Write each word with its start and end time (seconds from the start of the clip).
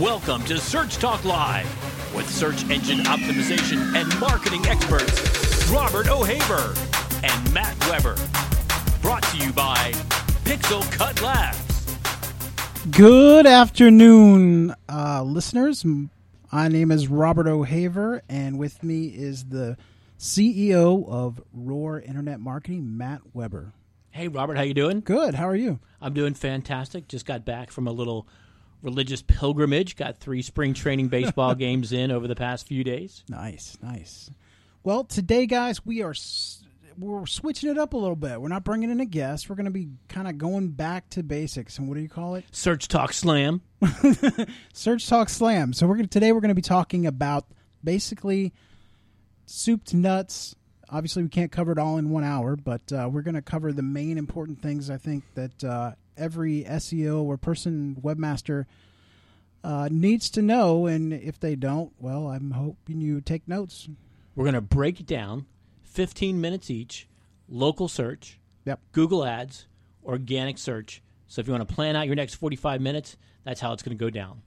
Welcome 0.00 0.42
to 0.44 0.56
Search 0.56 0.96
Talk 0.96 1.22
Live 1.26 1.66
with 2.14 2.26
search 2.26 2.62
engine 2.70 3.00
optimization 3.00 3.94
and 3.94 4.18
marketing 4.18 4.66
experts 4.66 5.70
Robert 5.70 6.08
O'Haver 6.08 6.74
and 7.22 7.52
Matt 7.52 7.78
Weber. 7.90 8.16
Brought 9.02 9.22
to 9.24 9.36
you 9.36 9.52
by 9.52 9.92
Pixel 10.44 10.90
Cut 10.92 11.20
Labs. 11.20 11.94
Good 12.90 13.46
afternoon, 13.46 14.74
uh, 14.88 15.24
listeners. 15.24 15.84
My 16.50 16.68
name 16.68 16.90
is 16.90 17.08
Robert 17.08 17.46
O'Haver, 17.46 18.22
and 18.30 18.58
with 18.58 18.82
me 18.82 19.08
is 19.08 19.44
the 19.44 19.76
CEO 20.18 21.06
of 21.06 21.42
Roar 21.52 22.00
Internet 22.00 22.40
Marketing, 22.40 22.96
Matt 22.96 23.20
Weber. 23.34 23.74
Hey, 24.10 24.28
Robert, 24.28 24.56
how 24.56 24.62
you 24.62 24.72
doing? 24.72 25.02
Good. 25.02 25.34
How 25.34 25.46
are 25.46 25.54
you? 25.54 25.80
I'm 26.00 26.14
doing 26.14 26.32
fantastic. 26.32 27.08
Just 27.08 27.26
got 27.26 27.44
back 27.44 27.70
from 27.70 27.86
a 27.86 27.92
little 27.92 28.26
religious 28.82 29.22
pilgrimage. 29.22 29.96
Got 29.96 30.18
three 30.18 30.42
spring 30.42 30.74
training 30.74 31.08
baseball 31.08 31.54
games 31.56 31.92
in 31.92 32.10
over 32.10 32.28
the 32.28 32.36
past 32.36 32.66
few 32.66 32.84
days. 32.84 33.24
Nice, 33.28 33.78
nice. 33.82 34.30
Well, 34.84 35.04
today, 35.04 35.46
guys, 35.46 35.86
we 35.86 36.02
are 36.02 36.14
we're 36.98 37.26
switching 37.26 37.70
it 37.70 37.78
up 37.78 37.94
a 37.94 37.96
little 37.96 38.16
bit. 38.16 38.40
We're 38.40 38.48
not 38.48 38.64
bringing 38.64 38.90
in 38.90 39.00
a 39.00 39.06
guest. 39.06 39.48
We're 39.48 39.56
going 39.56 39.66
to 39.66 39.70
be 39.70 39.88
kind 40.08 40.28
of 40.28 40.38
going 40.38 40.68
back 40.68 41.08
to 41.10 41.22
basics. 41.22 41.78
And 41.78 41.88
what 41.88 41.94
do 41.94 42.00
you 42.00 42.08
call 42.08 42.34
it? 42.34 42.44
Search 42.50 42.88
Talk 42.88 43.12
Slam. 43.12 43.62
Search 44.72 45.08
Talk 45.08 45.28
Slam. 45.28 45.72
So 45.72 45.86
we're 45.86 45.96
gonna, 45.96 46.08
today 46.08 46.32
we're 46.32 46.40
going 46.40 46.50
to 46.50 46.54
be 46.54 46.62
talking 46.62 47.06
about 47.06 47.46
basically 47.82 48.52
soup 49.46 49.84
to 49.86 49.96
nuts. 49.96 50.54
Obviously, 50.88 51.22
we 51.22 51.28
can't 51.30 51.50
cover 51.50 51.72
it 51.72 51.78
all 51.78 51.96
in 51.96 52.10
one 52.10 52.24
hour, 52.24 52.56
but 52.56 52.92
uh, 52.92 53.08
we're 53.10 53.22
going 53.22 53.34
to 53.34 53.42
cover 53.42 53.72
the 53.72 53.82
main 53.82 54.18
important 54.18 54.60
things. 54.60 54.90
I 54.90 54.98
think 54.98 55.24
that 55.34 55.64
uh, 55.64 55.92
every 56.16 56.64
SEO 56.64 57.22
or 57.22 57.36
person 57.36 57.96
webmaster 58.02 58.66
uh, 59.64 59.88
needs 59.90 60.28
to 60.30 60.42
know, 60.42 60.86
and 60.86 61.12
if 61.12 61.38
they 61.38 61.54
don't, 61.54 61.92
well, 61.98 62.28
I'm 62.28 62.50
hoping 62.52 63.00
you 63.00 63.20
take 63.20 63.46
notes. 63.46 63.88
We're 64.34 64.44
going 64.44 64.54
to 64.54 64.60
break 64.60 65.00
it 65.00 65.06
down 65.06 65.46
15 65.82 66.40
minutes 66.40 66.70
each, 66.70 67.08
local 67.48 67.88
search, 67.88 68.38
Yep. 68.64 68.80
Google 68.92 69.24
Ads, 69.24 69.66
organic 70.04 70.58
search. 70.58 71.02
So 71.26 71.40
if 71.40 71.46
you 71.46 71.52
want 71.52 71.68
to 71.68 71.74
plan 71.74 71.96
out 71.96 72.06
your 72.06 72.14
next 72.16 72.34
45 72.34 72.80
minutes, 72.80 73.16
that's 73.44 73.60
how 73.60 73.72
it's 73.72 73.82
going 73.82 73.96
to 73.96 74.02
go 74.02 74.10
down. 74.10 74.42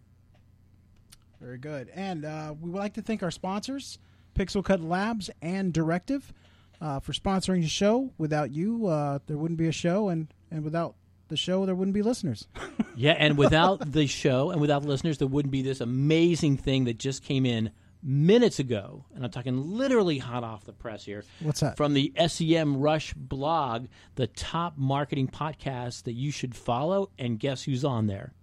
Very 1.42 1.58
good. 1.58 1.90
And 1.94 2.24
uh, 2.26 2.54
we 2.60 2.70
would 2.70 2.80
like 2.80 2.94
to 2.94 3.02
thank 3.02 3.24
our 3.24 3.32
sponsors, 3.32 4.00
Pixel 4.36 4.64
Cut 4.64 4.82
Labs 4.82 5.30
and 5.42 5.74
Directive, 5.74 6.34
uh, 6.80 7.00
for 7.00 7.12
sponsoring 7.12 7.62
the 7.62 7.68
show. 7.68 8.12
Without 8.18 8.52
you, 8.52 8.88
uh, 8.88 9.20
there 9.28 9.38
wouldn't 9.38 9.58
be 9.58 9.68
a 9.68 9.74
show, 9.74 10.10
and, 10.10 10.34
and 10.50 10.64
without 10.64 10.96
the 11.28 11.38
show, 11.38 11.66
there 11.66 11.76
wouldn't 11.76 11.94
be 11.96 12.02
listeners. 12.02 12.48
Yeah, 12.98 13.12
and 13.20 13.38
without 13.38 13.92
the 13.92 14.08
show 14.08 14.52
and 14.52 14.62
without 14.62 14.86
listeners, 14.86 15.18
there 15.18 15.28
wouldn't 15.28 15.52
be 15.52 15.62
this 15.62 15.82
amazing 15.82 16.56
thing 16.56 16.86
that 16.86 16.98
just 16.98 17.24
came 17.26 17.46
in 17.46 17.72
minutes 18.02 18.60
ago. 18.60 19.04
And 19.14 19.26
I'm 19.26 19.32
talking 19.32 19.76
literally 19.78 20.18
hot 20.18 20.46
off 20.46 20.64
the 20.64 20.72
press 20.72 21.04
here. 21.04 21.26
What's 21.42 21.60
that? 21.60 21.76
From 21.76 21.94
the 21.94 22.14
SEMrush 22.16 23.14
blog, 23.18 23.88
the 24.16 24.28
top 24.28 24.78
marketing 24.78 25.28
podcast 25.28 26.04
that 26.04 26.14
you 26.14 26.32
should 26.32 26.56
follow. 26.56 27.10
And 27.20 27.38
guess 27.38 27.64
who's 27.64 27.84
on 27.84 28.08
there? 28.08 28.34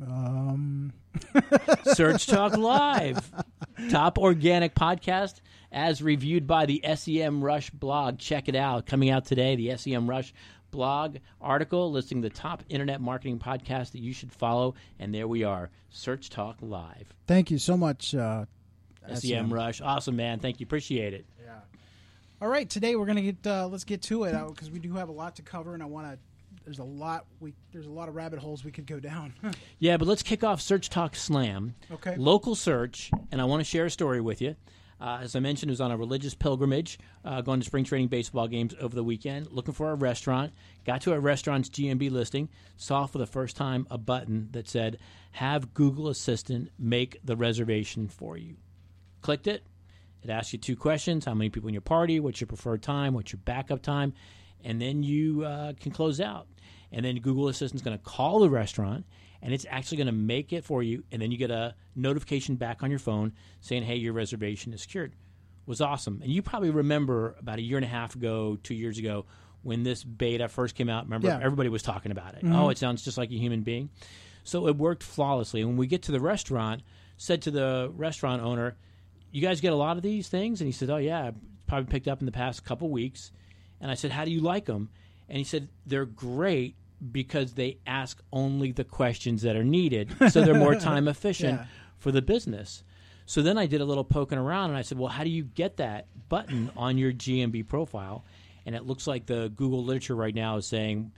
Um, 0.00 0.92
Search 1.94 2.26
Talk 2.26 2.56
Live, 2.56 3.32
top 3.90 4.16
organic 4.16 4.76
podcast 4.76 5.40
as 5.72 6.02
reviewed 6.02 6.46
by 6.46 6.66
the 6.66 6.80
SEMrush 6.84 7.72
blog. 7.72 8.18
Check 8.18 8.48
it 8.48 8.54
out. 8.54 8.86
Coming 8.86 9.10
out 9.10 9.24
today, 9.24 9.56
the 9.56 9.68
SEMrush 9.68 10.32
blog 10.70 11.16
article 11.40 11.90
listing 11.90 12.20
the 12.20 12.30
top 12.30 12.62
internet 12.68 13.00
marketing 13.00 13.38
podcast 13.38 13.92
that 13.92 14.00
you 14.00 14.12
should 14.12 14.32
follow. 14.32 14.74
And 14.98 15.14
there 15.14 15.26
we 15.28 15.44
are, 15.44 15.70
Search 15.90 16.30
Talk 16.30 16.56
Live. 16.60 17.12
thank 17.26 17.50
you 17.50 17.58
so 17.58 17.76
much. 17.76 18.14
Uh, 18.14 18.44
SEMrush. 19.08 19.84
Awesome, 19.84 20.16
man. 20.16 20.38
Thank 20.38 20.60
you. 20.60 20.64
Appreciate 20.64 21.14
it. 21.14 21.24
Yeah. 21.42 21.52
All 22.42 22.48
right, 22.48 22.68
today 22.68 22.94
we're 22.94 23.06
gonna 23.06 23.22
get 23.22 23.46
uh, 23.46 23.66
let's 23.68 23.84
get 23.84 24.02
to 24.02 24.24
it 24.24 24.32
because 24.48 24.70
we 24.70 24.78
do 24.78 24.92
have 24.94 25.08
a 25.08 25.12
lot 25.12 25.36
to 25.36 25.42
cover, 25.42 25.74
and 25.74 25.82
I 25.82 25.86
want 25.86 26.12
to. 26.12 26.18
There's 26.64 26.78
a 26.80 26.84
lot 26.84 27.24
we 27.40 27.54
there's 27.72 27.86
a 27.86 27.90
lot 27.90 28.10
of 28.10 28.14
rabbit 28.14 28.38
holes 28.38 28.62
we 28.64 28.70
could 28.70 28.86
go 28.86 29.00
down. 29.00 29.32
Yeah, 29.80 29.96
but 29.96 30.08
let's 30.08 30.22
kick 30.22 30.42
off 30.44 30.60
Search 30.60 30.90
Talk 30.90 31.14
Slam. 31.16 31.74
Okay. 31.90 32.16
Local 32.16 32.54
search, 32.54 33.10
and 33.30 33.40
I 33.40 33.44
want 33.44 33.60
to 33.60 33.64
share 33.64 33.86
a 33.86 33.90
story 33.90 34.20
with 34.20 34.42
you. 34.42 34.56
Uh, 35.00 35.20
as 35.22 35.36
I 35.36 35.40
mentioned, 35.40 35.70
was 35.70 35.80
on 35.80 35.92
a 35.92 35.96
religious 35.96 36.34
pilgrimage, 36.34 36.98
uh, 37.24 37.40
going 37.40 37.60
to 37.60 37.66
spring 37.66 37.84
training 37.84 38.08
baseball 38.08 38.48
games 38.48 38.74
over 38.80 38.94
the 38.94 39.04
weekend, 39.04 39.52
looking 39.52 39.74
for 39.74 39.92
a 39.92 39.94
restaurant. 39.94 40.52
Got 40.84 41.02
to 41.02 41.12
a 41.12 41.20
restaurant's 41.20 41.68
GMB 41.68 42.10
listing, 42.10 42.48
saw 42.76 43.06
for 43.06 43.18
the 43.18 43.26
first 43.26 43.56
time 43.56 43.86
a 43.90 43.98
button 43.98 44.48
that 44.52 44.68
said, 44.68 44.98
Have 45.32 45.72
Google 45.72 46.08
Assistant 46.08 46.70
make 46.78 47.18
the 47.24 47.36
reservation 47.36 48.08
for 48.08 48.36
you. 48.36 48.56
Clicked 49.20 49.46
it. 49.46 49.64
It 50.22 50.30
asks 50.30 50.52
you 50.52 50.58
two 50.58 50.76
questions 50.76 51.24
how 51.24 51.34
many 51.34 51.48
people 51.48 51.68
in 51.68 51.74
your 51.74 51.80
party, 51.80 52.18
what's 52.18 52.40
your 52.40 52.48
preferred 52.48 52.82
time, 52.82 53.14
what's 53.14 53.32
your 53.32 53.40
backup 53.44 53.82
time, 53.82 54.14
and 54.64 54.82
then 54.82 55.04
you 55.04 55.44
uh, 55.44 55.74
can 55.80 55.92
close 55.92 56.20
out. 56.20 56.48
And 56.90 57.04
then 57.04 57.16
Google 57.16 57.48
Assistant's 57.48 57.82
going 57.82 57.96
to 57.96 58.02
call 58.02 58.40
the 58.40 58.50
restaurant 58.50 59.04
and 59.42 59.52
it's 59.54 59.66
actually 59.68 59.98
going 59.98 60.06
to 60.06 60.12
make 60.12 60.52
it 60.52 60.64
for 60.64 60.82
you. 60.82 61.04
And 61.12 61.20
then 61.22 61.30
you 61.30 61.38
get 61.38 61.50
a 61.50 61.74
notification 61.94 62.56
back 62.56 62.82
on 62.82 62.90
your 62.90 62.98
phone 62.98 63.32
saying, 63.60 63.82
hey, 63.84 63.96
your 63.96 64.12
reservation 64.12 64.72
is 64.72 64.82
secured. 64.82 65.14
Was 65.66 65.80
awesome. 65.80 66.20
And 66.22 66.32
you 66.32 66.42
probably 66.42 66.70
remember 66.70 67.36
about 67.38 67.58
a 67.58 67.62
year 67.62 67.76
and 67.76 67.84
a 67.84 67.88
half 67.88 68.14
ago, 68.14 68.58
two 68.62 68.74
years 68.74 68.98
ago, 68.98 69.26
when 69.62 69.82
this 69.82 70.02
beta 70.02 70.48
first 70.48 70.74
came 70.74 70.88
out. 70.88 71.04
Remember, 71.04 71.28
Yeah. 71.28 71.40
everybody 71.42 71.68
was 71.68 71.82
talking 71.82 72.10
about 72.10 72.34
it. 72.34 72.44
Mm-hmm. 72.44 72.54
Oh, 72.54 72.70
it 72.70 72.78
sounds 72.78 73.02
just 73.02 73.18
like 73.18 73.30
a 73.30 73.34
human 73.34 73.62
being. 73.62 73.90
So 74.44 74.66
it 74.66 74.76
worked 74.76 75.02
flawlessly. 75.02 75.60
And 75.60 75.70
when 75.70 75.76
we 75.76 75.86
get 75.86 76.02
to 76.04 76.12
the 76.12 76.20
restaurant, 76.20 76.82
said 77.18 77.42
to 77.42 77.50
the 77.50 77.92
restaurant 77.94 78.40
owner, 78.42 78.76
you 79.30 79.42
guys 79.42 79.60
get 79.60 79.74
a 79.74 79.76
lot 79.76 79.98
of 79.98 80.02
these 80.02 80.28
things? 80.28 80.62
And 80.62 80.66
he 80.66 80.72
said, 80.72 80.88
oh, 80.88 80.96
yeah, 80.96 81.32
probably 81.66 81.90
picked 81.90 82.08
up 82.08 82.20
in 82.20 82.26
the 82.26 82.32
past 82.32 82.64
couple 82.64 82.88
weeks. 82.88 83.30
And 83.80 83.90
I 83.90 83.94
said, 83.94 84.10
how 84.10 84.24
do 84.24 84.30
you 84.30 84.40
like 84.40 84.64
them? 84.64 84.88
And 85.28 85.36
he 85.36 85.44
said, 85.44 85.68
they're 85.84 86.06
great 86.06 86.76
because 87.12 87.54
they 87.54 87.78
ask 87.86 88.20
only 88.32 88.72
the 88.72 88.84
questions 88.84 89.42
that 89.42 89.56
are 89.56 89.64
needed. 89.64 90.14
So 90.30 90.42
they're 90.44 90.54
more 90.54 90.74
time 90.90 91.08
efficient 91.08 91.60
Yeah. 91.60 91.66
for 91.98 92.10
the 92.12 92.22
business. 92.22 92.82
So 93.26 93.42
then 93.42 93.58
I 93.58 93.66
did 93.66 93.80
a 93.80 93.84
little 93.84 94.04
poking 94.04 94.38
around 94.38 94.70
and 94.70 94.78
I 94.78 94.82
said, 94.82 94.98
well, 94.98 95.10
how 95.10 95.22
do 95.22 95.30
you 95.30 95.44
get 95.44 95.76
that 95.76 96.06
button 96.28 96.70
on 96.76 96.96
your 96.98 97.12
GMB 97.12 97.68
profile? 97.68 98.24
And 98.66 98.74
it 98.74 98.84
looks 98.86 99.06
like 99.06 99.26
the 99.26 99.50
Google 99.54 99.84
literature 99.84 100.16
right 100.16 100.34
now 100.34 100.56
is 100.56 100.66
saying 100.66 101.12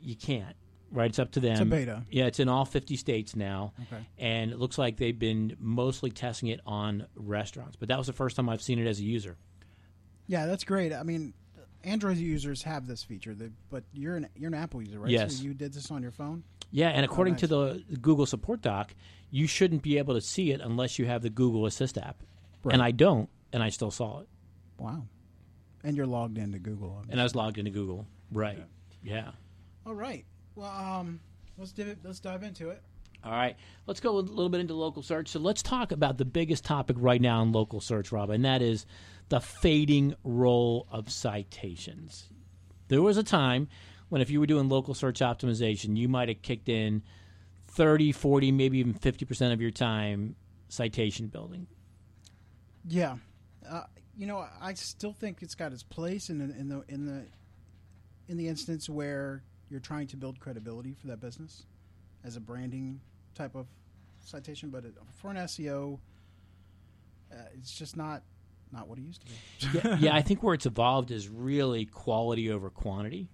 you 0.00 0.14
can't. 0.16 0.56
Right, 0.92 1.08
it's 1.08 1.20
up 1.20 1.30
to 1.32 1.40
them. 1.40 1.60
a 1.60 1.64
beta. 1.64 2.02
Yeah, 2.10 2.26
it's 2.26 2.40
in 2.40 2.48
all 2.48 2.64
50 2.64 2.96
states 2.96 3.36
now. 3.36 3.72
Okay. 3.82 4.04
And 4.18 4.50
it 4.50 4.58
looks 4.58 4.76
like 4.76 4.96
they've 4.96 5.16
been 5.16 5.56
mostly 5.60 6.10
testing 6.10 6.48
it 6.48 6.60
on 6.66 7.06
restaurants. 7.14 7.76
But 7.76 7.88
that 7.90 7.98
was 7.98 8.08
the 8.08 8.12
first 8.12 8.34
time 8.34 8.48
I've 8.48 8.62
seen 8.62 8.78
it 8.80 8.86
as 8.88 8.98
a 8.98 9.04
user. 9.04 9.36
yeah, 10.26 10.46
that's 10.46 10.64
great. 10.64 10.92
I 10.92 11.02
mean, 11.04 11.32
Android 11.84 12.16
users 12.18 12.62
have 12.64 12.86
this 12.86 13.02
feature, 13.02 13.34
they, 13.34 13.48
but 13.70 13.84
you're 13.92 14.16
an 14.16 14.28
you're 14.36 14.48
an 14.48 14.54
Apple 14.54 14.82
user, 14.82 14.98
right? 15.00 15.10
Yes. 15.10 15.36
So 15.36 15.44
you 15.44 15.54
did 15.54 15.72
this 15.72 15.90
on 15.90 16.02
your 16.02 16.10
phone. 16.10 16.42
Yeah, 16.70 16.88
and 16.90 17.04
according 17.04 17.36
to 17.36 17.54
Oh, 17.54 17.72
nice. 17.72 17.82
the 17.90 17.96
Google 17.96 18.26
support 18.26 18.62
doc, 18.62 18.94
you 19.30 19.46
shouldn't 19.46 19.82
be 19.82 19.98
able 19.98 20.14
to 20.14 20.20
see 20.20 20.52
it 20.52 20.60
unless 20.60 20.98
you 20.98 21.06
have 21.06 21.22
the 21.22 21.30
Google 21.30 21.66
Assist 21.66 21.98
app. 21.98 22.22
Right. 22.62 22.74
And 22.74 22.82
I 22.82 22.90
don't, 22.92 23.28
and 23.52 23.62
I 23.62 23.70
still 23.70 23.90
saw 23.90 24.20
it. 24.20 24.28
Wow. 24.78 25.02
And 25.82 25.96
you're 25.96 26.06
logged 26.06 26.38
into 26.38 26.58
Google. 26.58 26.90
obviously. 26.90 27.12
And 27.12 27.20
I 27.20 27.24
was 27.24 27.34
logged 27.34 27.58
into 27.58 27.70
Google. 27.70 28.06
Right. 28.30 28.62
Yeah. 29.02 29.30
All 29.86 29.94
right. 29.94 30.24
Well, 30.54 30.68
um, 30.70 31.20
let's 31.58 31.72
div- 31.72 31.98
let's 32.04 32.20
dive 32.20 32.42
into 32.42 32.68
it. 32.70 32.82
All 33.22 33.32
right. 33.32 33.56
Let's 33.86 34.00
go 34.00 34.16
a 34.16 34.20
little 34.20 34.48
bit 34.48 34.60
into 34.60 34.74
local 34.74 35.02
search. 35.02 35.28
So 35.28 35.40
let's 35.40 35.62
talk 35.62 35.92
about 35.92 36.16
the 36.16 36.24
biggest 36.24 36.64
topic 36.64 36.96
right 36.98 37.20
now 37.20 37.42
in 37.42 37.52
local 37.52 37.80
search, 37.80 38.12
Rob, 38.12 38.30
and 38.30 38.44
that 38.44 38.62
is 38.62 38.86
the 39.28 39.40
fading 39.40 40.14
role 40.24 40.86
of 40.90 41.10
citations. 41.10 42.30
There 42.88 43.02
was 43.02 43.16
a 43.16 43.22
time 43.22 43.68
when 44.08 44.20
if 44.20 44.30
you 44.30 44.40
were 44.40 44.46
doing 44.46 44.68
local 44.68 44.94
search 44.94 45.20
optimization, 45.20 45.96
you 45.96 46.08
might 46.08 46.28
have 46.28 46.42
kicked 46.42 46.68
in 46.68 47.02
30, 47.68 48.12
40, 48.12 48.52
maybe 48.52 48.78
even 48.78 48.94
50% 48.94 49.52
of 49.52 49.60
your 49.60 49.70
time 49.70 50.34
citation 50.68 51.28
building. 51.28 51.66
Yeah. 52.88 53.16
Uh, 53.68 53.82
you 54.16 54.26
know, 54.26 54.46
I 54.60 54.74
still 54.74 55.12
think 55.12 55.38
it's 55.42 55.54
got 55.54 55.72
its 55.72 55.82
place 55.82 56.30
in 56.30 56.38
the, 56.38 56.44
in 56.58 56.68
the 56.68 56.84
in 56.88 57.06
the 57.06 57.26
in 58.28 58.36
the 58.36 58.48
instance 58.48 58.88
where 58.88 59.42
you're 59.68 59.80
trying 59.80 60.06
to 60.08 60.16
build 60.16 60.40
credibility 60.40 60.94
for 60.94 61.06
that 61.08 61.20
business 61.20 61.66
as 62.24 62.36
a 62.36 62.40
branding 62.40 63.00
type 63.34 63.54
of 63.54 63.66
citation, 64.24 64.70
but 64.70 64.84
it, 64.84 64.94
for 65.14 65.30
an 65.30 65.36
SEO, 65.38 65.98
uh, 67.32 67.36
it's 67.54 67.72
just 67.72 67.96
not 67.96 68.22
not 68.72 68.86
what 68.88 68.98
it 68.98 69.02
used 69.02 69.22
to 69.22 69.26
be. 69.26 69.78
yeah, 69.88 69.96
yeah, 69.98 70.14
I 70.14 70.22
think 70.22 70.42
where 70.42 70.54
it's 70.54 70.66
evolved 70.66 71.10
is 71.10 71.28
really 71.28 71.86
quality 71.86 72.50
over 72.50 72.70
quantity. 72.70 73.28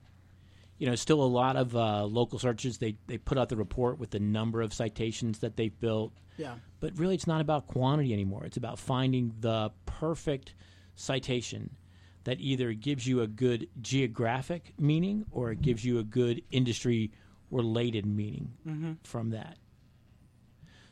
You 0.79 0.87
know, 0.89 0.95
still 0.95 1.23
a 1.23 1.27
lot 1.27 1.57
of 1.57 1.75
uh, 1.77 2.05
local 2.05 2.39
searches. 2.39 2.79
They 2.79 2.97
they 3.07 3.19
put 3.19 3.39
out 3.39 3.49
the 3.49 3.57
report 3.57 3.99
with 3.99 4.11
the 4.11 4.21
number 4.21 4.61
of 4.63 4.73
citations 4.73 5.39
that 5.41 5.57
they've 5.57 5.79
built, 5.81 6.13
Yeah. 6.39 6.55
but 6.81 6.97
really 6.99 7.15
it's 7.15 7.27
not 7.27 7.41
about 7.41 7.67
quantity 7.67 8.13
anymore. 8.13 8.45
It's 8.45 8.57
about 8.59 8.79
finding 8.79 9.33
the 9.41 9.73
perfect 9.87 10.55
citation 10.95 11.77
that 12.25 12.41
either 12.41 12.73
gives 12.73 13.07
you 13.07 13.21
a 13.23 13.27
good 13.27 13.69
geographic 13.81 14.73
meaning 14.79 15.25
or 15.31 15.53
it 15.53 15.63
gives 15.63 15.85
you 15.85 15.99
a 15.99 16.03
good 16.03 16.43
industry 16.51 17.11
related 17.51 18.07
meaning 18.07 18.99
from 19.03 19.31
that. 19.31 19.59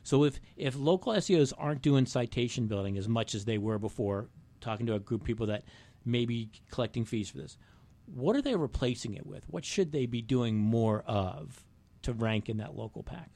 So 0.03 0.23
if 0.23 0.39
if 0.55 0.75
local 0.75 1.13
SEOs 1.13 1.51
aren't 1.57 1.81
doing 1.81 2.05
citation 2.05 2.67
building 2.67 2.97
as 2.97 3.07
much 3.07 3.33
as 3.33 3.45
they 3.45 3.57
were 3.57 3.79
before, 3.79 4.29
talking 4.61 4.85
to 4.85 4.93
a 4.93 4.99
group 4.99 5.21
of 5.21 5.27
people 5.27 5.47
that 5.47 5.63
may 6.05 6.25
be 6.25 6.51
collecting 6.71 7.05
fees 7.05 7.29
for 7.29 7.37
this, 7.39 7.57
what 8.05 8.35
are 8.35 8.41
they 8.41 8.55
replacing 8.55 9.15
it 9.15 9.25
with? 9.25 9.43
What 9.47 9.65
should 9.65 9.91
they 9.91 10.05
be 10.05 10.21
doing 10.21 10.57
more 10.57 11.01
of 11.07 11.65
to 12.03 12.13
rank 12.13 12.49
in 12.49 12.57
that 12.57 12.75
local 12.75 13.01
pack? 13.01 13.31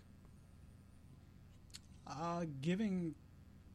Uh, 2.08 2.46
giving 2.62 3.16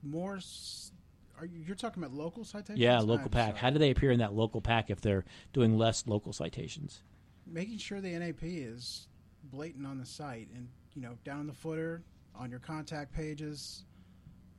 more. 0.03 0.37
S- 0.37 0.93
are 1.39 1.47
you, 1.47 1.61
you're 1.67 1.75
talking 1.75 2.03
about 2.03 2.15
local 2.17 2.45
citations? 2.45 2.79
Yeah, 2.79 3.01
local 3.01 3.29
pack. 3.29 3.57
How 3.57 3.71
do 3.71 3.79
they 3.81 3.91
appear 3.91 4.13
in 4.13 4.21
that 4.21 4.35
local 4.35 4.61
pack 4.61 4.89
if 4.89 5.01
they're 5.01 5.25
doing 5.53 5.77
less 5.77 6.07
local 6.07 6.33
citations? 6.33 7.03
making 7.47 7.77
sure 7.77 8.01
the 8.01 8.09
NAP 8.19 8.39
is 8.43 9.07
blatant 9.55 9.87
on 9.87 9.99
the 9.99 10.07
site 10.07 10.49
and 10.55 10.69
you 10.95 11.03
know 11.03 11.17
down 11.25 11.41
in 11.41 11.47
the 11.47 11.53
footer 11.55 12.03
on 12.35 12.51
your 12.51 12.61
contact 12.61 13.13
pages. 13.13 13.85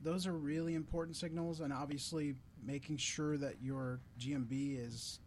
Those 0.02 0.26
are 0.26 0.32
really 0.32 0.74
important 0.74 1.16
signals 1.16 1.60
and 1.60 1.72
obviously 1.72 2.34
making 2.64 2.96
sure 2.98 3.36
that 3.38 3.56
your 3.62 4.00
GMB 4.20 4.86
is 4.86 5.20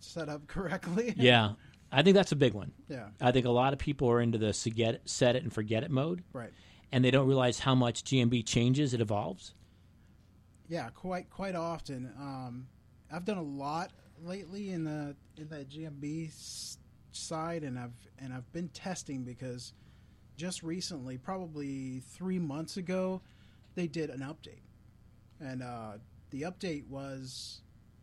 set 0.00 0.28
up 0.28 0.46
correctly. 0.46 1.14
Yeah, 1.16 1.52
I 1.92 2.02
think 2.02 2.14
that's 2.14 2.32
a 2.32 2.36
big 2.36 2.54
one. 2.54 2.72
yeah. 2.88 3.08
I 3.20 3.30
think 3.32 3.46
a 3.46 3.50
lot 3.50 3.72
of 3.72 3.78
people 3.78 4.10
are 4.10 4.20
into 4.20 4.36
the 4.38 4.52
set 4.52 4.76
it, 4.78 5.02
set 5.04 5.36
it 5.36 5.42
and 5.42 5.52
forget 5.52 5.82
it 5.84 5.90
mode, 5.90 6.22
right. 6.32 6.50
And 6.92 7.04
they 7.04 7.10
don't 7.10 7.26
realize 7.26 7.58
how 7.60 7.74
much 7.74 8.04
GMB 8.04 8.46
changes, 8.46 8.94
it 8.94 9.00
evolves. 9.00 9.54
yeah 10.68 10.88
quite 10.90 11.30
quite 11.30 11.54
often. 11.54 12.12
Um, 12.18 12.66
I've 13.12 13.24
done 13.24 13.38
a 13.38 13.42
lot 13.42 13.92
lately 14.22 14.70
in 14.70 14.84
the 14.84 15.14
in 15.36 15.48
the 15.48 15.64
GMB 15.64 16.30
side 17.16 17.62
and 17.62 17.78
I've 17.78 17.94
and 18.18 18.32
I've 18.32 18.50
been 18.52 18.68
testing 18.68 19.24
because 19.24 19.72
just 20.36 20.62
recently 20.62 21.16
probably 21.16 22.00
3 22.00 22.38
months 22.38 22.76
ago 22.76 23.20
they 23.74 23.86
did 23.86 24.10
an 24.10 24.20
update. 24.20 24.62
And 25.40 25.62
uh, 25.62 25.92
the 26.30 26.42
update 26.42 26.86
was 26.88 27.60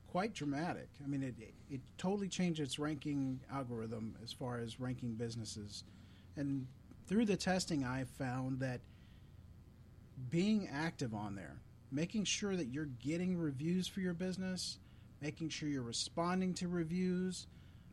quite 0.08 0.34
dramatic. 0.34 0.90
I 1.04 1.08
mean 1.08 1.24
it 1.24 1.36
it 1.70 1.82
totally 1.98 2.28
changed 2.28 2.60
its 2.60 2.80
ranking 2.80 3.40
algorithm 3.52 4.16
as 4.24 4.32
far 4.32 4.60
as 4.60 4.80
ranking 4.80 5.14
businesses. 5.16 5.84
And 6.36 6.68
through 7.08 7.26
the 7.26 7.38
testing 7.38 7.84
I 7.84 8.06
found 8.06 8.60
that 8.60 8.82
being 10.30 10.70
active 10.72 11.14
on 11.14 11.36
there, 11.36 11.62
making 11.92 12.24
sure 12.26 12.56
that 12.56 12.68
you're 12.68 12.86
getting 12.86 13.38
reviews 13.38 13.88
for 13.88 14.02
your 14.02 14.14
business, 14.14 14.80
making 15.22 15.50
sure 15.50 15.70
you're 15.70 15.82
responding 15.82 16.54
to 16.56 16.68
reviews, 16.68 17.48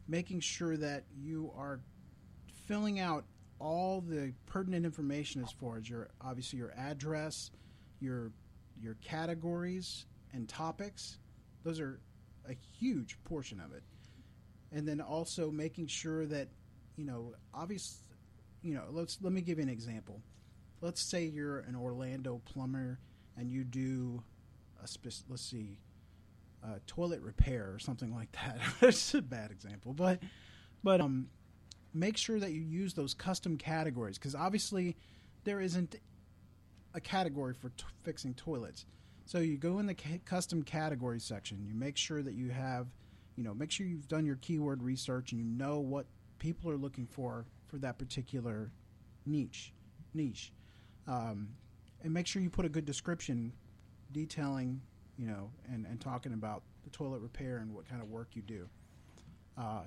making 0.09 0.41
sure 0.41 0.77
that 0.77 1.05
you 1.17 1.53
are 1.57 1.81
filling 2.67 2.99
out 2.99 3.25
all 3.61 4.01
the 4.01 4.33
pertinent 4.47 4.85
information 4.85 5.43
as 5.43 5.51
far 5.53 5.77
as 5.77 5.89
your 5.89 6.09
obviously 6.21 6.59
your 6.59 6.73
address, 6.77 7.51
your 8.01 8.33
your 8.81 8.95
categories 9.03 10.07
and 10.33 10.49
topics. 10.49 11.19
Those 11.65 11.81
are 11.81 12.01
a 12.49 12.55
huge 12.79 13.19
portion 13.25 13.61
of 13.61 13.73
it. 13.73 13.83
And 14.73 14.87
then 14.87 15.01
also 15.01 15.51
making 15.51 15.87
sure 15.87 16.27
that 16.27 16.49
you 16.97 17.05
know, 17.05 17.33
obviously, 17.55 18.03
you 18.63 18.75
know, 18.75 18.85
let's 18.91 19.19
let 19.23 19.33
me 19.33 19.41
give 19.41 19.59
you 19.59 19.65
an 19.65 19.71
example 19.71 20.21
let's 20.81 21.01
say 21.01 21.25
you're 21.25 21.61
an 21.61 21.75
Orlando 21.75 22.41
plumber 22.45 22.99
and 23.37 23.51
you 23.51 23.65
do 23.65 24.23
a 24.83 24.87
spec- 24.87 25.25
let's 25.29 25.43
see 25.43 25.79
uh, 26.65 26.79
toilet 26.87 27.21
repair 27.23 27.71
or 27.73 27.79
something 27.79 28.15
like 28.15 28.33
that. 28.33 28.59
It's 28.83 29.15
a 29.15 29.23
bad 29.23 29.51
example, 29.51 29.93
but 29.93 30.21
but 30.83 31.01
um, 31.01 31.29
make 31.93 32.17
sure 32.17 32.39
that 32.39 32.53
you 32.53 32.61
use 32.61 32.95
those 32.95 33.15
custom 33.15 33.57
categories 33.57 34.19
because 34.19 34.35
obviously 34.35 34.97
there 35.45 35.61
isn't 35.61 35.97
a 36.95 37.01
category 37.01 37.55
for 37.55 37.71
t- 37.71 37.85
fixing 38.03 38.35
toilets. 38.35 38.87
So 39.25 39.39
you 39.39 39.59
go 39.59 39.79
in 39.79 39.87
the 39.87 39.95
custom 40.25 40.63
category 40.63 41.21
section. 41.21 41.65
You 41.67 41.75
make 41.75 41.97
sure 41.97 42.23
that 42.23 42.35
you 42.35 42.49
have, 42.51 42.87
you 43.37 43.45
know, 43.45 43.53
make 43.53 43.71
sure 43.71 43.87
you've 43.87 44.09
done 44.09 44.25
your 44.25 44.37
keyword 44.37 44.83
research 44.83 45.33
and 45.33 45.41
you 45.41 45.47
know 45.47 45.81
what 45.81 46.07
people 46.39 46.71
are 46.71 46.77
looking 46.77 47.07
for 47.07 47.45
for 47.67 47.77
that 47.79 47.99
particular 47.99 48.73
niche 49.27 49.75
niche 50.15 50.53
um, 51.07 51.49
and 52.03 52.13
make 52.13 52.27
sure 52.27 52.41
you 52.41 52.51
put 52.51 52.65
a 52.65 52.69
good 52.69 52.85
description 52.85 53.53
detailing 54.13 54.81
you 55.19 55.26
know 55.26 55.50
and, 55.73 55.85
and 55.87 56.00
talking 56.00 56.32
about 56.32 56.62
the 56.85 56.91
toilet 56.91 57.20
repair 57.20 57.59
and 57.59 57.75
what 57.75 57.88
kind 57.88 58.00
of 58.00 58.09
work 58.09 58.29
you 58.35 58.43
do 58.43 58.69
uh, 59.59 59.82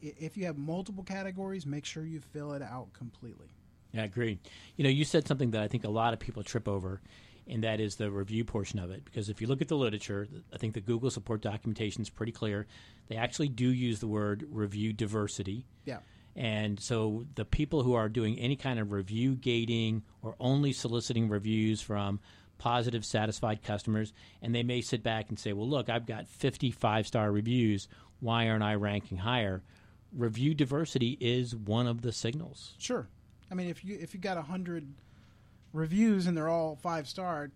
if 0.00 0.36
you 0.36 0.44
have 0.44 0.58
multiple 0.58 1.04
categories 1.04 1.64
make 1.64 1.84
sure 1.84 2.04
you 2.04 2.20
fill 2.20 2.52
it 2.52 2.62
out 2.62 2.92
completely 2.92 3.46
Yeah, 3.92 4.04
agree. 4.04 4.38
You 4.76 4.84
know, 4.84 4.90
you 4.90 5.04
said 5.04 5.26
something 5.26 5.52
that 5.52 5.62
I 5.62 5.68
think 5.68 5.84
a 5.84 5.88
lot 5.90 6.12
of 6.12 6.18
people 6.18 6.42
trip 6.42 6.68
over, 6.68 7.00
and 7.48 7.64
that 7.64 7.80
is 7.80 7.96
the 7.96 8.10
review 8.10 8.44
portion 8.44 8.78
of 8.78 8.90
it. 8.90 9.04
Because 9.04 9.30
if 9.30 9.40
you 9.40 9.46
look 9.46 9.62
at 9.62 9.68
the 9.68 9.76
literature, 9.76 10.28
I 10.52 10.58
think 10.58 10.74
the 10.74 10.80
Google 10.82 11.08
support 11.10 11.40
documentation 11.40 12.02
is 12.02 12.10
pretty 12.10 12.32
clear. 12.32 12.66
They 13.08 13.16
actually 13.16 13.48
do 13.48 13.68
use 13.70 14.00
the 14.00 14.08
word 14.08 14.44
review 14.50 14.92
diversity. 14.92 15.64
yeah 15.86 16.00
And 16.34 16.78
so 16.78 17.24
the 17.36 17.44
people 17.46 17.82
who 17.84 17.94
are 17.94 18.08
doing 18.10 18.38
any 18.38 18.56
kind 18.56 18.78
of 18.78 18.92
review 18.92 19.34
gating 19.36 20.02
or 20.20 20.34
only 20.40 20.72
soliciting 20.74 21.30
reviews 21.30 21.80
from 21.80 22.20
positive, 22.58 23.04
satisfied 23.04 23.62
customers, 23.62 24.12
and 24.42 24.54
they 24.54 24.62
may 24.62 24.80
sit 24.80 25.02
back 25.02 25.28
and 25.28 25.38
say, 25.38 25.52
well, 25.52 25.68
look, 25.68 25.88
I've 25.88 26.06
got 26.06 26.26
55 26.28 27.06
star 27.06 27.30
reviews. 27.30 27.88
Why 28.20 28.48
aren't 28.48 28.62
I 28.62 28.74
ranking 28.74 29.18
higher? 29.18 29.62
Review 30.12 30.54
diversity 30.54 31.18
is 31.20 31.54
one 31.54 31.86
of 31.86 32.02
the 32.02 32.12
signals. 32.12 32.74
sure 32.78 33.08
i 33.50 33.54
mean 33.54 33.68
if 33.68 33.84
you 33.84 33.96
if 34.00 34.12
you 34.14 34.18
got 34.18 34.36
a 34.36 34.42
hundred 34.42 34.88
reviews 35.72 36.26
and 36.26 36.36
they're 36.36 36.48
all 36.48 36.74
five 36.82 37.06
star 37.06 37.50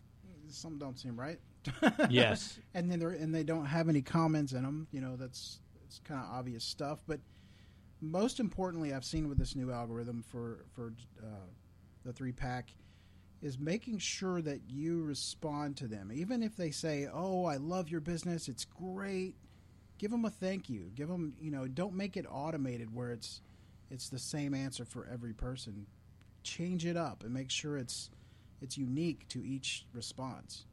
some 0.49 0.79
don't 0.79 0.99
seem 0.99 1.19
right 1.19 1.39
Yes. 2.11 2.59
and 2.75 2.91
then 2.91 2.99
they're 3.01 3.11
and 3.11 3.35
they 3.35 3.43
don't 3.45 3.67
have 3.67 3.89
any 3.89 4.01
comments 4.03 4.53
in 4.53 4.63
them. 4.63 4.87
You 4.93 5.01
know, 5.03 5.17
that's 5.17 5.61
it's 5.85 6.01
kind 6.05 6.19
of 6.21 6.27
obvious 6.31 6.65
stuff. 6.65 7.03
But 7.07 7.21
most 8.01 8.41
importantly, 8.41 8.95
I've 8.95 9.05
seen 9.05 9.29
with 9.29 9.37
this 9.37 9.55
new 9.55 9.71
algorithm 9.71 10.23
for 10.23 10.65
for 10.75 10.95
uh, 11.23 11.27
the 12.05 12.13
three 12.15 12.33
pack 12.33 12.71
is 13.43 13.59
making 13.59 13.99
sure 13.99 14.43
that 14.43 14.61
you 14.69 15.03
respond 15.03 15.77
to 15.79 15.87
them, 15.87 16.11
even 16.13 16.43
if 16.43 16.57
they 16.57 16.71
say, 16.71 17.09
"Oh, 17.13 17.45
I 17.45 17.57
love 17.57 17.89
your 17.89 18.01
business. 18.01 18.49
It's 18.49 18.65
great." 18.65 19.35
Give 19.99 20.11
them 20.11 20.25
a 20.25 20.31
thank 20.31 20.71
you. 20.71 20.91
Give 20.95 21.09
them, 21.09 21.35
you 21.41 21.51
know, 21.51 21.69
don't 21.69 21.95
make 21.95 22.17
it 22.17 22.27
automated 22.31 22.95
where 22.95 23.13
it's 23.13 23.43
it's 23.91 24.09
the 24.09 24.19
same 24.19 24.55
answer 24.55 24.85
for 24.85 25.07
every 25.07 25.33
person. 25.33 25.87
Change 26.43 26.87
it 26.87 26.97
up 26.97 27.23
and 27.23 27.35
make 27.35 27.51
sure 27.51 27.77
it's 27.77 28.11
it's 28.61 28.79
unique 28.79 29.29
to 29.29 29.45
each 29.45 29.87
response. 29.93 30.67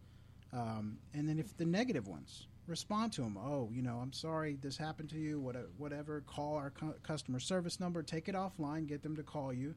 Um, 0.53 0.99
and 1.13 1.27
then 1.27 1.39
if 1.39 1.57
the 1.57 1.65
negative 1.65 2.07
ones, 2.07 2.47
respond 2.67 3.13
to 3.13 3.21
them. 3.21 3.37
Oh, 3.37 3.69
you 3.71 3.81
know, 3.81 3.97
I'm 4.01 4.13
sorry 4.13 4.57
this 4.61 4.77
happened 4.77 5.09
to 5.09 5.17
you. 5.17 5.39
Whatever, 5.39 5.69
whatever. 5.77 6.21
Call 6.21 6.55
our 6.55 6.69
cu- 6.69 6.95
customer 7.03 7.39
service 7.39 7.79
number. 7.79 8.03
Take 8.03 8.27
it 8.29 8.35
offline. 8.35 8.87
Get 8.87 9.01
them 9.01 9.15
to 9.15 9.23
call 9.23 9.53
you, 9.53 9.73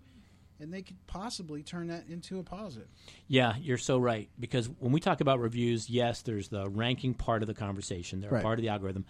and 0.60 0.72
they 0.72 0.82
could 0.82 0.96
possibly 1.06 1.62
turn 1.62 1.88
that 1.88 2.04
into 2.08 2.38
a 2.38 2.42
positive. 2.42 2.88
Yeah, 3.28 3.54
you're 3.60 3.78
so 3.78 3.98
right. 3.98 4.28
Because 4.38 4.68
when 4.78 4.92
we 4.92 5.00
talk 5.00 5.20
about 5.20 5.40
reviews, 5.40 5.88
yes, 5.90 6.22
there's 6.22 6.48
the 6.48 6.68
ranking 6.68 7.14
part 7.14 7.42
of 7.42 7.46
the 7.48 7.54
conversation. 7.54 8.20
They're 8.20 8.30
Right. 8.30 8.42
part 8.42 8.58
of 8.58 8.62
the 8.62 8.68
algorithm. 8.68 9.04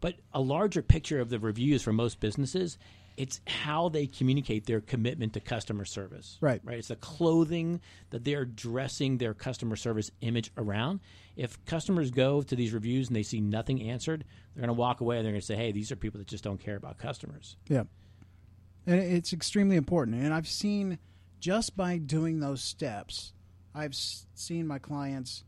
But 0.00 0.16
a 0.32 0.40
larger 0.40 0.82
picture 0.82 1.20
of 1.20 1.30
the 1.30 1.38
reviews 1.38 1.82
for 1.82 1.92
most 1.92 2.20
businesses, 2.20 2.76
it's 3.16 3.40
how 3.46 3.88
they 3.88 4.06
communicate 4.06 4.66
their 4.66 4.82
commitment 4.82 5.32
to 5.32 5.40
customer 5.40 5.86
service. 5.86 6.36
Right. 6.42 6.60
Right. 6.62 6.78
It's 6.78 6.88
the 6.88 6.96
clothing 6.96 7.80
that 8.10 8.24
they're 8.24 8.44
dressing 8.44 9.16
their 9.16 9.32
customer 9.32 9.74
service 9.76 10.10
image 10.20 10.50
around. 10.58 11.00
If 11.34 11.64
customers 11.64 12.10
go 12.10 12.42
to 12.42 12.54
these 12.56 12.74
reviews 12.74 13.08
and 13.08 13.16
they 13.16 13.22
see 13.22 13.40
nothing 13.40 13.80
answered, 13.88 14.24
they're 14.54 14.60
going 14.60 14.68
to 14.68 14.78
walk 14.78 15.00
away 15.00 15.16
and 15.16 15.24
they're 15.24 15.32
going 15.32 15.40
to 15.40 15.46
say, 15.46 15.56
hey, 15.56 15.72
these 15.72 15.90
are 15.90 15.96
people 15.96 16.18
that 16.18 16.26
just 16.28 16.44
don't 16.44 16.60
care 16.60 16.76
about 16.76 16.98
customers. 16.98 17.56
Yeah. 17.68 17.84
And 18.86 19.00
it's 19.00 19.32
extremely 19.32 19.76
important. 19.76 20.22
And 20.22 20.32
I've 20.32 20.48
seen 20.48 20.98
just 21.40 21.76
by 21.76 21.98
doing 21.98 22.40
those 22.40 22.62
steps, 22.62 23.32
I've 23.74 23.94
seen 23.94 24.66
my 24.66 24.78
clients 24.78 25.44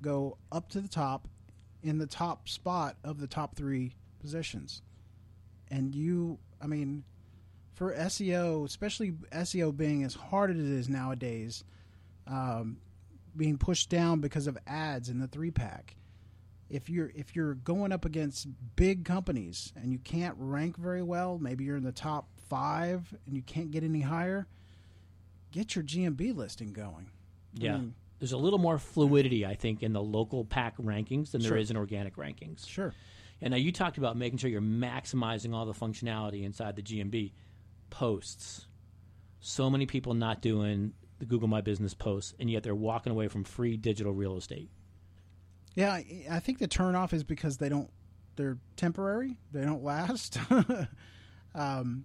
go 0.00 0.38
up 0.50 0.68
to 0.70 0.80
the 0.80 0.88
top 0.88 1.28
in 1.82 1.98
the 1.98 2.06
top 2.06 2.48
spot 2.48 2.96
of 3.02 3.18
the 3.18 3.26
top 3.26 3.56
three 3.56 3.96
positions. 4.20 4.82
And 5.70 5.94
you, 5.94 6.38
I 6.60 6.66
mean, 6.66 7.04
for 7.74 7.94
SEO, 7.94 8.64
especially 8.64 9.12
SEO 9.32 9.76
being 9.76 10.04
as 10.04 10.14
hard 10.14 10.50
as 10.50 10.58
it 10.58 10.64
is 10.64 10.88
nowadays, 10.88 11.64
um, 12.26 12.76
being 13.36 13.58
pushed 13.58 13.88
down 13.88 14.20
because 14.20 14.46
of 14.46 14.58
ads 14.66 15.08
in 15.08 15.18
the 15.18 15.26
three 15.26 15.50
pack. 15.50 15.96
If 16.68 16.88
you're 16.88 17.10
if 17.14 17.36
you're 17.36 17.54
going 17.54 17.92
up 17.92 18.04
against 18.04 18.48
big 18.76 19.04
companies 19.04 19.72
and 19.76 19.92
you 19.92 19.98
can't 19.98 20.34
rank 20.38 20.76
very 20.76 21.02
well, 21.02 21.38
maybe 21.38 21.64
you're 21.64 21.76
in 21.76 21.84
the 21.84 21.92
top 21.92 22.28
five 22.56 23.14
and 23.26 23.34
you 23.34 23.40
can't 23.40 23.70
get 23.70 23.82
any 23.82 24.02
higher, 24.02 24.46
get 25.52 25.74
your 25.74 25.82
GMB 25.82 26.36
listing 26.36 26.74
going. 26.74 27.06
I 27.58 27.64
Yeah. 27.64 27.76
mean, 27.78 27.94
There's 28.18 28.32
a 28.32 28.36
little 28.38 28.58
more 28.58 28.78
fluidity, 28.78 29.46
I 29.46 29.54
think, 29.54 29.82
in 29.82 29.94
the 29.94 30.02
local 30.02 30.44
pack 30.44 30.76
rankings 30.76 31.30
than 31.30 31.40
there 31.40 31.52
Sure. 31.52 31.56
is 31.56 31.70
in 31.70 31.76
organic 31.78 32.16
rankings. 32.16 32.68
sure. 32.68 32.92
And 33.40 33.50
now 33.52 33.56
you 33.56 33.72
talked 33.72 33.96
about 33.98 34.16
making 34.18 34.38
sure 34.38 34.50
you're 34.50 34.60
maximizing 34.60 35.54
all 35.54 35.64
the 35.66 35.72
functionality 35.72 36.42
inside 36.44 36.76
the 36.76 36.82
GMB 36.82 37.32
posts. 37.90 38.66
So 39.40 39.68
many 39.70 39.86
people 39.86 40.12
not 40.14 40.40
doing 40.42 40.92
the 41.18 41.26
Google 41.26 41.48
My 41.48 41.62
Business 41.62 41.94
posts, 41.94 42.34
and 42.38 42.50
yet 42.50 42.62
they're 42.62 42.74
walking 42.76 43.10
away 43.10 43.28
from 43.28 43.42
free 43.44 43.76
digital 43.78 44.12
real 44.12 44.36
estate. 44.36 44.70
Yeah, 45.74 45.90
I, 45.92 46.26
I 46.30 46.38
think 46.40 46.58
the 46.58 46.68
turnoff 46.68 47.12
is 47.14 47.24
because 47.24 47.56
they 47.56 47.68
don't. 47.70 47.90
They're 48.36 48.58
temporary. 48.76 49.36
They 49.52 49.62
don't 49.64 49.82
last. 49.82 50.38
um, 51.54 52.04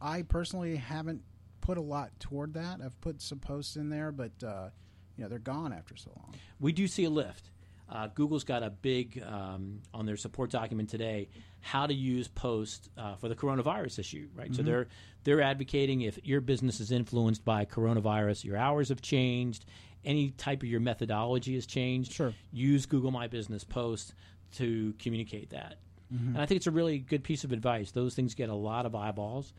I 0.00 0.22
personally 0.22 0.76
haven't 0.76 1.22
put 1.60 1.78
a 1.78 1.82
lot 1.82 2.10
toward 2.20 2.54
that. 2.54 2.80
I've 2.84 3.00
put 3.00 3.20
some 3.20 3.38
posts 3.38 3.76
in 3.76 3.90
there, 3.90 4.12
but 4.12 4.32
uh, 4.42 4.68
you 5.16 5.24
know 5.24 5.28
they're 5.28 5.38
gone 5.38 5.72
after 5.72 5.96
so 5.96 6.10
long. 6.16 6.34
We 6.58 6.72
do 6.72 6.86
see 6.86 7.04
a 7.04 7.10
lift. 7.10 7.50
Uh, 7.88 8.06
Google's 8.14 8.44
got 8.44 8.62
a 8.62 8.70
big 8.70 9.22
um, 9.26 9.80
on 9.92 10.06
their 10.06 10.16
support 10.16 10.50
document 10.50 10.88
today 10.88 11.28
how 11.60 11.86
to 11.86 11.94
use 11.94 12.28
post 12.28 12.88
uh, 12.96 13.16
for 13.16 13.28
the 13.28 13.34
coronavirus 13.34 13.98
issue, 13.98 14.28
right? 14.34 14.46
Mm-hmm. 14.46 14.54
So 14.54 14.62
they're 14.62 14.86
they're 15.24 15.42
advocating 15.42 16.02
if 16.02 16.18
your 16.24 16.40
business 16.40 16.80
is 16.80 16.90
influenced 16.90 17.44
by 17.44 17.64
coronavirus, 17.64 18.44
your 18.44 18.56
hours 18.56 18.88
have 18.88 19.02
changed, 19.02 19.66
any 20.04 20.30
type 20.30 20.62
of 20.62 20.68
your 20.68 20.80
methodology 20.80 21.54
has 21.54 21.66
changed. 21.66 22.12
Sure. 22.12 22.32
Use 22.52 22.86
Google 22.86 23.10
My 23.10 23.26
Business 23.26 23.64
Post 23.64 24.14
to 24.52 24.94
communicate 24.98 25.50
that. 25.50 25.76
Mm-hmm. 26.12 26.34
And 26.34 26.38
I 26.38 26.46
think 26.46 26.56
it's 26.56 26.66
a 26.66 26.72
really 26.72 26.98
good 26.98 27.22
piece 27.22 27.44
of 27.44 27.52
advice. 27.52 27.90
Those 27.92 28.14
things 28.14 28.34
get 28.34 28.48
a 28.48 28.54
lot 28.54 28.86
of 28.86 28.94
eyeballs. 28.94 29.52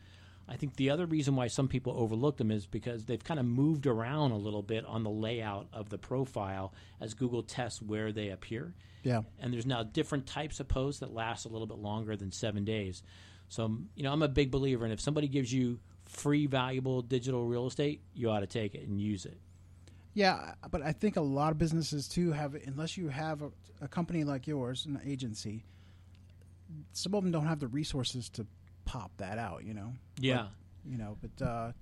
I 0.48 0.56
think 0.56 0.76
the 0.76 0.90
other 0.90 1.06
reason 1.06 1.36
why 1.36 1.46
some 1.46 1.68
people 1.68 1.94
overlook 1.96 2.36
them 2.36 2.50
is 2.50 2.66
because 2.66 3.04
they've 3.04 3.22
kind 3.22 3.40
of 3.40 3.46
moved 3.46 3.86
around 3.86 4.32
a 4.32 4.36
little 4.36 4.62
bit 4.62 4.84
on 4.84 5.02
the 5.02 5.10
layout 5.10 5.68
of 5.72 5.88
the 5.88 5.98
profile 5.98 6.74
as 7.00 7.14
Google 7.14 7.42
tests 7.42 7.80
where 7.80 8.12
they 8.12 8.30
appear. 8.30 8.74
Yeah. 9.02 9.22
And 9.40 9.52
there's 9.52 9.66
now 9.66 9.82
different 9.82 10.26
types 10.26 10.60
of 10.60 10.68
posts 10.68 11.00
that 11.00 11.12
last 11.12 11.44
a 11.44 11.48
little 11.48 11.66
bit 11.66 11.78
longer 11.78 12.16
than 12.16 12.32
seven 12.32 12.64
days. 12.64 13.02
So, 13.48 13.64
um, 13.64 13.88
you 13.94 14.02
know, 14.02 14.12
I'm 14.12 14.22
a 14.22 14.28
big 14.28 14.50
believer 14.50 14.84
in 14.84 14.92
if 14.92 15.00
somebody 15.00 15.28
gives 15.28 15.52
you 15.52 15.78
free, 16.06 16.46
valuable 16.46 17.02
digital 17.02 17.44
real 17.44 17.66
estate, 17.66 18.02
you 18.14 18.30
ought 18.30 18.40
to 18.40 18.46
take 18.46 18.74
it 18.74 18.86
and 18.86 19.00
use 19.00 19.24
it. 19.26 19.38
Yeah, 20.14 20.54
but 20.70 20.82
I 20.82 20.92
think 20.92 21.16
a 21.16 21.22
lot 21.22 21.52
of 21.52 21.58
businesses 21.58 22.06
too 22.06 22.32
have, 22.32 22.54
unless 22.66 22.96
you 22.96 23.08
have 23.08 23.42
a, 23.42 23.50
a 23.80 23.88
company 23.88 24.24
like 24.24 24.46
yours, 24.46 24.84
an 24.84 25.00
agency, 25.06 25.64
some 26.92 27.14
of 27.14 27.22
them 27.22 27.32
don't 27.32 27.46
have 27.46 27.60
the 27.60 27.68
resources 27.68 28.28
to 28.30 28.46
pop 28.84 29.10
that 29.18 29.38
out. 29.38 29.64
You 29.64 29.74
know. 29.74 29.92
Yeah. 30.18 30.46
You 30.84 30.98
know, 30.98 31.16
but 31.20 31.44
uh, 31.46 31.72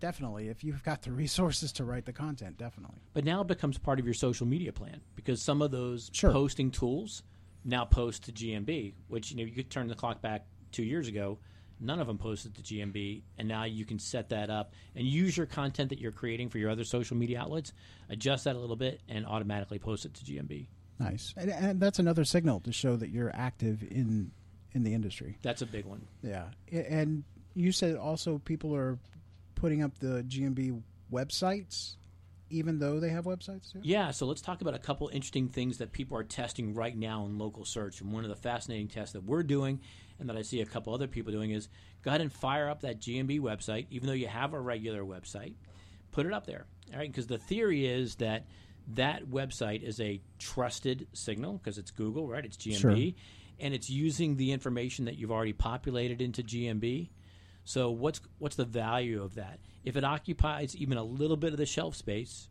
definitely, 0.00 0.48
if 0.48 0.62
you've 0.64 0.82
got 0.82 1.02
the 1.02 1.12
resources 1.24 1.72
to 1.72 1.84
write 1.84 2.04
the 2.04 2.12
content, 2.12 2.58
definitely. 2.58 2.98
But 3.14 3.24
now 3.24 3.40
it 3.40 3.46
becomes 3.46 3.78
part 3.78 3.98
of 3.98 4.04
your 4.04 4.14
social 4.14 4.46
media 4.46 4.72
plan 4.72 5.00
because 5.16 5.40
some 5.40 5.62
of 5.62 5.70
those 5.70 6.10
Sure. 6.12 6.30
posting 6.32 6.70
tools 6.70 7.22
now 7.64 7.84
post 7.86 8.24
to 8.24 8.32
GMB, 8.32 8.92
which 9.08 9.30
you 9.30 9.36
know 9.38 9.44
you 9.44 9.52
could 9.52 9.70
turn 9.70 9.88
the 9.88 9.94
clock 9.94 10.20
back 10.20 10.44
two 10.72 10.82
years 10.84 11.08
ago. 11.08 11.38
None 11.80 11.98
of 12.00 12.06
them 12.06 12.18
posted 12.18 12.54
to 12.54 12.62
GMB, 12.62 13.22
and 13.36 13.48
now 13.48 13.64
you 13.64 13.84
can 13.84 13.98
set 13.98 14.28
that 14.28 14.48
up 14.48 14.72
and 14.94 15.04
use 15.06 15.36
your 15.36 15.46
content 15.46 15.88
that 15.90 15.98
you're 15.98 16.12
creating 16.12 16.48
for 16.48 16.58
your 16.58 16.70
other 16.70 16.84
social 16.84 17.16
media 17.16 17.40
outlets, 17.40 17.72
adjust 18.08 18.44
that 18.44 18.54
a 18.54 18.58
little 18.58 18.76
bit, 18.76 19.00
and 19.08 19.26
automatically 19.26 19.78
post 19.80 20.04
it 20.04 20.14
to 20.14 20.24
GMB. 20.24 20.68
Nice, 21.00 21.34
and, 21.36 21.50
and 21.50 21.80
that's 21.80 21.98
another 21.98 22.24
signal 22.24 22.60
to 22.60 22.72
show 22.72 22.94
that 22.96 23.08
you're 23.08 23.32
active 23.34 23.82
in 23.82 24.30
in 24.74 24.82
the 24.82 24.92
industry. 24.92 25.38
That's 25.42 25.62
a 25.62 25.66
big 25.66 25.84
one. 25.84 26.06
Yeah, 26.22 26.46
and 26.70 27.24
you 27.54 27.72
said 27.72 27.96
also 27.96 28.38
people 28.38 28.74
are 28.74 28.98
putting 29.54 29.82
up 29.82 29.98
the 29.98 30.24
GMB 30.28 30.82
websites, 31.12 31.94
even 32.50 32.78
though 32.78 33.00
they 33.00 33.10
have 33.10 33.24
websites 33.24 33.72
too. 33.72 33.80
Yeah, 33.82 34.10
so 34.10 34.26
let's 34.26 34.42
talk 34.42 34.60
about 34.60 34.74
a 34.74 34.78
couple 34.78 35.08
interesting 35.08 35.48
things 35.48 35.78
that 35.78 35.92
people 35.92 36.18
are 36.18 36.24
testing 36.24 36.74
right 36.74 36.96
now 36.96 37.24
in 37.24 37.38
local 37.38 37.64
search. 37.64 38.00
And 38.00 38.12
one 38.12 38.24
of 38.24 38.30
the 38.30 38.36
fascinating 38.36 38.88
tests 38.88 39.12
that 39.12 39.24
we're 39.24 39.42
doing 39.44 39.80
and 40.18 40.28
that 40.28 40.36
I 40.36 40.42
see 40.42 40.60
a 40.60 40.66
couple 40.66 40.92
other 40.92 41.06
people 41.06 41.32
doing 41.32 41.52
is 41.52 41.68
go 42.02 42.10
ahead 42.10 42.20
and 42.20 42.32
fire 42.32 42.68
up 42.68 42.82
that 42.82 43.00
GMB 43.00 43.40
website, 43.40 43.86
even 43.90 44.06
though 44.06 44.12
you 44.12 44.28
have 44.28 44.52
a 44.52 44.60
regular 44.60 45.02
website, 45.02 45.54
put 46.12 46.26
it 46.26 46.32
up 46.32 46.46
there. 46.46 46.66
All 46.92 46.98
right, 46.98 47.10
because 47.10 47.26
the 47.26 47.38
theory 47.38 47.86
is 47.86 48.16
that 48.16 48.46
that 48.94 49.24
website 49.26 49.82
is 49.82 50.00
a 50.00 50.20
trusted 50.38 51.06
signal 51.14 51.54
because 51.54 51.78
it's 51.78 51.90
Google, 51.90 52.28
right? 52.28 52.44
It's 52.44 52.56
GMB, 52.56 52.78
Sure. 52.78 53.12
And 53.60 53.72
it's 53.74 53.88
using 53.90 54.36
the 54.36 54.52
information 54.52 55.04
that 55.06 55.16
you've 55.16 55.30
already 55.32 55.52
populated 55.52 56.20
into 56.20 56.42
GMB. 56.42 57.10
So 57.64 57.90
what's 57.90 58.20
what's 58.38 58.56
the 58.56 58.64
value 58.64 59.22
of 59.22 59.34
that? 59.36 59.58
If 59.84 59.96
it 59.96 60.04
occupies 60.04 60.76
even 60.76 60.98
a 60.98 61.04
little 61.04 61.36
bit 61.36 61.52
of 61.52 61.58
the 61.58 61.66
shelf 61.66 61.94
space, 61.96 62.48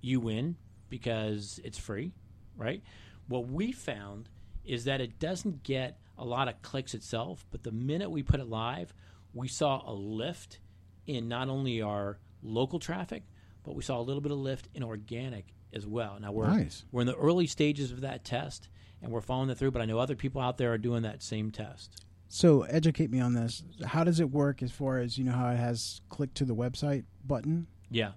you 0.00 0.20
win 0.20 0.56
because 0.88 1.60
it's 1.64 1.78
free, 1.78 2.12
right? 2.56 2.82
What 3.28 3.48
we 3.48 3.72
found 3.72 4.28
is 4.64 4.84
that 4.84 5.00
it 5.00 5.18
doesn't 5.18 5.62
get 5.62 5.98
a 6.18 6.24
lot 6.24 6.48
of 6.48 6.60
clicks 6.62 6.94
itself, 6.94 7.44
but 7.50 7.62
the 7.62 7.72
minute 7.72 8.10
we 8.10 8.22
put 8.22 8.40
it 8.40 8.48
live, 8.48 8.92
we 9.34 9.48
saw 9.48 9.82
a 9.88 9.92
lift 9.92 10.60
in 11.06 11.28
not 11.28 11.48
only 11.48 11.82
our 11.82 12.18
local 12.42 12.78
traffic, 12.78 13.24
but 13.64 13.74
we 13.74 13.82
saw 13.82 13.98
a 14.00 14.02
little 14.02 14.20
bit 14.22 14.32
of 14.32 14.38
lift 14.38 14.68
in 14.74 14.82
organic 14.82 15.46
as 15.72 15.86
well. 15.86 16.18
Now 16.20 16.32
we're 16.32 16.46
Nice. 16.48 16.84
we're 16.90 17.02
in 17.02 17.06
the 17.06 17.16
early 17.16 17.46
stages 17.46 17.90
of 17.92 18.00
that 18.00 18.24
test 18.24 18.68
and 19.06 19.12
we're 19.14 19.20
following 19.20 19.48
it 19.50 19.56
through, 19.58 19.70
but 19.70 19.80
I 19.80 19.84
know 19.86 19.98
other 19.98 20.16
people 20.16 20.40
out 20.40 20.58
there 20.58 20.72
are 20.72 20.78
doing 20.78 21.02
that 21.02 21.22
same 21.22 21.50
test. 21.50 22.02
So 22.28 22.62
educate 22.62 23.10
me 23.10 23.20
on 23.20 23.34
this. 23.34 23.62
How 23.86 24.04
does 24.04 24.20
it 24.20 24.30
work 24.30 24.62
as 24.62 24.72
far 24.72 24.98
as 24.98 25.16
you 25.16 25.24
know 25.24 25.32
how 25.32 25.48
it 25.50 25.56
has 25.56 26.00
click 26.08 26.34
to 26.34 26.44
the 26.44 26.54
website 26.54 27.04
button? 27.24 27.68
Yeah. 27.90 28.12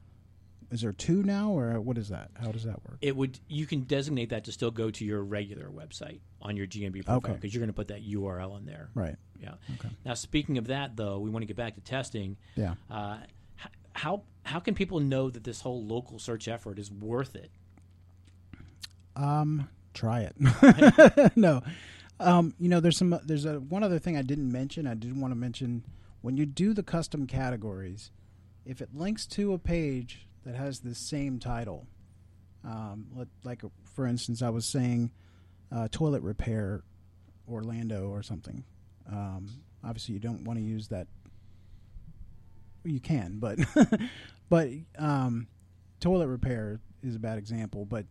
Is 0.71 0.81
there 0.81 0.91
two 0.91 1.23
now, 1.23 1.51
or 1.51 1.79
what 1.81 1.97
is 1.97 2.09
that? 2.09 2.29
How 2.39 2.51
does 2.51 2.63
that 2.63 2.83
work? 2.87 2.97
it 3.01 3.15
would 3.15 3.39
you 3.47 3.65
can 3.65 3.81
designate 3.81 4.29
that 4.29 4.43
to 4.45 4.51
still 4.51 4.69
go 4.71 4.91
to 4.91 5.05
your 5.05 5.23
regular 5.23 5.69
website 5.69 6.19
on 6.41 6.55
your 6.57 6.67
GMB 6.67 7.05
profile 7.05 7.17
Okay. 7.17 7.33
because 7.33 7.53
you're 7.53 7.59
going 7.61 7.69
to 7.69 7.73
put 7.73 7.87
that 7.87 8.07
URL 8.07 8.57
in 8.57 8.65
there. 8.65 8.89
Right. 8.93 9.15
Yeah. 9.41 9.53
Okay. 9.75 9.89
Now, 10.05 10.13
speaking 10.15 10.57
of 10.59 10.67
that, 10.67 10.95
though, 10.95 11.19
we 11.19 11.29
want 11.29 11.41
to 11.43 11.47
get 11.47 11.55
back 11.57 11.75
to 11.75 11.81
testing. 11.81 12.37
Yeah. 12.55 12.75
Uh, 12.89 13.17
how 13.93 14.23
how 14.43 14.59
can 14.59 14.73
people 14.75 14.99
know 14.99 15.29
that 15.29 15.43
this 15.43 15.61
whole 15.61 15.83
local 15.83 16.19
search 16.19 16.47
effort 16.47 16.77
is 16.79 16.91
worth 16.91 17.35
it? 17.35 17.51
Um, 19.15 19.69
try 19.93 20.21
it. 20.21 21.35
no, 21.35 21.61
um, 22.19 22.53
you 22.59 22.69
know, 22.69 22.79
there's 22.79 22.97
some. 22.97 23.19
There's 23.23 23.45
a 23.45 23.59
one 23.59 23.83
other 23.83 23.99
thing 23.99 24.17
I 24.17 24.21
didn't 24.21 24.51
mention. 24.51 24.87
I 24.87 24.93
did 24.93 25.19
want 25.19 25.31
to 25.31 25.35
mention 25.37 25.85
when 26.21 26.37
you 26.37 26.45
do 26.45 26.73
the 26.73 26.83
custom 26.83 27.27
categories, 27.27 28.11
if 28.65 28.81
it 28.81 28.89
links 28.93 29.25
to 29.27 29.53
a 29.53 29.57
page 29.57 30.27
that 30.45 30.55
has 30.55 30.79
the 30.79 30.95
same 30.95 31.39
title, 31.39 31.87
um, 32.65 33.07
let, 33.15 33.27
like 33.43 33.61
for 33.85 34.05
instance, 34.05 34.41
I 34.41 34.49
was 34.49 34.65
saying 34.65 35.11
uh, 35.71 35.87
toilet 35.91 36.21
repair, 36.21 36.83
Orlando 37.47 38.09
or 38.09 38.21
something. 38.21 38.63
Um, 39.09 39.61
obviously, 39.83 40.13
you 40.13 40.19
don't 40.19 40.43
want 40.43 40.59
to 40.59 40.65
use 40.65 40.89
that. 40.89 41.07
You 42.83 42.99
can, 42.99 43.39
but 43.39 43.59
but 44.49 44.69
um, 44.97 45.47
toilet 45.99 46.27
repair 46.27 46.79
is 47.03 47.15
a 47.15 47.19
bad 47.19 47.37
example. 47.37 47.85
But 47.85 48.05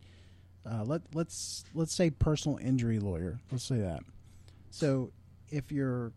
uh, 0.65 0.83
let 0.83 1.01
let's 1.13 1.63
let's 1.73 1.93
say 1.93 2.09
personal 2.09 2.57
injury 2.57 2.99
lawyer. 2.99 3.39
Let's 3.51 3.63
say 3.63 3.77
that. 3.77 4.01
So 4.71 5.11
if 5.49 5.71
your 5.71 6.11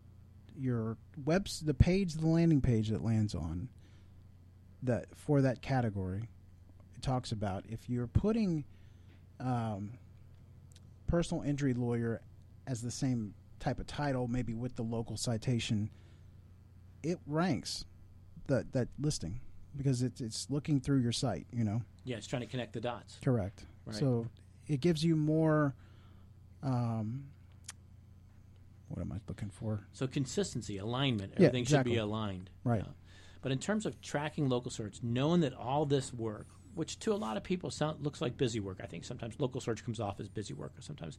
your 0.55 0.97
webs 1.25 1.61
the 1.61 1.73
page 1.73 2.13
the 2.13 2.27
landing 2.27 2.61
page 2.61 2.89
that 2.89 3.03
lands 3.03 3.33
on 3.33 3.69
that 4.83 5.05
for 5.15 5.41
that 5.41 5.61
category 5.63 6.29
it 6.95 7.01
talks 7.01 7.31
about 7.31 7.63
if 7.67 7.89
you're 7.89 8.05
putting 8.05 8.63
um, 9.39 9.93
personal 11.07 11.41
injury 11.43 11.73
lawyer 11.73 12.21
as 12.67 12.83
the 12.83 12.91
same 12.91 13.33
type 13.59 13.79
of 13.79 13.87
title 13.87 14.27
maybe 14.27 14.53
with 14.53 14.75
the 14.75 14.83
local 14.83 15.17
citation 15.17 15.89
it 17.01 17.17
ranks 17.25 17.85
that 18.45 18.71
that 18.73 18.87
listing 18.99 19.39
because 19.75 20.03
it's 20.03 20.21
it's 20.21 20.47
looking 20.51 20.79
through 20.79 20.99
your 20.99 21.11
site 21.11 21.47
you 21.51 21.63
know 21.63 21.81
Yeah, 22.05 22.17
it's 22.17 22.27
trying 22.27 22.41
to 22.43 22.47
connect 22.47 22.73
the 22.73 22.81
dots. 22.81 23.17
Correct. 23.23 23.65
Right. 23.85 23.95
So 23.95 24.27
it 24.67 24.79
gives 24.79 25.03
you 25.03 25.15
more. 25.15 25.75
Um, 26.61 27.25
what 28.87 29.01
am 29.01 29.11
I 29.11 29.17
looking 29.27 29.49
for? 29.49 29.87
So 29.91 30.07
consistency, 30.07 30.77
alignment, 30.77 31.33
Yeah, 31.33 31.47
everything 31.47 31.65
should 31.65 31.83
be 31.83 31.97
aligned. 31.97 32.49
Right. 32.63 32.81
Yeah. 32.85 32.91
But 33.41 33.51
in 33.51 33.59
terms 33.59 33.85
of 33.85 33.99
tracking 34.01 34.47
local 34.47 34.71
search, 34.71 34.99
knowing 35.01 35.41
that 35.41 35.53
all 35.53 35.85
this 35.85 36.13
work, 36.13 36.47
which 36.75 36.99
to 36.99 37.11
a 37.11 37.15
lot 37.15 37.35
of 37.35 37.43
people 37.43 37.71
sound 37.71 38.03
looks 38.03 38.21
like 38.21 38.37
busy 38.37 38.59
work, 38.59 38.79
I 38.81 38.85
think 38.85 39.03
sometimes 39.03 39.39
local 39.39 39.59
search 39.59 39.83
comes 39.83 39.99
off 39.99 40.19
as 40.19 40.29
busy 40.29 40.53
work. 40.53 40.73
Sometimes, 40.79 41.17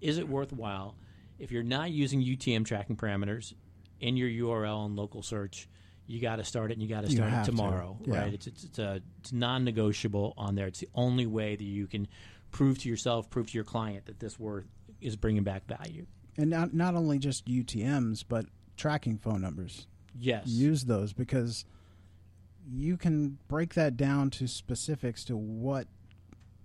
is 0.00 0.18
it 0.18 0.28
worthwhile 0.28 0.96
if 1.38 1.50
you're 1.50 1.62
not 1.62 1.90
using 1.92 2.20
UTM 2.20 2.64
tracking 2.66 2.96
parameters 2.96 3.54
in 4.00 4.16
your 4.16 4.28
URL 4.28 4.84
and 4.86 4.96
local 4.96 5.22
search? 5.22 5.68
You 6.12 6.20
got 6.20 6.36
to 6.36 6.44
start 6.44 6.70
it, 6.70 6.74
and 6.74 6.82
you 6.82 6.88
got 6.90 7.04
to 7.06 7.10
start 7.10 7.28
it 7.28 7.34
have 7.34 7.46
to, 7.46 7.52
tomorrow, 7.52 7.96
yeah. 8.04 8.20
right? 8.20 8.34
It's 8.34 8.46
it's 8.46 8.64
it's, 8.64 8.78
it's 8.78 9.32
non-negotiable 9.32 10.34
on 10.36 10.54
there. 10.54 10.66
It's 10.66 10.80
the 10.80 10.90
only 10.94 11.24
way 11.24 11.56
that 11.56 11.64
you 11.64 11.86
can 11.86 12.06
prove 12.50 12.78
to 12.80 12.88
yourself, 12.90 13.30
prove 13.30 13.46
to 13.46 13.54
your 13.54 13.64
client 13.64 14.04
that 14.04 14.20
this 14.20 14.38
work 14.38 14.66
is 15.00 15.16
bringing 15.16 15.42
back 15.42 15.66
value. 15.66 16.04
And 16.36 16.50
not 16.50 16.74
not 16.74 16.94
only 16.94 17.18
just 17.18 17.46
UTM's, 17.46 18.24
but 18.24 18.44
tracking 18.76 19.16
phone 19.16 19.40
numbers. 19.40 19.86
Yes. 20.18 20.46
Use 20.46 20.84
those 20.84 21.14
because 21.14 21.64
you 22.70 22.98
can 22.98 23.38
break 23.48 23.72
that 23.74 23.96
down 23.96 24.28
to 24.32 24.46
specifics 24.46 25.24
to 25.24 25.36
what 25.36 25.86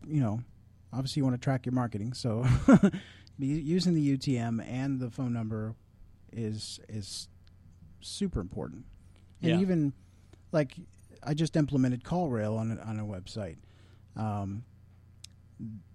you 0.05 0.19
know. 0.19 0.41
Obviously, 0.91 1.21
you 1.21 1.23
want 1.23 1.35
to 1.35 1.41
track 1.41 1.65
your 1.65 1.73
marketing, 1.73 2.11
so 2.11 2.45
using 3.39 3.93
the 3.93 4.17
UTM 4.17 4.61
and 4.69 4.99
the 4.99 5.09
phone 5.09 5.31
number 5.31 5.73
is 6.33 6.81
is 6.89 7.29
super 8.01 8.41
important. 8.41 8.85
And 9.41 9.51
Yeah. 9.51 9.59
even 9.59 9.93
like 10.51 10.75
I 11.23 11.33
just 11.33 11.55
implemented 11.55 12.03
CallRail 12.03 12.57
on 12.57 12.77
a, 12.77 12.81
on 12.81 12.99
a 12.99 13.05
website. 13.05 13.57
Um, 14.15 14.63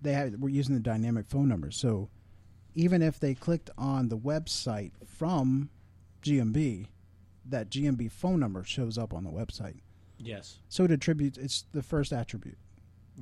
they 0.00 0.12
have 0.12 0.34
we're 0.34 0.48
using 0.48 0.74
the 0.74 0.80
dynamic 0.80 1.26
phone 1.26 1.48
numbers, 1.48 1.76
so 1.76 2.08
even 2.74 3.02
if 3.02 3.20
they 3.20 3.34
clicked 3.34 3.70
on 3.78 4.08
the 4.08 4.18
website 4.18 4.92
from 5.06 5.70
GMB, 6.22 6.86
that 7.44 7.70
GMB 7.70 8.10
phone 8.10 8.40
number 8.40 8.64
shows 8.64 8.96
up 8.98 9.12
on 9.14 9.24
the 9.24 9.30
website. 9.30 9.80
Yes. 10.18 10.58
So 10.68 10.84
it 10.84 10.90
attributes. 10.90 11.38
It's 11.38 11.64
the 11.72 11.82
first 11.82 12.12
attribute. 12.12 12.58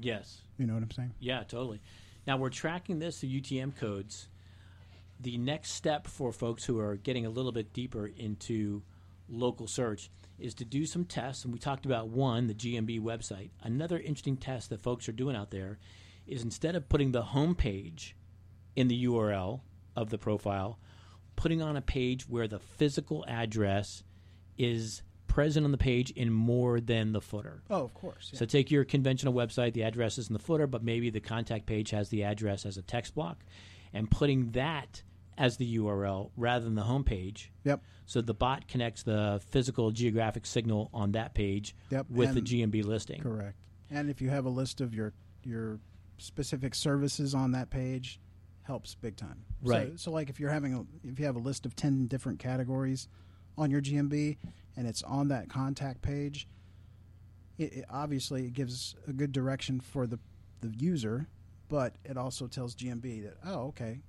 Yes. 0.01 0.43
You 0.59 0.67
know 0.67 0.75
what 0.75 0.83
I'm 0.83 0.91
saying? 0.91 1.15
Yeah, 1.19 1.43
totally. 1.43 1.81
Now 2.27 2.37
we're 2.37 2.51
tracking 2.51 2.99
this 2.99 3.21
through 3.21 3.31
UTM 3.31 3.77
codes. 3.77 4.29
The 5.19 5.37
next 5.37 5.73
step 5.73 6.07
for 6.07 6.33
folks 6.33 6.65
who 6.65 6.79
are 6.79 6.97
getting 6.97 7.27
a 7.27 7.31
little 7.31 7.53
bit 7.53 7.73
deeper 7.73 8.07
into 8.07 8.83
local 9.31 9.67
search 9.67 10.11
is 10.39 10.55
to 10.55 10.65
do 10.65 10.87
some 10.87 11.05
tests. 11.05 11.45
And 11.45 11.53
we 11.53 11.59
talked 11.59 11.87
about 11.87 12.09
one, 12.09 12.47
the 12.47 12.55
GMB 12.55 13.01
website. 13.01 13.51
Another 13.63 13.99
interesting 13.99 14.37
test 14.37 14.71
that 14.71 14.83
folks 14.83 15.09
are 15.09 15.13
doing 15.13 15.37
out 15.37 15.51
there 15.51 15.79
is 16.27 16.43
instead 16.43 16.77
of 16.77 16.89
putting 16.89 17.13
the 17.13 17.23
home 17.23 17.55
page 17.55 18.17
in 18.77 18.89
the 18.89 19.05
URL 19.05 19.61
of 19.97 20.11
the 20.11 20.19
profile, 20.19 20.79
putting 21.37 21.63
on 21.63 21.77
a 21.77 21.83
page 21.83 22.29
where 22.29 22.49
the 22.49 22.59
physical 22.59 23.25
address 23.29 24.03
is 24.57 25.03
present 25.27 25.65
on 25.65 25.71
the 25.71 25.79
page 25.79 26.11
in 26.11 26.33
more 26.33 26.81
than 26.81 27.13
the 27.13 27.21
footer. 27.21 27.63
Oh, 27.71 27.85
of 27.85 27.95
course. 27.95 28.31
So 28.35 28.45
take 28.45 28.71
your 28.71 28.85
conventional 28.85 29.33
website, 29.33 29.75
the 29.75 29.85
address 29.85 30.19
is 30.19 30.29
in 30.29 30.33
the 30.33 30.41
footer, 30.41 30.67
but 30.67 30.83
maybe 30.83 31.09
the 31.09 31.21
contact 31.21 31.67
page 31.67 31.91
has 31.91 32.09
the 32.09 32.25
address 32.25 32.67
as 32.67 32.77
a 32.77 32.83
text 32.83 33.15
block, 33.15 33.45
and 33.93 34.11
putting 34.11 34.51
that 34.53 35.03
as 35.41 35.57
the 35.57 35.79
URL 35.79 36.31
rather 36.37 36.67
than 36.67 36.75
the 36.75 36.83
home 36.83 37.03
page. 37.03 37.51
Yep. 37.65 37.83
So 38.05 38.21
the 38.21 38.35
bot 38.35 38.69
connects 38.69 39.03
the 39.03 39.41
physical 39.49 39.91
geographic 39.91 40.45
signal 40.45 40.91
on 40.93 41.13
that 41.13 41.33
page 41.33 41.75
Yep, 41.91 42.07
with 42.11 42.35
the 42.35 42.43
GMB 42.43 42.85
listing. 42.85 43.23
Correct. 43.23 43.57
And 43.91 44.11
if 44.11 44.21
you 44.21 44.29
have 44.29 44.45
a 44.45 44.51
list 44.51 44.81
of 44.83 44.95
your 44.95 45.15
your 45.43 45.81
specific 46.19 46.75
services 46.75 47.35
on 47.35 47.53
that 47.53 47.71
page, 47.71 48.21
helps 48.65 48.95
big 48.95 49.17
time. 49.17 49.43
So- 49.65 49.71
Right. 49.71 49.99
So, 49.99 50.11
like 50.11 50.29
if 50.29 50.39
you're 50.39 50.51
having 50.51 50.75
a, 50.75 51.09
if 51.09 51.19
you 51.19 51.25
have 51.25 51.37
a 51.37 51.41
list 51.41 51.65
of 51.65 51.75
ten 51.75 52.07
different 52.07 52.39
categories 52.39 53.09
on 53.57 53.71
your 53.71 53.81
GMB 53.81 54.37
and 54.77 54.87
it's 54.87 55.03
on 55.03 55.29
that 55.29 55.49
contact 55.49 56.03
page, 56.03 56.47
it, 57.57 57.73
it 57.73 57.85
obviously 57.89 58.45
it 58.45 58.53
gives 58.53 58.95
a 59.09 59.13
good 59.15 59.33
direction 59.33 59.81
for 59.81 60.07
the 60.07 60.19
the 60.61 60.69
user, 60.77 61.27
but 61.71 61.97
it 62.05 62.19
also 62.19 62.47
tells 62.47 62.75
GMB 62.75 63.23
that 63.25 63.37
oh 63.47 63.69
okay, 63.69 64.01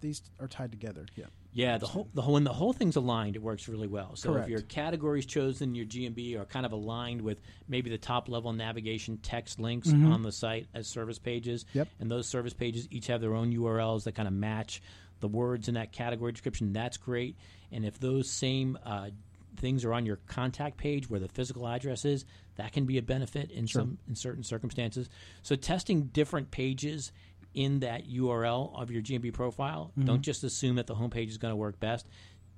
these 0.00 0.22
are 0.40 0.48
tied 0.48 0.70
together. 0.70 1.06
Yeah. 1.16 1.26
Yeah, 1.52 1.78
the 1.78 1.86
whole 1.86 2.08
the 2.14 2.22
whole 2.22 2.34
when 2.34 2.44
the 2.44 2.52
whole 2.52 2.72
thing's 2.72 2.96
aligned, 2.96 3.34
it 3.34 3.42
works 3.42 3.68
really 3.68 3.88
well. 3.88 4.14
So 4.14 4.32
Correct. 4.32 4.46
if 4.46 4.50
your 4.50 4.60
categories 4.60 5.26
chosen, 5.26 5.74
your 5.74 5.86
GMB 5.86 6.38
are 6.38 6.44
kind 6.44 6.66
of 6.66 6.72
aligned 6.72 7.22
with 7.22 7.40
maybe 7.66 7.90
the 7.90 7.98
top 7.98 8.28
level 8.28 8.52
navigation 8.52 9.16
text 9.18 9.58
links 9.58 9.90
on 9.90 10.22
the 10.22 10.30
site 10.30 10.68
as 10.74 10.86
service 10.86 11.18
pages. 11.18 11.64
Mm-hmm. 11.64 11.78
Yep. 11.78 11.88
And 12.00 12.10
those 12.10 12.28
service 12.28 12.52
pages 12.52 12.86
each 12.90 13.06
have 13.06 13.20
their 13.20 13.34
own 13.34 13.52
URLs 13.52 14.04
that 14.04 14.14
kind 14.14 14.28
of 14.28 14.34
match 14.34 14.82
the 15.20 15.28
words 15.28 15.68
in 15.68 15.74
that 15.74 15.90
category 15.90 16.32
description. 16.32 16.72
That's 16.72 16.96
great. 16.96 17.36
And 17.72 17.84
if 17.84 17.98
those 17.98 18.30
same 18.30 18.78
uh, 18.84 19.10
things 19.56 19.84
are 19.84 19.92
on 19.92 20.06
your 20.06 20.16
contact 20.26 20.76
page 20.76 21.10
where 21.10 21.20
the 21.20 21.28
physical 21.28 21.66
address 21.66 22.04
is, 22.04 22.24
that 22.56 22.72
can 22.72 22.84
be 22.86 22.98
a 22.98 23.02
benefit 23.02 23.50
in 23.50 23.66
some 23.66 23.98
in 24.08 24.14
certain 24.14 24.42
circumstances. 24.42 25.08
So 25.42 25.56
testing 25.56 26.04
different 26.04 26.50
pages 26.50 27.12
in 27.54 27.80
that 27.80 28.08
URL 28.08 28.80
of 28.80 28.90
your 28.90 29.02
GMB 29.02 29.32
profile. 29.32 29.92
Don't 30.04 30.22
just 30.22 30.44
assume 30.44 30.76
that 30.76 30.86
the 30.86 30.94
homepage 30.94 31.28
is 31.28 31.38
going 31.38 31.52
to 31.52 31.56
work 31.56 31.80
best. 31.80 32.06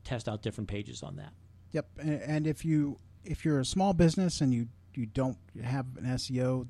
Test 0.05 0.29
out 0.29 0.43
different 0.43 0.69
pages 0.69 1.03
on 1.03 1.17
that. 1.17 1.33
Yep, 1.73 1.87
and, 1.99 2.23
and 2.23 2.47
if 2.47 2.65
you 2.65 2.99
if 3.25 3.45
you're 3.45 3.61
a 3.61 3.65
small 3.65 3.93
business 3.93 4.41
and 4.41 4.53
you 4.53 4.67
you 4.95 5.07
don't 5.07 5.39
have 5.63 5.87
an 5.97 6.05
SEO, 6.05 6.67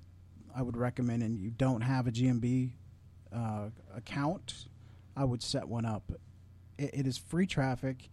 I 0.55 0.63
would 0.63 0.77
recommend, 0.77 1.23
and 1.23 1.39
you 1.39 1.51
don't 1.51 1.81
have 1.81 2.07
a 2.07 2.11
GMB 2.11 2.73
uh, 3.35 3.69
account, 3.95 4.67
I 5.17 5.25
would 5.25 5.43
set 5.43 5.69
one 5.69 5.87
up. 5.87 6.13
It, 6.79 6.91
it 6.93 7.07
is 7.07 7.17
free 7.17 7.47
traffic. 7.47 8.11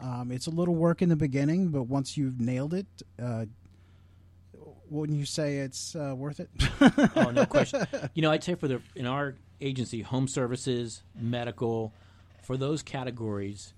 Um, 0.00 0.30
it's 0.30 0.46
a 0.46 0.50
little 0.50 0.74
work 0.74 1.02
in 1.02 1.08
the 1.08 1.16
beginning, 1.16 1.68
but 1.68 1.84
once 1.84 2.16
you've 2.16 2.40
nailed 2.40 2.74
it, 2.74 2.86
uh, 3.22 3.46
wouldn't 4.90 5.18
you 5.18 5.24
say 5.24 5.58
it's 5.58 5.94
uh, 5.94 6.14
worth 6.16 6.40
it? 6.40 6.50
Oh, 7.16 7.30
no 7.30 7.44
question. 7.46 7.86
you 8.14 8.22
know, 8.22 8.30
I'd 8.30 8.44
say 8.44 8.54
for 8.54 8.68
the 8.68 8.80
in 8.94 9.06
our 9.06 9.34
agency, 9.60 10.02
home 10.02 10.28
services, 10.28 11.02
medical, 11.14 11.92
for 12.42 12.56
those 12.56 12.82
categories, 12.82 13.74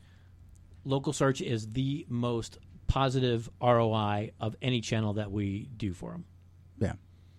local 0.85 1.13
search 1.13 1.41
is 1.41 1.69
the 1.69 2.07
most 2.09 2.59
positive 2.87 3.49
ROI 3.63 4.33
of 4.41 4.57
any 4.63 4.81
channel 4.81 5.15
that 5.15 5.31
we 5.31 5.69
do 5.77 5.93
for 5.93 6.11
them, 6.13 6.25
yeah, 6.79 6.93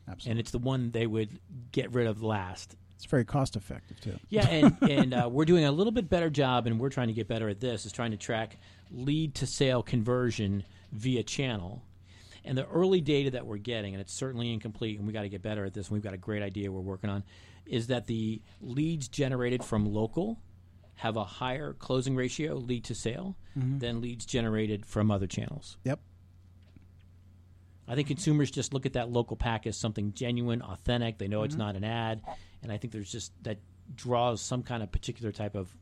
absolutely. 0.08 0.32
and 0.32 0.40
it's 0.40 0.52
the 0.52 0.60
one 0.60 0.92
they 0.92 1.06
would 1.08 1.40
get 1.72 1.94
rid 1.94 2.08
of 2.08 2.24
last. 2.24 2.76
it's 2.96 3.06
very 3.06 3.26
cost 3.26 3.56
effective 3.56 4.00
too. 4.00 4.18
Yeah, 4.30 4.48
and 4.48 4.78
and 4.90 5.14
uh, 5.14 5.30
we're 5.32 5.46
doing 5.46 5.66
a 5.66 5.72
little 5.72 5.92
bit 5.92 6.10
better 6.10 6.30
job, 6.30 6.68
and 6.68 6.80
we're 6.80 6.90
trying 6.90 7.08
to 7.08 7.14
get 7.14 7.28
better 7.28 7.50
at 7.50 7.60
this. 7.60 7.86
Is 7.86 7.92
trying 7.92 8.12
to 8.12 8.18
track 8.18 8.58
lead 8.92 9.36
to 9.36 9.46
sale 9.48 9.84
conversion 9.84 10.64
via 10.92 11.24
channel, 11.24 11.84
and 12.43 12.58
the 12.58 12.67
early 12.67 13.01
data 13.01 13.32
that 13.32 13.45
we're 13.45 13.58
getting, 13.58 13.93
and 13.93 14.01
it's 14.01 14.13
certainly 14.13 14.51
incomplete, 14.51 14.97
and 14.97 15.08
we 15.08 15.13
got 15.13 15.23
to 15.23 15.30
get 15.30 15.41
better 15.41 15.65
at 15.65 15.73
this. 15.73 15.88
And 15.88 15.93
we've 15.93 16.04
got 16.04 16.13
a 16.13 16.17
great 16.17 16.41
idea 16.41 16.71
we're 16.71 16.82
working 16.82 17.10
on, 17.10 17.23
is 17.65 17.88
that 17.88 18.08
the 18.08 18.41
leads 18.62 19.08
generated 19.08 19.63
from 19.63 19.86
local 19.86 20.39
have 20.95 21.17
a 21.17 21.23
higher 21.23 21.73
closing 21.73 22.15
ratio 22.15 22.56
lead 22.56 22.84
to 22.86 22.95
sale 22.95 23.36
mm-hmm. 23.58 23.80
than 23.80 24.01
leads 24.01 24.25
generated 24.25 24.86
from 24.86 25.10
other 25.10 25.27
channels. 25.27 25.77
Yep. 25.84 25.99
I 27.88 27.95
think 27.95 28.08
consumers 28.08 28.51
just 28.51 28.73
look 28.73 28.86
at 28.86 28.93
that 28.93 29.10
local 29.10 29.36
pack 29.36 29.67
as 29.67 29.75
something 29.77 30.13
genuine, 30.13 30.62
authentic. 30.62 31.17
They 31.17 31.27
know 31.27 31.43
it's 31.43 31.56
mm-hmm. 31.56 31.63
not 31.63 31.75
an 31.75 31.84
ad, 31.84 32.21
and 32.62 32.71
I 32.71 32.77
think 32.77 32.93
there's 32.93 33.12
just 33.12 33.32
that 33.43 33.60
draws 33.95 34.41
some 34.41 34.63
kind 34.63 34.82
of 34.82 34.91
particular 34.91 35.32
type 35.32 35.56
of 35.56 35.75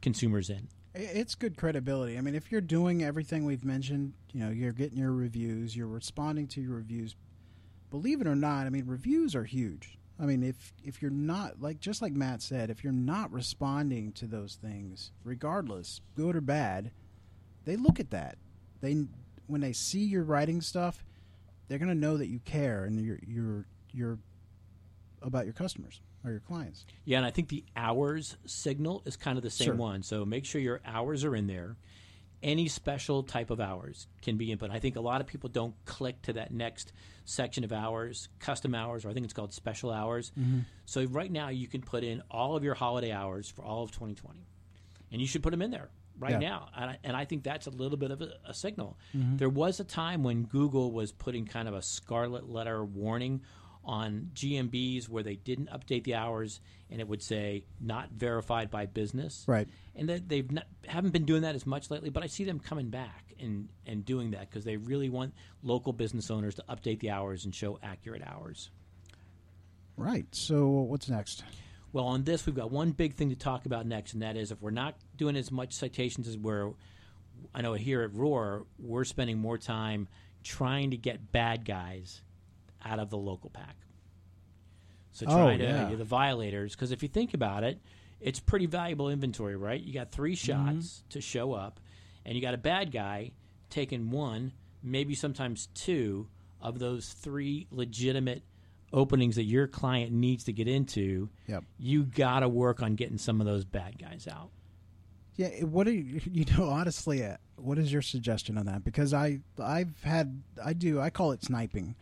consumers 0.00 0.50
in. 0.50 0.68
It's 1.02 1.34
good 1.34 1.56
credibility. 1.56 2.18
I 2.18 2.20
mean, 2.20 2.34
if 2.34 2.52
you're 2.52 2.60
doing 2.60 3.02
everything 3.02 3.46
we've 3.46 3.64
mentioned, 3.64 4.12
you 4.32 4.44
know, 4.44 4.50
you're 4.50 4.72
getting 4.72 4.98
your 4.98 5.12
reviews, 5.12 5.74
you're 5.74 5.86
responding 5.86 6.46
to 6.48 6.60
your 6.60 6.76
reviews. 6.76 7.16
Believe 7.90 8.20
it 8.20 8.26
or 8.26 8.36
not, 8.36 8.66
I 8.66 8.70
mean, 8.70 8.86
reviews 8.86 9.34
are 9.34 9.44
huge. 9.44 9.98
I 10.20 10.26
mean, 10.26 10.42
if 10.42 10.74
if 10.84 11.00
you're 11.00 11.10
not 11.10 11.62
like 11.62 11.80
just 11.80 12.02
like 12.02 12.12
Matt 12.12 12.42
said, 12.42 12.68
if 12.68 12.84
you're 12.84 12.92
not 12.92 13.32
responding 13.32 14.12
to 14.12 14.26
those 14.26 14.56
things, 14.56 15.12
regardless, 15.24 16.02
good 16.14 16.36
or 16.36 16.42
bad, 16.42 16.90
they 17.64 17.76
look 17.76 17.98
at 17.98 18.10
that. 18.10 18.36
They 18.82 19.06
when 19.46 19.62
they 19.62 19.72
see 19.72 20.00
you're 20.00 20.22
writing 20.22 20.60
stuff, 20.60 21.02
they're 21.68 21.78
going 21.78 21.88
to 21.88 21.94
know 21.94 22.18
that 22.18 22.28
you 22.28 22.40
care 22.40 22.84
and 22.84 23.00
you're 23.00 23.20
you're 23.26 23.66
you're 23.92 24.18
about 25.22 25.46
your 25.46 25.54
customers 25.54 26.02
or 26.24 26.30
your 26.32 26.40
clients. 26.40 26.84
Yeah, 27.04 27.18
and 27.18 27.26
I 27.26 27.30
think 27.30 27.48
the 27.48 27.64
hours 27.76 28.36
signal 28.46 29.02
is 29.06 29.16
kind 29.16 29.36
of 29.38 29.42
the 29.42 29.50
same 29.50 29.66
Sure. 29.66 29.74
one. 29.74 30.02
So 30.02 30.24
make 30.24 30.44
sure 30.44 30.60
your 30.60 30.80
hours 30.84 31.24
are 31.24 31.34
in 31.34 31.46
there. 31.46 31.76
Any 32.42 32.68
special 32.68 33.22
type 33.22 33.50
of 33.50 33.60
hours 33.60 34.06
can 34.22 34.38
be 34.38 34.50
input. 34.50 34.70
I 34.70 34.78
think 34.78 34.96
a 34.96 35.00
lot 35.00 35.20
of 35.20 35.26
people 35.26 35.50
don't 35.50 35.74
click 35.84 36.22
to 36.22 36.32
that 36.34 36.52
next 36.52 36.92
section 37.26 37.64
of 37.64 37.72
hours, 37.72 38.28
custom 38.38 38.74
hours, 38.74 39.04
or 39.04 39.10
I 39.10 39.12
think 39.12 39.24
it's 39.24 39.34
called 39.34 39.52
special 39.52 39.90
hours. 39.90 40.32
Mm-hmm. 40.38 40.60
So 40.86 41.04
right 41.04 41.30
now 41.30 41.48
you 41.48 41.68
can 41.68 41.82
put 41.82 42.02
in 42.02 42.22
all 42.30 42.56
of 42.56 42.64
your 42.64 42.74
holiday 42.74 43.12
hours 43.12 43.48
for 43.50 43.62
all 43.62 43.82
of 43.82 43.90
2020, 43.92 44.40
and 45.12 45.20
you 45.20 45.26
should 45.26 45.42
put 45.42 45.50
them 45.50 45.60
in 45.60 45.70
there 45.70 45.90
right 46.18 46.32
Yeah. 46.32 46.38
now. 46.38 46.68
And 46.74 46.90
I, 46.90 46.98
and 47.04 47.14
I 47.16 47.26
think 47.26 47.42
that's 47.44 47.66
a 47.66 47.70
little 47.70 47.98
bit 47.98 48.10
of 48.10 48.22
a, 48.22 48.30
a 48.46 48.54
signal. 48.54 48.98
Mm-hmm. 49.14 49.36
There 49.36 49.48
was 49.50 49.78
a 49.78 49.84
time 49.84 50.22
when 50.22 50.44
Google 50.44 50.92
was 50.92 51.12
putting 51.12 51.44
kind 51.44 51.68
of 51.68 51.74
a 51.74 51.82
scarlet 51.82 52.48
letter 52.48 52.82
warning 52.82 53.42
on 53.84 54.30
GMBs 54.34 55.08
where 55.08 55.22
they 55.22 55.36
didn't 55.36 55.70
update 55.70 56.04
the 56.04 56.14
hours, 56.14 56.60
and 56.90 57.00
it 57.00 57.08
would 57.08 57.22
say 57.22 57.64
not 57.80 58.10
verified 58.10 58.70
by 58.70 58.86
business. 58.86 59.44
Right. 59.46 59.68
And 59.94 60.08
that 60.08 60.28
they've 60.28 60.50
not, 60.50 60.66
haven't 60.86 61.10
been 61.10 61.24
doing 61.24 61.42
that 61.42 61.54
as 61.54 61.66
much 61.66 61.90
lately, 61.90 62.10
but 62.10 62.22
I 62.22 62.26
see 62.26 62.44
them 62.44 62.60
coming 62.60 62.90
back 62.90 63.34
and, 63.40 63.68
and 63.86 64.04
doing 64.04 64.32
that 64.32 64.50
because 64.50 64.64
they 64.64 64.76
really 64.76 65.08
want 65.08 65.34
local 65.62 65.92
business 65.92 66.30
owners 66.30 66.54
to 66.56 66.64
update 66.68 67.00
the 67.00 67.10
hours 67.10 67.44
and 67.44 67.54
show 67.54 67.78
accurate 67.82 68.22
hours. 68.26 68.70
Right. 69.96 70.26
So 70.32 70.68
what's 70.68 71.08
next? 71.08 71.42
Well, 71.92 72.04
on 72.06 72.22
this, 72.22 72.46
we've 72.46 72.54
got 72.54 72.70
one 72.70 72.92
big 72.92 73.14
thing 73.14 73.30
to 73.30 73.36
talk 73.36 73.66
about 73.66 73.86
next, 73.86 74.12
and 74.12 74.22
that 74.22 74.36
is 74.36 74.52
if 74.52 74.62
we're 74.62 74.70
not 74.70 74.94
doing 75.16 75.36
as 75.36 75.50
much 75.50 75.72
citations 75.72 76.28
as 76.28 76.38
we're, 76.38 76.70
I 77.54 77.62
know 77.62 77.72
here 77.74 78.02
at 78.02 78.14
Roar, 78.14 78.66
we're 78.78 79.04
spending 79.04 79.38
more 79.38 79.58
time 79.58 80.06
trying 80.44 80.92
to 80.92 80.96
get 80.96 81.32
bad 81.32 81.64
guys 81.64 82.22
out 82.84 82.98
of 82.98 83.10
the 83.10 83.18
local 83.18 83.50
pack. 83.50 83.76
So 85.12 85.26
Oh, 85.28 85.56
to 85.56 85.62
yeah. 85.62 85.94
the 85.94 86.04
violators, 86.04 86.74
because 86.74 86.92
if 86.92 87.02
you 87.02 87.08
think 87.08 87.34
about 87.34 87.64
it, 87.64 87.80
it's 88.20 88.38
pretty 88.40 88.66
valuable 88.66 89.08
inventory, 89.08 89.56
right? 89.56 89.80
You 89.80 89.92
got 89.92 90.12
three 90.12 90.34
Mm-hmm. 90.36 90.76
shots 90.78 91.02
to 91.10 91.20
show 91.20 91.52
up, 91.52 91.80
and 92.24 92.34
you 92.36 92.40
got 92.42 92.54
a 92.54 92.58
bad 92.58 92.92
guy 92.92 93.32
taking 93.70 94.10
one, 94.10 94.52
maybe 94.82 95.14
sometimes 95.14 95.66
two 95.74 96.28
of 96.60 96.78
those 96.78 97.12
three 97.12 97.66
legitimate 97.70 98.42
openings 98.92 99.36
that 99.36 99.44
your 99.44 99.66
client 99.66 100.12
needs 100.12 100.44
to 100.44 100.52
get 100.52 100.68
into. 100.68 101.28
Yep. 101.46 101.64
You 101.78 102.04
got 102.04 102.40
to 102.40 102.48
work 102.48 102.82
on 102.82 102.94
getting 102.96 103.18
some 103.18 103.40
of 103.40 103.46
those 103.46 103.64
bad 103.64 103.98
guys 103.98 104.28
out. 104.30 104.50
Yeah, 105.36 105.48
what 105.64 105.84
do 105.86 105.92
you, 105.92 106.20
you 106.32 106.44
know? 106.56 106.68
Honestly, 106.68 107.24
uh, 107.24 107.36
what 107.56 107.78
is 107.78 107.92
your 107.92 108.02
suggestion 108.02 108.58
on 108.58 108.66
that? 108.66 108.84
Because 108.84 109.14
I 109.14 109.40
I've 109.62 110.02
had 110.02 110.42
I 110.62 110.72
do 110.72 111.00
I 111.00 111.10
call 111.10 111.32
it 111.32 111.42
sniping. 111.42 111.94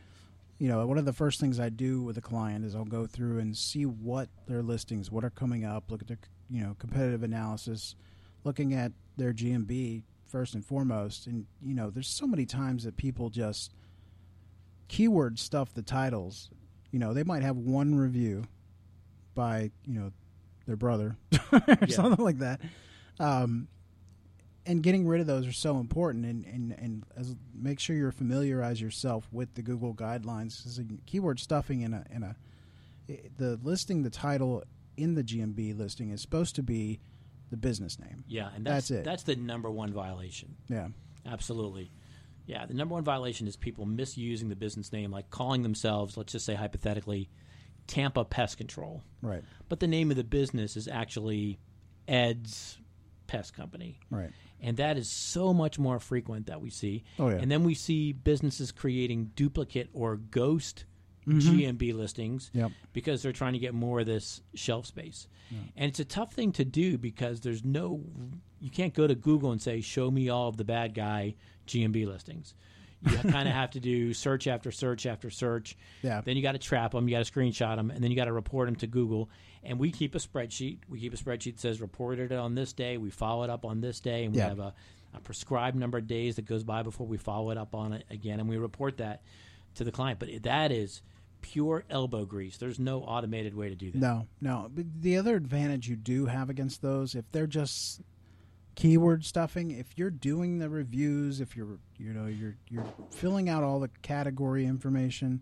You 0.59 0.69
know, 0.69 0.85
one 0.87 0.99
of 0.99 1.05
the 1.05 1.13
first 1.13 1.39
things 1.41 1.61
I 1.61 1.69
do 1.69 2.03
with 2.03 2.19
a 2.19 2.21
client 2.21 2.65
is 2.65 2.75
I'll 2.75 2.85
go 2.85 3.07
through 3.07 3.39
and 3.39 3.57
see 3.57 3.87
what 3.87 4.29
their 4.47 4.63
listings, 4.63 5.11
what 5.11 5.25
are 5.25 5.31
coming 5.31 5.65
up, 5.65 5.91
look 5.91 6.03
at 6.03 6.09
their 6.09 6.19
you 6.51 6.63
know 6.63 6.75
competitive 6.79 7.23
analysis, 7.23 7.95
looking 8.45 8.75
at 8.75 8.93
their 9.17 9.33
GMB 9.33 10.03
first 10.27 10.55
and 10.55 10.65
foremost. 10.65 11.27
And 11.27 11.47
you 11.63 11.75
know, 11.75 11.91
there's 11.91 12.09
so 12.09 12.27
many 12.27 12.45
times 12.45 12.85
that 12.85 12.97
people 12.97 13.31
just 13.31 13.73
keyword 14.89 15.39
stuff 15.39 15.73
the 15.75 15.83
titles. 15.83 16.51
You 16.91 16.99
know, 16.99 17.13
they 17.15 17.23
might 17.23 17.43
have 17.43 17.57
one 17.57 17.95
review 17.95 18.45
by 19.35 19.71
you 19.87 20.01
know 20.01 20.13
their 20.67 20.77
brother 20.77 21.17
or 21.53 21.63
Yeah. 21.87 21.95
something 21.97 22.25
like 22.25 22.39
that. 22.39 22.61
Um, 23.21 23.69
and 24.69 24.83
getting 24.83 25.09
rid 25.09 25.21
of 25.21 25.27
those 25.27 25.47
are 25.47 25.53
so 25.53 25.79
important 25.79 26.27
and, 26.27 26.45
and, 26.45 26.73
and 26.73 27.05
as, 27.17 27.35
make 27.55 27.81
sure 27.81 27.97
you're 27.97 28.13
familiarize 28.13 28.81
yourself 28.81 29.27
with 29.33 29.55
the 29.55 29.63
Google 29.63 29.95
guidelines 29.95 30.63
because 30.63 30.81
keyword 31.07 31.41
stuffing 31.41 31.81
in 31.81 31.95
a, 31.95 32.05
in 32.11 32.23
a 32.23 32.37
the 33.39 33.59
listing 33.63 34.03
the 34.03 34.11
title 34.11 34.63
in 34.99 35.15
the 35.15 35.25
GMB 35.25 35.79
listing 35.79 36.11
is 36.11 36.21
supposed 36.21 36.55
to 36.57 36.63
be 36.63 37.01
the 37.51 37.57
business 37.57 37.99
name. 37.99 38.25
Yeah, 38.29 38.51
and 38.55 38.67
that's 38.67 38.89
That's 38.89 39.01
it. 39.01 39.05
That's 39.05 39.23
the 39.23 39.37
number 39.37 39.71
one 39.71 39.93
violation. 39.93 40.55
Yeah. 40.69 40.89
Absolutely. 41.25 41.91
Yeah, 42.47 42.67
the 42.67 42.75
number 42.75 42.95
one 42.95 43.05
violation 43.05 43.47
is 43.47 43.57
people 43.57 43.87
misusing 43.87 44.51
the 44.51 44.57
business 44.57 44.93
name, 44.93 45.11
like 45.11 45.31
calling 45.31 45.63
themselves, 45.63 46.17
let's 46.17 46.33
just 46.33 46.45
say 46.45 46.55
hypothetically, 46.55 47.31
Tampa 47.87 48.25
Pest 48.25 48.59
Control. 48.59 49.03
Right. 49.23 49.43
But 49.69 49.81
the 49.81 49.87
name 49.87 50.11
of 50.11 50.17
the 50.17 50.25
business 50.25 50.77
is 50.77 50.89
actually 50.89 51.59
Ed's 52.07 52.79
Pest 53.27 53.55
Company. 53.55 53.99
Right. 54.11 54.31
And 54.61 54.77
that 54.79 54.97
is 54.97 55.09
so 55.09 55.55
much 55.55 55.79
more 55.79 56.01
frequent 56.01 56.47
that 56.47 56.61
we 56.61 56.71
see. 56.71 57.05
Oh, 57.19 57.29
yeah. 57.29 57.37
And 57.37 57.51
then 57.51 57.63
we 57.65 57.75
see 57.75 58.13
businesses 58.13 58.73
creating 58.73 59.31
duplicate 59.37 59.89
or 59.93 60.17
ghost 60.17 60.85
Mm-hmm. 61.27 61.59
GMB 61.59 61.95
listings 61.95 62.51
Yep. 62.55 62.71
because 62.95 63.23
they're 63.23 63.33
trying 63.33 63.53
to 63.53 63.59
get 63.59 63.75
more 63.75 64.01
of 64.01 64.07
this 64.07 64.41
shelf 64.55 64.87
space. 64.87 65.29
And 65.77 65.87
it's 65.91 66.01
a 66.01 66.05
tough 66.07 66.33
thing 66.33 66.53
to 66.53 66.65
do 66.65 66.97
because 66.97 67.41
there's 67.41 67.63
no, 67.63 68.01
you 68.61 68.71
can't 68.71 68.95
go 68.95 69.07
to 69.07 69.15
Google 69.15 69.53
and 69.53 69.61
say, 69.61 69.83
show 69.83 70.11
me 70.11 70.31
all 70.31 70.49
of 70.49 70.57
the 70.57 70.65
bad 70.65 70.95
guy 70.95 71.35
GMB 71.67 72.07
listings. 72.07 72.55
You 73.07 73.17
kind 73.31 73.49
of 73.49 73.55
have 73.55 73.71
to 73.73 73.81
do 73.81 74.13
search 74.13 74.47
after 74.47 74.73
search 74.73 75.07
after 75.07 75.31
search. 75.31 75.77
Yeah. 76.03 76.21
Then 76.21 76.37
you 76.37 76.43
got 76.43 76.53
to 76.53 76.59
trap 76.59 76.93
them, 76.93 77.09
you 77.09 77.15
got 77.17 77.25
to 77.25 77.33
screenshot 77.33 77.77
them, 77.77 77.91
and 77.91 78.03
then 78.03 78.11
you 78.11 78.17
got 78.17 78.25
to 78.25 78.33
report 78.33 78.67
them 78.67 78.77
to 78.77 78.87
Google. 78.87 79.31
And 79.63 79.79
we 79.79 79.91
keep 79.93 80.15
a 80.15 80.19
spreadsheet. 80.19 80.79
We 80.89 80.99
keep 81.01 81.15
a 81.15 81.17
spreadsheet 81.17 81.55
that 81.55 81.61
says 81.61 81.81
reported 81.81 82.33
it 82.33 82.39
on 82.39 82.55
this 82.55 82.73
day. 82.73 82.97
We 82.97 83.11
follow 83.11 83.45
it 83.45 83.51
up 83.51 83.65
on 83.65 83.81
this 83.81 84.01
day, 84.01 84.25
and 84.25 84.33
we 84.35 84.39
Yeah. 84.39 84.49
have 84.49 84.59
a, 84.59 84.75
a 85.15 85.21
prescribed 85.21 85.77
number 85.77 85.99
of 85.99 86.07
days 86.07 86.37
that 86.37 86.45
goes 86.47 86.65
by 86.65 86.83
before 86.83 87.07
we 87.07 87.19
follow 87.19 87.51
it 87.51 87.59
up 87.59 87.75
on 87.75 87.93
it 87.93 88.05
again, 88.11 88.41
and 88.41 88.49
we 88.49 88.57
report 88.57 88.97
that 88.99 89.23
to 89.77 89.85
the 89.85 89.93
client. 89.93 90.19
But 90.19 90.43
that 90.43 90.73
is 90.73 91.03
pure 91.41 91.85
elbow 91.89 92.25
grease. 92.25 92.57
There's 92.57 92.81
no 92.81 93.01
automated 93.03 93.55
way 93.55 93.69
to 93.69 93.77
do 93.77 93.93
that. 93.93 93.99
No, 93.99 94.27
no. 94.41 94.69
But 94.75 94.87
the 95.03 95.19
other 95.19 95.37
advantage 95.37 95.89
you 95.89 95.95
do 95.97 96.27
have 96.27 96.51
against 96.51 96.83
those, 96.83 97.15
if 97.15 97.31
they're 97.31 97.47
just 97.47 98.01
keyword 98.79 99.25
stuffing, 99.25 99.73
if 99.73 99.99
you're 99.99 100.09
doing 100.09 100.61
the 100.61 100.71
reviews, 100.71 101.41
if 101.41 101.57
you're 101.57 101.81
you 101.99 102.13
know 102.13 102.27
you're 102.27 102.57
you're 102.69 102.87
filling 103.11 103.49
out 103.49 103.65
all 103.65 103.81
the 103.81 103.91
category 104.03 104.65
information, 104.65 105.41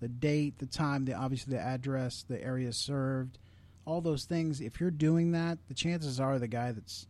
the 0.00 0.08
date, 0.08 0.58
the 0.58 0.66
time, 0.66 1.04
the 1.04 1.12
obviously 1.12 1.54
the 1.54 1.60
address, 1.60 2.24
the 2.26 2.42
area 2.42 2.72
served, 2.72 3.38
all 3.84 4.00
those 4.00 4.24
things. 4.24 4.62
If 4.62 4.80
you're 4.80 4.90
doing 4.90 5.32
that, 5.32 5.58
the 5.68 5.74
chances 5.74 6.18
are 6.18 6.38
the 6.38 6.48
guy 6.48 6.72
that's 6.72 7.06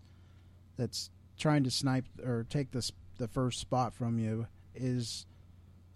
that's 0.77 1.11
trying 1.39 1.63
to 1.63 1.71
snipe 1.71 2.07
or 2.25 2.45
take 2.51 2.73
the 2.73 2.91
the 3.19 3.29
first 3.29 3.61
spot 3.61 3.95
from 3.95 4.19
you 4.19 4.49
is 4.75 5.27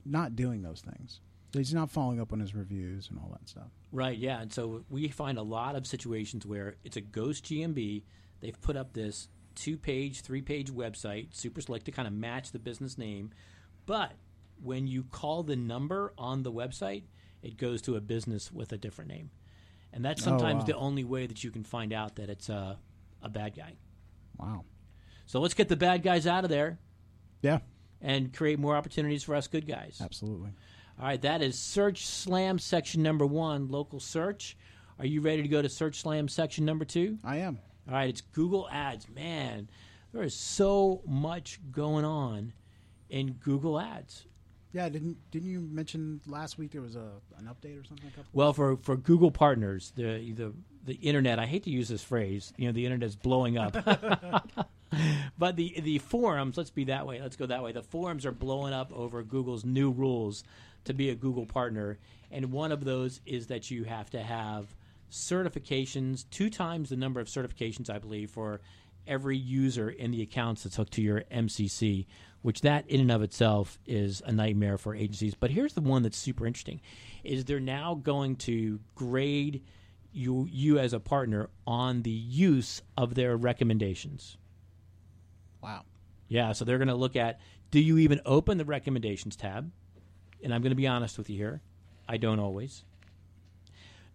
not 0.05 0.37
doing 0.37 0.63
those 0.63 0.81
things. 0.81 1.21
He's 1.53 1.75
not 1.75 1.91
following 1.91 2.21
up 2.21 2.33
on 2.33 2.39
his 2.39 2.55
reviews 2.55 3.11
and 3.11 3.19
all 3.19 3.31
that 3.33 3.49
stuff. 3.49 3.69
Right, 3.91 4.17
yeah. 4.17 4.41
And 4.41 4.53
so 4.53 4.85
we 4.89 5.09
find 5.09 5.39
a 5.39 5.43
lot 5.43 5.75
of 5.75 5.89
situations 5.89 6.47
where 6.47 6.77
it's 6.85 6.97
a 6.97 7.01
ghost 7.01 7.45
GMB. 7.45 8.05
They've 8.41 8.61
put 8.63 8.77
up 8.77 8.95
this 8.95 9.29
two 9.55 9.77
page, 9.77 10.21
three 10.23 10.43
page 10.43 10.71
website, 10.73 11.35
super 11.35 11.61
slick 11.61 11.85
to 11.85 11.93
kind 11.93 12.07
of 12.09 12.15
match 12.15 12.51
the 12.53 12.59
business 12.59 12.99
name. 12.99 13.31
But 13.87 14.13
when 14.63 14.87
you 14.87 15.05
call 15.05 15.43
the 15.43 15.57
number 15.57 16.13
on 16.19 16.43
the 16.43 16.53
website, 16.53 17.03
it 17.43 17.57
goes 17.57 17.83
to 17.83 17.97
a 17.97 18.01
business 18.01 18.53
with 18.53 18.73
a 18.73 18.79
different 18.79 19.11
name. 19.11 19.31
And 19.93 20.05
that's 20.05 20.23
Oh, 20.23 20.25
sometimes 20.27 20.61
wow. 20.61 20.65
the 20.67 20.77
only 20.77 21.05
way 21.05 21.27
that 21.27 21.43
you 21.45 21.51
can 21.51 21.65
find 21.65 21.93
out 21.93 22.17
that 22.17 22.31
it's 22.31 22.49
a, 22.49 22.79
a 23.23 23.29
bad 23.29 23.57
guy. 23.57 23.75
Wow. 24.39 24.65
So 25.27 25.41
let's 25.41 25.55
get 25.55 25.69
the 25.69 25.77
bad 25.77 26.03
guys 26.03 26.27
out 26.27 26.45
of 26.45 26.51
there 26.51 26.79
Yeah, 27.43 27.59
and 28.01 28.33
create 28.33 28.59
more 28.59 28.77
opportunities 28.77 29.23
for 29.25 29.35
us 29.35 29.49
good 29.49 29.67
guys. 29.67 30.01
absolutely. 30.03 30.51
All 30.99 31.07
right, 31.07 31.21
that 31.23 31.43
is 31.43 31.59
Search 31.59 32.07
Slam 32.07 32.59
section 32.59 33.03
number 33.03 33.25
one, 33.27 33.69
local 33.69 33.99
search. 33.99 34.57
Are 34.99 35.07
you 35.07 35.21
ready 35.21 35.43
to 35.43 35.49
go 35.49 35.61
to 35.63 35.69
Search 35.69 36.01
Slam 36.01 36.29
section 36.29 36.65
number 36.65 36.85
two? 36.85 37.19
I 37.25 37.39
am. 37.39 37.59
All 37.89 37.95
right, 37.95 38.09
it's 38.09 38.21
Google 38.21 38.69
Ads. 38.71 39.09
Man, 39.09 39.69
there 40.13 40.23
is 40.23 40.35
so 40.35 41.03
much 41.07 41.59
going 41.71 42.05
on 42.05 42.53
in 43.11 43.33
Google 43.33 43.79
Ads. 43.81 44.27
Yeah, 44.73 44.89
didn't 44.89 45.19
didn't 45.31 45.51
you 45.51 45.61
mention 45.61 46.21
last 46.27 46.59
week 46.59 46.71
there 46.71 46.81
was 46.81 46.97
a 46.97 47.11
an 47.39 47.45
update 47.45 47.81
or 47.81 47.85
something? 47.85 48.11
Well, 48.33 48.53
for, 48.53 48.77
for 48.79 48.97
Google 48.97 49.31
partners, 49.31 49.93
the, 49.97 50.33
the 50.33 50.53
the 50.85 50.95
internet. 50.95 51.39
I 51.39 51.47
hate 51.47 51.65
to 51.65 51.71
use 51.71 51.89
this 51.89 52.03
phrase. 52.03 52.53
You 52.57 52.67
know, 52.67 52.73
the 52.73 52.87
internet's 52.87 53.15
blowing 53.15 53.59
up. 53.59 53.77
but 55.39 55.57
the 55.57 55.79
the 55.81 55.99
forums. 55.99 56.57
Let's 56.57 56.71
be 56.71 56.85
that 56.85 57.07
way. 57.07 57.21
Let's 57.21 57.37
go 57.37 57.47
that 57.47 57.63
way. 57.63 57.73
The 57.73 57.83
forums 57.83 58.25
are 58.25 58.33
blowing 58.33 58.73
up 58.73 58.93
over 58.93 59.23
Google's 59.23 59.65
new 59.65 59.91
rules 59.91 60.43
to 60.85 60.95
be 60.95 61.11
a 61.11 61.15
Google 61.15 61.47
partner, 61.47 61.99
and 62.31 62.51
one 62.51 62.73
of 62.73 62.85
those 62.85 63.21
is 63.27 63.49
that 63.49 63.71
you 63.71 63.85
have 63.85 64.09
to 64.11 64.23
have 64.23 64.75
certifications, 65.13 66.25
two 66.31 66.51
times 66.51 66.89
the 66.89 66.97
number 66.97 67.21
of 67.21 67.29
certifications, 67.29 67.91
I 67.91 67.99
believe, 67.99 68.31
for 68.31 68.61
every 69.07 69.37
user 69.37 69.91
in 69.91 70.11
the 70.11 70.23
accounts 70.23 70.63
that's 70.63 70.77
hooked 70.77 70.95
to 70.95 71.03
your 71.03 71.23
MCC, 71.33 72.07
which 72.41 72.63
that 72.63 72.89
in 72.89 73.01
and 73.01 73.13
of 73.13 73.23
itself 73.23 73.79
is 73.87 74.23
a 74.25 74.33
nightmare 74.33 74.79
for 74.79 74.95
agencies. 74.95 75.35
But 75.35 75.51
here's 75.51 75.75
the 75.75 75.81
one 75.81 76.03
that's 76.03 76.17
super 76.17 76.47
interesting: 76.47 76.81
is 77.23 77.45
they're 77.45 77.61
now 77.61 77.95
going 77.95 78.37
to 78.37 78.81
grade 78.95 79.63
you 80.13 80.49
you 80.51 80.79
as 80.79 80.93
a 80.93 81.01
partner 81.01 81.51
on 81.67 82.03
the 82.03 82.11
use 82.11 82.83
of 82.97 83.15
their 83.15 83.37
recommendations. 83.37 84.39
Wow. 85.63 85.85
Yeah, 86.29 86.53
so 86.53 86.65
they're 86.65 86.79
going 86.79 86.89
to 86.89 86.95
look 86.95 87.17
at 87.17 87.39
do 87.71 87.81
you 87.81 87.99
even 87.99 88.21
open 88.25 88.59
the 88.59 88.65
recommendations 88.65 89.37
tab? 89.37 89.71
And 90.43 90.53
I'm 90.53 90.63
going 90.63 90.71
to 90.71 90.77
be 90.77 90.87
honest 90.87 91.19
with 91.19 91.31
you 91.31 91.37
here. 91.37 91.63
I 92.09 92.17
don't 92.17 92.41
always. 92.41 92.85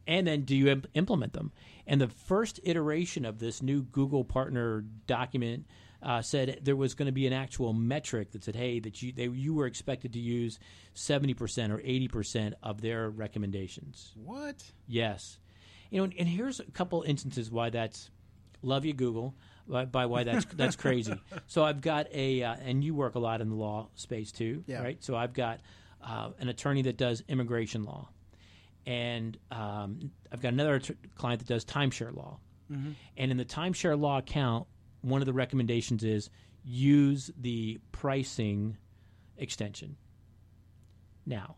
And 0.07 0.25
then 0.25 0.41
do 0.41 0.55
you 0.55 0.69
imp- 0.69 0.87
implement 0.93 1.33
them? 1.33 1.51
And 1.85 1.99
the 2.01 2.07
first 2.07 2.59
iteration 2.63 3.25
of 3.25 3.39
this 3.39 3.61
new 3.61 3.83
Google 3.83 4.23
partner 4.23 4.85
document 5.05 5.65
uh, 6.01 6.21
said 6.21 6.59
there 6.63 6.75
was 6.75 6.93
going 6.93 7.07
to 7.07 7.11
be 7.11 7.27
an 7.27 7.33
actual 7.33 7.73
metric 7.73 8.31
that 8.31 8.43
said, 8.43 8.55
hey, 8.55 8.79
that 8.79 9.01
you 9.01 9.11
they, 9.11 9.27
you 9.27 9.53
were 9.53 9.65
expected 9.65 10.13
to 10.13 10.19
use 10.19 10.59
70% 10.95 11.35
or 11.71 11.79
80% 11.79 12.53
of 12.63 12.81
their 12.81 13.09
recommendations. 13.09 14.13
What? 14.15 14.63
Yes. 14.87 15.39
You 15.89 15.97
know, 15.99 16.03
and, 16.05 16.13
and 16.19 16.27
here's 16.27 16.59
a 16.59 16.65
couple 16.71 17.01
instances 17.03 17.49
why 17.51 17.69
that's 17.69 18.09
love 18.61 18.85
you 18.85 18.93
Google 18.93 19.35
by, 19.67 19.85
by 19.85 20.05
why 20.05 20.23
that's 20.23 20.45
that's 20.55 20.75
crazy. 20.75 21.13
So 21.47 21.63
I've 21.63 21.81
got 21.81 22.07
a 22.13 22.43
uh, 22.43 22.55
and 22.63 22.83
you 22.83 22.93
work 22.95 23.15
a 23.15 23.19
lot 23.19 23.41
in 23.41 23.49
the 23.49 23.55
law 23.55 23.89
space 23.95 24.31
too, 24.31 24.63
Yeah. 24.67 24.81
right? 24.83 25.03
So 25.03 25.15
I've 25.15 25.33
got 25.33 25.59
uh, 26.01 26.29
an 26.39 26.47
attorney 26.49 26.83
that 26.83 26.97
does 26.97 27.23
immigration 27.27 27.83
law, 27.83 28.09
and 28.87 29.37
um, 29.51 30.09
I've 30.31 30.41
got 30.41 30.53
another 30.53 30.75
att- 30.75 31.13
client 31.15 31.39
that 31.39 31.47
does 31.47 31.63
timeshare 31.65 32.15
law. 32.15 32.39
And 32.69 33.31
in 33.31 33.37
the 33.37 33.45
timeshare 33.45 33.97
law 33.97 34.17
account, 34.17 34.67
one 35.01 35.21
of 35.21 35.25
the 35.25 35.31
recommendations 35.33 36.03
is 36.03 36.29
use 36.65 37.31
the 37.39 37.79
pricing 37.93 38.75
extension. 39.37 39.95
Now, 41.25 41.55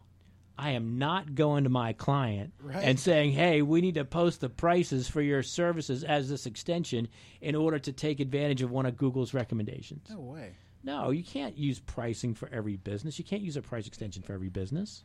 I 0.58 0.72
am 0.72 0.98
not 1.00 1.34
going 1.36 1.64
to 1.64 1.70
my 1.70 1.94
client 1.94 2.54
Right. 2.62 2.84
and 2.84 3.00
saying, 3.00 3.32
"Hey, 3.32 3.62
we 3.62 3.82
need 3.82 3.96
to 3.96 4.06
post 4.06 4.42
the 4.42 4.50
prices 4.50 5.08
for 5.08 5.22
your 5.22 5.42
services 5.42 6.04
as 6.04 6.30
this 6.30 6.46
extension 6.46 7.08
in 7.42 7.56
order 7.56 7.80
to 7.80 7.92
take 7.94 8.20
advantage 8.20 8.62
of 8.62 8.70
one 8.70 8.86
of 8.86 8.98
Google's 8.98 9.34
recommendations." 9.34 10.10
No 10.10 10.20
way. 10.20 10.58
No, 10.84 11.10
you 11.12 11.24
can't 11.24 11.58
use 11.58 11.80
pricing 11.80 12.34
for 12.36 12.50
every 12.50 12.76
business. 12.78 13.18
You 13.18 13.26
can't 13.26 13.42
use 13.42 13.58
a 13.58 13.62
price 13.62 13.88
extension 13.88 14.22
for 14.22 14.34
every 14.34 14.50
business. 14.50 15.04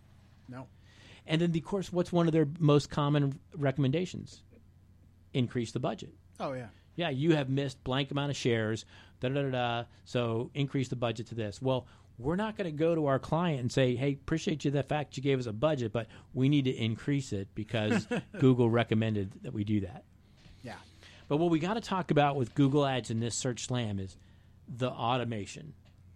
No. 0.49 0.67
And 1.27 1.41
then, 1.41 1.55
of 1.57 1.65
course, 1.65 1.93
what's 1.93 2.13
one 2.13 2.27
of 2.27 2.33
their 2.33 2.47
most 2.59 2.91
common 2.91 3.39
recommendations? 3.57 4.43
Increase 5.33 5.73
the 5.73 5.81
budget. 5.81 6.15
Oh 6.39 6.53
yeah. 6.53 6.67
Yeah, 6.97 7.11
you 7.11 7.35
have 7.35 7.49
missed 7.49 7.83
blank 7.83 8.11
amount 8.11 8.31
of 8.31 8.37
shares. 8.37 8.85
Da 9.21 9.29
da 9.29 9.43
da 9.43 9.51
da. 9.51 9.85
So 10.05 10.51
increase 10.55 10.89
the 10.89 10.97
budget 10.97 11.27
to 11.29 11.35
this. 11.35 11.61
Well, 11.61 11.87
we're 12.19 12.37
not 12.37 12.57
going 12.57 12.71
to 12.71 12.77
go 12.77 12.95
to 12.95 13.07
our 13.07 13.19
client 13.19 13.61
and 13.61 13.73
say, 13.73 13.97
"Hey, 13.97 14.13
appreciate 14.13 14.65
you 14.65 14.71
the 14.71 14.83
fact 14.85 15.17
you 15.17 15.23
gave 15.23 15.39
us 15.41 15.47
a 15.47 15.53
budget, 15.53 15.93
but 15.93 16.07
we 16.35 16.49
need 16.49 16.67
to 16.67 16.71
increase 16.71 17.33
it 17.33 17.49
because 17.57 18.07
Google 18.39 18.71
recommended 18.71 19.33
that 19.43 19.53
we 19.53 19.65
do 19.65 19.81
that." 19.81 20.05
Yeah. 20.63 20.77
But 21.27 21.39
what 21.39 21.51
we 21.51 21.59
got 21.59 21.75
to 21.75 21.81
talk 21.81 22.11
about 22.13 22.37
with 22.37 22.55
Google 22.55 22.87
Ads 22.87 23.11
in 23.11 23.19
this 23.19 23.35
search 23.35 23.67
slam 23.67 23.99
is 23.99 24.17
the 24.69 24.91
automation, 24.91 25.73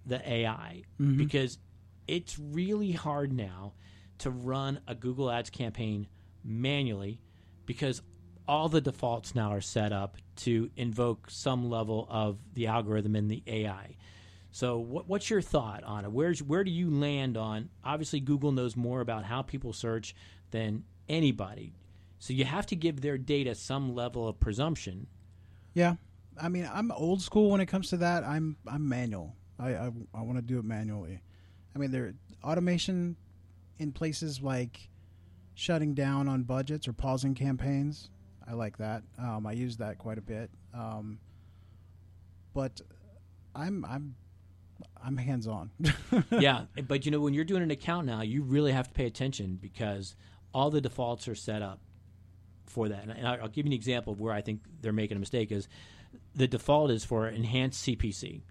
the 0.06 0.20
AI, 0.30 0.82
Mm-hmm. 1.00 1.16
because 1.16 1.58
it's 2.06 2.38
really 2.38 2.92
hard 2.92 3.32
now 3.32 3.72
to 4.18 4.30
run 4.30 4.80
a 4.86 4.94
Google 4.94 5.30
Ads 5.30 5.50
campaign 5.50 6.06
manually 6.44 7.20
because 7.66 8.02
all 8.46 8.68
the 8.68 8.80
defaults 8.80 9.34
now 9.34 9.52
are 9.52 9.60
set 9.60 9.92
up 9.92 10.16
to 10.36 10.70
invoke 10.76 11.30
some 11.30 11.68
level 11.68 12.06
of 12.10 12.38
the 12.54 12.66
algorithm 12.66 13.14
in 13.14 13.28
the 13.28 13.42
AI. 13.46 13.96
So, 14.50 14.78
what, 14.78 15.06
what's 15.06 15.28
your 15.28 15.42
thought 15.42 15.84
on 15.84 16.04
it? 16.04 16.10
Where's 16.10 16.42
where 16.42 16.64
do 16.64 16.70
you 16.70 16.90
land 16.90 17.36
on? 17.36 17.68
Obviously, 17.84 18.20
Google 18.20 18.50
knows 18.50 18.74
more 18.74 19.00
about 19.00 19.24
how 19.24 19.42
people 19.42 19.72
search 19.74 20.14
than 20.50 20.84
anybody, 21.08 21.74
so 22.18 22.32
you 22.32 22.46
have 22.46 22.66
to 22.66 22.76
give 22.76 23.02
their 23.02 23.18
data 23.18 23.54
some 23.54 23.94
level 23.94 24.26
of 24.26 24.40
presumption. 24.40 25.06
Yeah, 25.74 25.96
I 26.40 26.48
mean, 26.48 26.68
I'm 26.72 26.90
old 26.92 27.20
school 27.20 27.50
when 27.50 27.60
it 27.60 27.66
comes 27.66 27.90
to 27.90 27.98
that. 27.98 28.24
I'm 28.24 28.56
I'm 28.66 28.88
manual. 28.88 29.36
I 29.58 29.74
I, 29.74 29.90
I 30.14 30.22
want 30.22 30.38
to 30.38 30.42
do 30.42 30.58
it 30.58 30.64
manually. 30.64 31.20
I 31.76 31.78
mean, 31.78 31.90
there 31.90 32.14
automation 32.42 33.16
in 33.78 33.92
places 33.92 34.40
like 34.40 34.88
shutting 35.54 35.94
down 35.94 36.28
on 36.28 36.42
budgets 36.42 36.86
or 36.86 36.92
pausing 36.92 37.34
campaigns. 37.34 38.10
I 38.46 38.54
like 38.54 38.78
that. 38.78 39.02
Um, 39.18 39.46
I 39.46 39.52
use 39.52 39.76
that 39.78 39.98
quite 39.98 40.18
a 40.18 40.22
bit. 40.22 40.50
Um, 40.72 41.18
but 42.54 42.80
I'm 43.54 43.84
I'm 43.84 44.14
I'm 45.02 45.16
hands 45.16 45.46
on. 45.46 45.70
yeah, 46.30 46.64
but 46.86 47.04
you 47.04 47.10
know 47.10 47.20
when 47.20 47.34
you're 47.34 47.44
doing 47.44 47.62
an 47.62 47.70
account 47.70 48.06
now, 48.06 48.22
you 48.22 48.42
really 48.42 48.72
have 48.72 48.88
to 48.88 48.94
pay 48.94 49.06
attention 49.06 49.58
because 49.60 50.14
all 50.54 50.70
the 50.70 50.80
defaults 50.80 51.28
are 51.28 51.34
set 51.34 51.62
up 51.62 51.80
for 52.66 52.88
that. 52.88 53.04
And 53.04 53.26
I'll 53.26 53.48
give 53.48 53.66
you 53.66 53.70
an 53.70 53.74
example 53.74 54.12
of 54.12 54.20
where 54.20 54.32
I 54.32 54.40
think 54.40 54.60
they're 54.80 54.92
making 54.92 55.16
a 55.16 55.20
mistake. 55.20 55.52
Is 55.52 55.68
the 56.34 56.48
default 56.48 56.90
is 56.90 57.04
for 57.04 57.28
enhanced 57.28 57.84
CPC, 57.86 58.42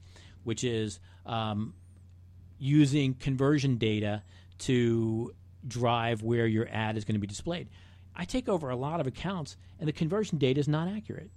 which 0.43 0.63
is 0.63 0.99
um, 1.25 1.73
using 2.59 3.13
conversion 3.13 3.77
data 3.77 4.23
to 4.59 5.33
drive 5.67 6.21
where 6.21 6.47
your 6.47 6.67
ad 6.71 6.97
is 6.97 7.05
going 7.05 7.15
to 7.15 7.19
be 7.19 7.27
displayed. 7.27 7.69
I 8.15 8.25
take 8.25 8.49
over 8.49 8.69
a 8.69 8.75
lot 8.75 8.99
of 8.99 9.07
accounts, 9.07 9.57
and 9.79 9.87
the 9.87 9.93
conversion 9.93 10.37
data 10.37 10.59
is 10.59 10.67
not 10.67 10.87
accurate. 10.87 11.29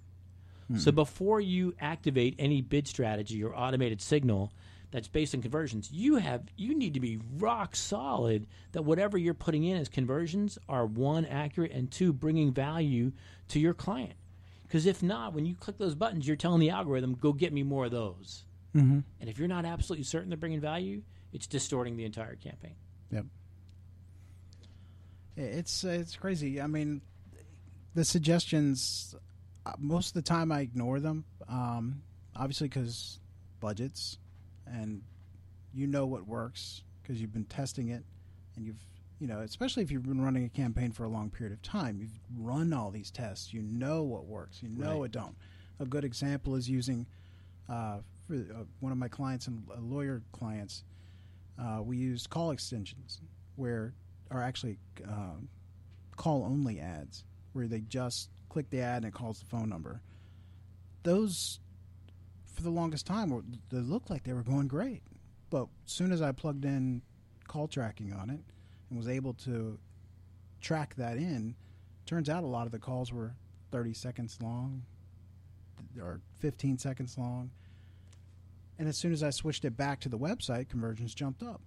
So 0.78 0.92
before 0.92 1.40
you 1.40 1.74
activate 1.80 2.36
any 2.38 2.60
bid 2.60 2.86
strategy 2.86 3.42
or 3.42 3.56
automated 3.56 4.00
signal 4.00 4.52
that's 4.92 5.08
based 5.08 5.34
on 5.34 5.42
conversions, 5.42 5.90
you 5.90 6.16
have 6.16 6.44
you 6.56 6.76
need 6.76 6.94
to 6.94 7.00
be 7.00 7.18
rock 7.38 7.74
solid 7.74 8.46
that 8.70 8.82
whatever 8.82 9.18
you're 9.18 9.34
putting 9.34 9.64
in 9.64 9.76
as 9.76 9.88
conversions 9.88 10.58
are 10.68 10.86
one 10.86 11.26
accurate 11.26 11.72
and 11.72 11.90
two 11.90 12.12
bringing 12.12 12.52
value 12.52 13.10
to 13.48 13.58
your 13.58 13.74
client. 13.74 14.14
Because 14.62 14.86
if 14.86 15.02
not, 15.02 15.32
when 15.32 15.44
you 15.44 15.56
click 15.56 15.76
those 15.76 15.96
buttons, 15.96 16.24
you're 16.24 16.36
telling 16.36 16.60
the 16.60 16.70
algorithm, 16.70 17.14
"Go 17.14 17.32
get 17.32 17.52
me 17.52 17.64
more 17.64 17.86
of 17.86 17.90
those." 17.90 18.44
mm-hmm. 18.74 19.00
And 19.20 19.28
if 19.28 19.40
you're 19.40 19.48
not 19.48 19.64
absolutely 19.64 20.04
certain 20.04 20.28
they're 20.28 20.38
bringing 20.38 20.60
value, 20.60 21.02
it's 21.32 21.48
distorting 21.48 21.96
the 21.96 22.04
entire 22.04 22.36
campaign. 22.36 22.76
Yep. 23.10 23.26
It's 25.36 25.84
it's 25.84 26.16
crazy. 26.16 26.60
I 26.60 26.66
mean, 26.66 27.00
the 27.94 28.04
suggestions 28.04 29.14
uh, 29.66 29.72
most 29.78 30.08
of 30.08 30.14
the 30.14 30.22
time 30.22 30.52
I 30.52 30.60
ignore 30.60 31.00
them. 31.00 31.24
Um, 31.48 32.02
obviously, 32.36 32.68
because 32.68 33.18
budgets, 33.60 34.18
and 34.66 35.02
you 35.72 35.86
know 35.86 36.06
what 36.06 36.26
works 36.26 36.82
because 37.02 37.20
you've 37.20 37.32
been 37.32 37.44
testing 37.44 37.88
it, 37.88 38.04
and 38.56 38.66
you've 38.66 38.84
you 39.18 39.26
know 39.26 39.40
especially 39.40 39.82
if 39.82 39.90
you've 39.90 40.02
been 40.06 40.20
running 40.22 40.44
a 40.44 40.48
campaign 40.48 40.92
for 40.92 41.04
a 41.04 41.08
long 41.08 41.30
period 41.30 41.52
of 41.52 41.62
time, 41.62 41.98
you've 42.00 42.18
run 42.36 42.72
all 42.72 42.90
these 42.90 43.10
tests. 43.10 43.54
You 43.54 43.62
know 43.62 44.02
what 44.02 44.26
works. 44.26 44.62
You 44.62 44.68
know 44.68 44.90
Right. 44.90 44.98
what 44.98 45.12
don't. 45.12 45.36
A 45.78 45.86
good 45.86 46.04
example 46.04 46.56
is 46.56 46.68
using 46.68 47.06
uh, 47.68 47.98
for 48.26 48.34
uh, 48.34 48.64
one 48.80 48.92
of 48.92 48.98
my 48.98 49.08
clients 49.08 49.46
and 49.46 49.62
uh, 49.74 49.80
lawyer 49.80 50.22
clients. 50.32 50.84
Uh, 51.60 51.82
we 51.82 51.96
used 51.96 52.30
call 52.30 52.50
extensions 52.50 53.20
where 53.56 53.94
are 54.30 54.42
actually 54.42 54.78
um, 55.06 55.48
call 56.16 56.44
only 56.44 56.80
ads 56.80 57.24
where 57.52 57.66
they 57.66 57.80
just 57.80 58.30
click 58.48 58.70
the 58.70 58.80
ad 58.80 58.98
and 58.98 59.06
it 59.06 59.14
calls 59.14 59.40
the 59.40 59.46
phone 59.46 59.68
number. 59.68 60.00
Those, 61.02 61.60
for 62.54 62.62
the 62.62 62.70
longest 62.70 63.06
time, 63.06 63.30
were, 63.30 63.42
they 63.70 63.78
looked 63.78 64.10
like 64.10 64.24
they 64.24 64.32
were 64.32 64.42
going 64.42 64.68
great. 64.68 65.02
But 65.50 65.66
as 65.86 65.92
soon 65.92 66.12
as 66.12 66.22
I 66.22 66.32
plugged 66.32 66.64
in 66.64 67.02
call 67.48 67.66
tracking 67.66 68.12
on 68.12 68.30
it 68.30 68.40
and 68.88 68.98
was 68.98 69.08
able 69.08 69.34
to 69.34 69.78
track 70.60 70.94
that 70.96 71.16
in, 71.16 71.56
turns 72.06 72.28
out 72.28 72.44
a 72.44 72.46
lot 72.46 72.66
of 72.66 72.72
the 72.72 72.78
calls 72.78 73.12
were 73.12 73.34
30 73.72 73.94
seconds 73.94 74.38
long 74.40 74.82
or 76.00 76.20
15 76.38 76.78
seconds 76.78 77.16
long. 77.18 77.50
And 78.80 78.88
as 78.88 78.96
soon 78.96 79.12
as 79.12 79.22
I 79.22 79.28
switched 79.28 79.66
it 79.66 79.76
back 79.76 80.00
to 80.00 80.08
the 80.08 80.18
website, 80.18 80.70
conversions 80.70 81.14
jumped 81.14 81.42
up. 81.42 81.60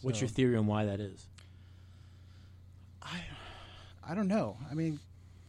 What's 0.00 0.18
So- 0.18 0.22
your 0.22 0.30
theory 0.30 0.56
on 0.56 0.66
why 0.66 0.86
that 0.86 0.98
is? 0.98 1.28
I 3.02 3.20
I 4.02 4.14
don't 4.14 4.28
know. 4.28 4.56
I 4.70 4.74
mean, 4.74 4.98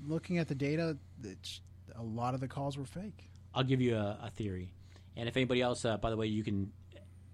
looking 0.06 0.38
at 0.38 0.50
the 0.50 0.56
data, 0.56 0.98
it's, 1.24 1.62
a 1.96 2.04
lot 2.04 2.34
of 2.34 2.42
the 2.42 2.50
calls 2.50 2.78
were 2.78 2.86
fake. 2.86 3.30
I'll 3.54 3.64
give 3.64 3.80
you 3.80 3.96
a, 3.96 4.20
a 4.24 4.30
theory. 4.30 4.72
And 5.16 5.28
if 5.30 5.38
anybody 5.38 5.62
else, 5.62 5.86
uh, 5.86 5.98
by 5.98 6.10
the 6.10 6.18
way, 6.18 6.28
you 6.28 6.44
can 6.44 6.72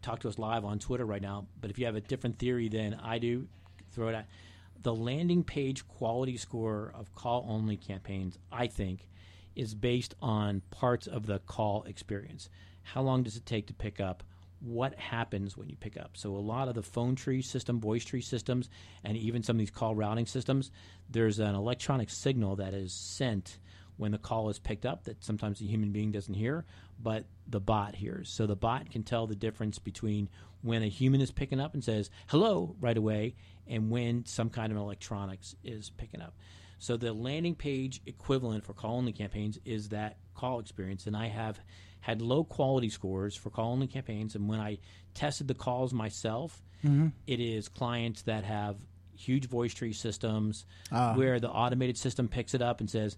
talk 0.04 0.20
to 0.20 0.28
us 0.30 0.38
live 0.38 0.64
on 0.64 0.78
Twitter 0.78 1.06
right 1.06 1.22
now. 1.22 1.48
But 1.60 1.72
if 1.72 1.80
you 1.80 1.86
have 1.88 1.96
a 1.96 2.02
different 2.02 2.38
theory 2.38 2.70
than 2.70 2.94
I 2.96 3.18
do, 3.18 3.48
throw 3.92 4.10
it 4.10 4.16
out. 4.16 4.26
The 4.84 4.94
landing 4.94 5.44
page 5.44 5.88
quality 5.88 6.38
score 6.38 6.92
of 6.96 7.14
call 7.16 7.46
only 7.48 7.78
campaigns, 7.78 8.38
I 8.52 8.68
think, 8.68 9.08
is 9.56 9.74
based 9.74 10.16
on 10.22 10.62
parts 10.72 11.08
of 11.08 11.26
the 11.26 11.40
call 11.40 11.84
experience. 11.84 12.50
How 12.84 13.02
long 13.02 13.24
does 13.24 13.36
it 13.36 13.46
take 13.46 13.68
to 13.68 13.74
pick 13.74 14.00
up? 14.00 14.24
What 14.60 14.96
happens 14.96 15.58
when 15.58 15.70
you 15.70 15.76
pick 15.76 15.98
up? 15.98 16.12
So, 16.14 16.36
a 16.36 16.38
lot 16.38 16.68
of 16.68 16.76
the 16.76 16.84
phone 16.84 17.16
tree 17.16 17.42
system, 17.42 17.80
voice 17.80 18.06
tree 18.06 18.22
systems, 18.22 18.70
and 19.04 19.18
even 19.18 19.42
some 19.42 19.56
of 19.56 19.60
these 19.60 19.72
call 19.72 19.96
routing 19.96 20.28
systems, 20.28 20.70
there's 21.10 21.40
an 21.40 21.56
electronic 21.56 22.10
signal 22.10 22.58
that 22.58 22.74
is 22.74 22.94
sent 22.94 23.58
when 23.98 24.12
the 24.12 24.18
call 24.18 24.50
is 24.50 24.60
picked 24.60 24.86
up 24.86 25.04
that 25.04 25.24
sometimes 25.24 25.60
the 25.60 25.68
human 25.68 25.92
being 25.92 26.12
doesn't 26.12 26.34
hear, 26.34 26.66
but 27.02 27.26
the 27.48 27.60
bot 27.60 27.96
hears. 27.96 28.30
So 28.30 28.48
the 28.48 28.56
bot 28.56 28.90
can 28.90 29.04
tell 29.04 29.28
the 29.28 29.36
difference 29.36 29.78
between 29.80 30.30
when 30.64 30.84
a 30.84 30.88
human 30.88 31.22
is 31.22 31.32
picking 31.32 31.60
up 31.60 31.74
and 31.74 31.84
says 31.84 32.10
hello 32.28 32.76
right 32.80 32.98
away 32.98 33.36
and 33.68 33.92
when 33.92 34.26
some 34.26 34.50
kind 34.50 34.72
of 34.72 34.78
electronics 34.78 35.56
is 35.64 35.92
picking 35.98 36.22
up. 36.22 36.34
So 36.82 36.98
the 36.98 37.14
landing 37.14 37.54
page 37.54 38.02
equivalent 38.08 38.64
for 38.66 38.74
call 38.74 38.98
only 38.98 39.14
campaigns 39.14 39.60
is 39.66 39.90
that 39.90 40.18
call 40.34 40.60
experience. 40.60 41.06
And 41.06 41.16
I 41.16 41.28
have 41.28 41.60
had 42.00 42.24
low 42.24 42.44
quality 42.44 42.90
scores 42.90 43.36
for 43.36 43.52
call 43.52 43.72
only 43.74 43.86
campaigns. 43.86 44.34
And 44.34 44.50
when 44.50 44.60
I 44.60 44.80
tested 45.14 45.48
the 45.48 45.54
calls 45.54 45.94
myself, 45.94 46.60
it 47.28 47.40
is 47.40 47.68
clients 47.70 48.24
that 48.24 48.44
have 48.46 48.78
huge 49.16 49.48
voice 49.48 49.72
tree 49.76 49.94
systems 49.94 50.66
Ah. 50.92 51.14
where 51.16 51.40
the 51.40 51.50
automated 51.52 52.00
system 52.00 52.28
picks 52.28 52.56
it 52.56 52.64
up 52.64 52.80
and 52.80 52.90
says, 52.90 53.16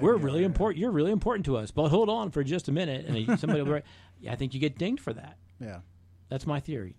we're 0.00 0.16
really 0.16 0.42
important. 0.42 0.80
You're 0.80 0.90
really 0.90 1.12
important 1.12 1.46
to 1.46 1.56
us, 1.58 1.70
but 1.70 1.88
hold 1.90 2.08
on 2.08 2.32
for 2.32 2.42
just 2.42 2.66
a 2.68 2.72
minute. 2.72 3.06
And 3.06 3.38
somebody 3.38 3.60
will 3.60 3.66
be 3.66 3.72
right. 3.74 3.84
Yeah, 4.20 4.32
I 4.32 4.36
think 4.36 4.54
you 4.54 4.58
get 4.60 4.76
dinged 4.76 5.00
for 5.02 5.12
that. 5.12 5.36
Yeah. 5.60 5.80
That's 6.28 6.46
my 6.46 6.58
theory. 6.58 6.96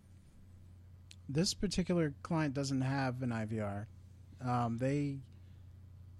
This 1.27 1.53
particular 1.53 2.13
client 2.23 2.53
doesn't 2.53 2.81
have 2.81 3.21
an 3.21 3.31
IVR. 3.31 3.85
Um, 4.45 4.77
they, 4.77 5.19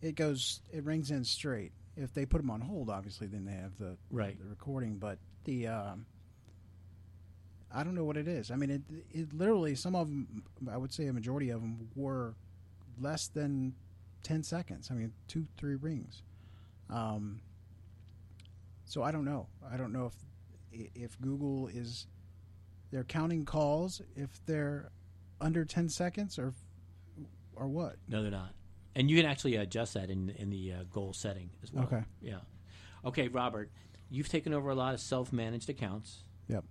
it 0.04 0.16
goes, 0.16 0.60
it 0.72 0.84
rings 0.84 1.12
in 1.12 1.24
straight. 1.24 1.72
If 1.96 2.14
they 2.14 2.26
put 2.26 2.40
them 2.40 2.50
on 2.50 2.62
hold, 2.62 2.90
obviously, 2.90 3.28
then 3.28 3.46
they 3.46 3.54
have 3.54 3.78
the 3.78 3.98
Right. 4.12 4.38
the 4.40 4.48
recording. 4.50 4.98
But 4.98 5.20
the, 5.46 5.68
um, 5.68 6.06
I 7.72 7.84
don't 7.84 7.96
know 7.96 8.04
what 8.06 8.18
it 8.18 8.28
is. 8.28 8.52
I 8.52 8.56
mean, 8.56 8.70
it, 8.70 8.82
it 9.12 9.34
literally 9.34 9.76
some 9.76 9.96
of 9.96 10.08
them, 10.08 10.44
I 10.70 10.78
would 10.78 10.92
say 10.94 11.06
a 11.08 11.14
majority 11.14 11.50
of 11.50 11.62
them 11.62 11.90
were 11.96 12.36
less 13.00 13.28
than 13.28 13.74
ten 14.24 14.44
seconds. 14.44 14.90
I 14.92 14.96
mean, 14.96 15.14
two, 15.28 15.46
three 15.58 15.76
rings. 15.76 16.22
Um, 16.90 17.42
so 18.86 19.02
I 19.04 19.12
don't 19.12 19.26
know. 19.26 19.48
I 19.72 19.78
don't 19.78 19.92
know 19.94 20.08
if 20.08 20.90
if 20.96 21.22
Google 21.22 21.68
is 21.68 22.08
they're 22.92 23.04
counting 23.04 23.46
calls 23.46 24.02
if 24.16 24.44
they're 24.48 24.90
under 25.40 25.66
10 25.66 25.90
seconds 25.90 26.40
or 26.40 26.54
or 27.56 27.68
what 27.68 27.98
No, 28.08 28.22
they're 28.24 28.32
not. 28.32 28.54
And 28.96 29.10
you 29.10 29.18
can 29.18 29.26
actually 29.30 29.56
adjust 29.56 29.96
that 29.96 30.10
in 30.10 30.30
in 30.30 30.50
the 30.50 30.74
uh, 30.74 30.84
goal 30.92 31.14
setting 31.14 31.50
as 31.64 31.72
well. 31.74 31.86
Okay. 31.86 32.04
Yeah. 32.22 32.40
Okay, 33.06 33.28
Robert, 33.28 33.72
you've 34.10 34.30
taken 34.30 34.54
over 34.54 34.70
a 34.70 34.76
lot 34.76 34.94
of 34.94 35.00
self-managed 35.02 35.70
accounts. 35.70 36.24
yep 36.48 36.64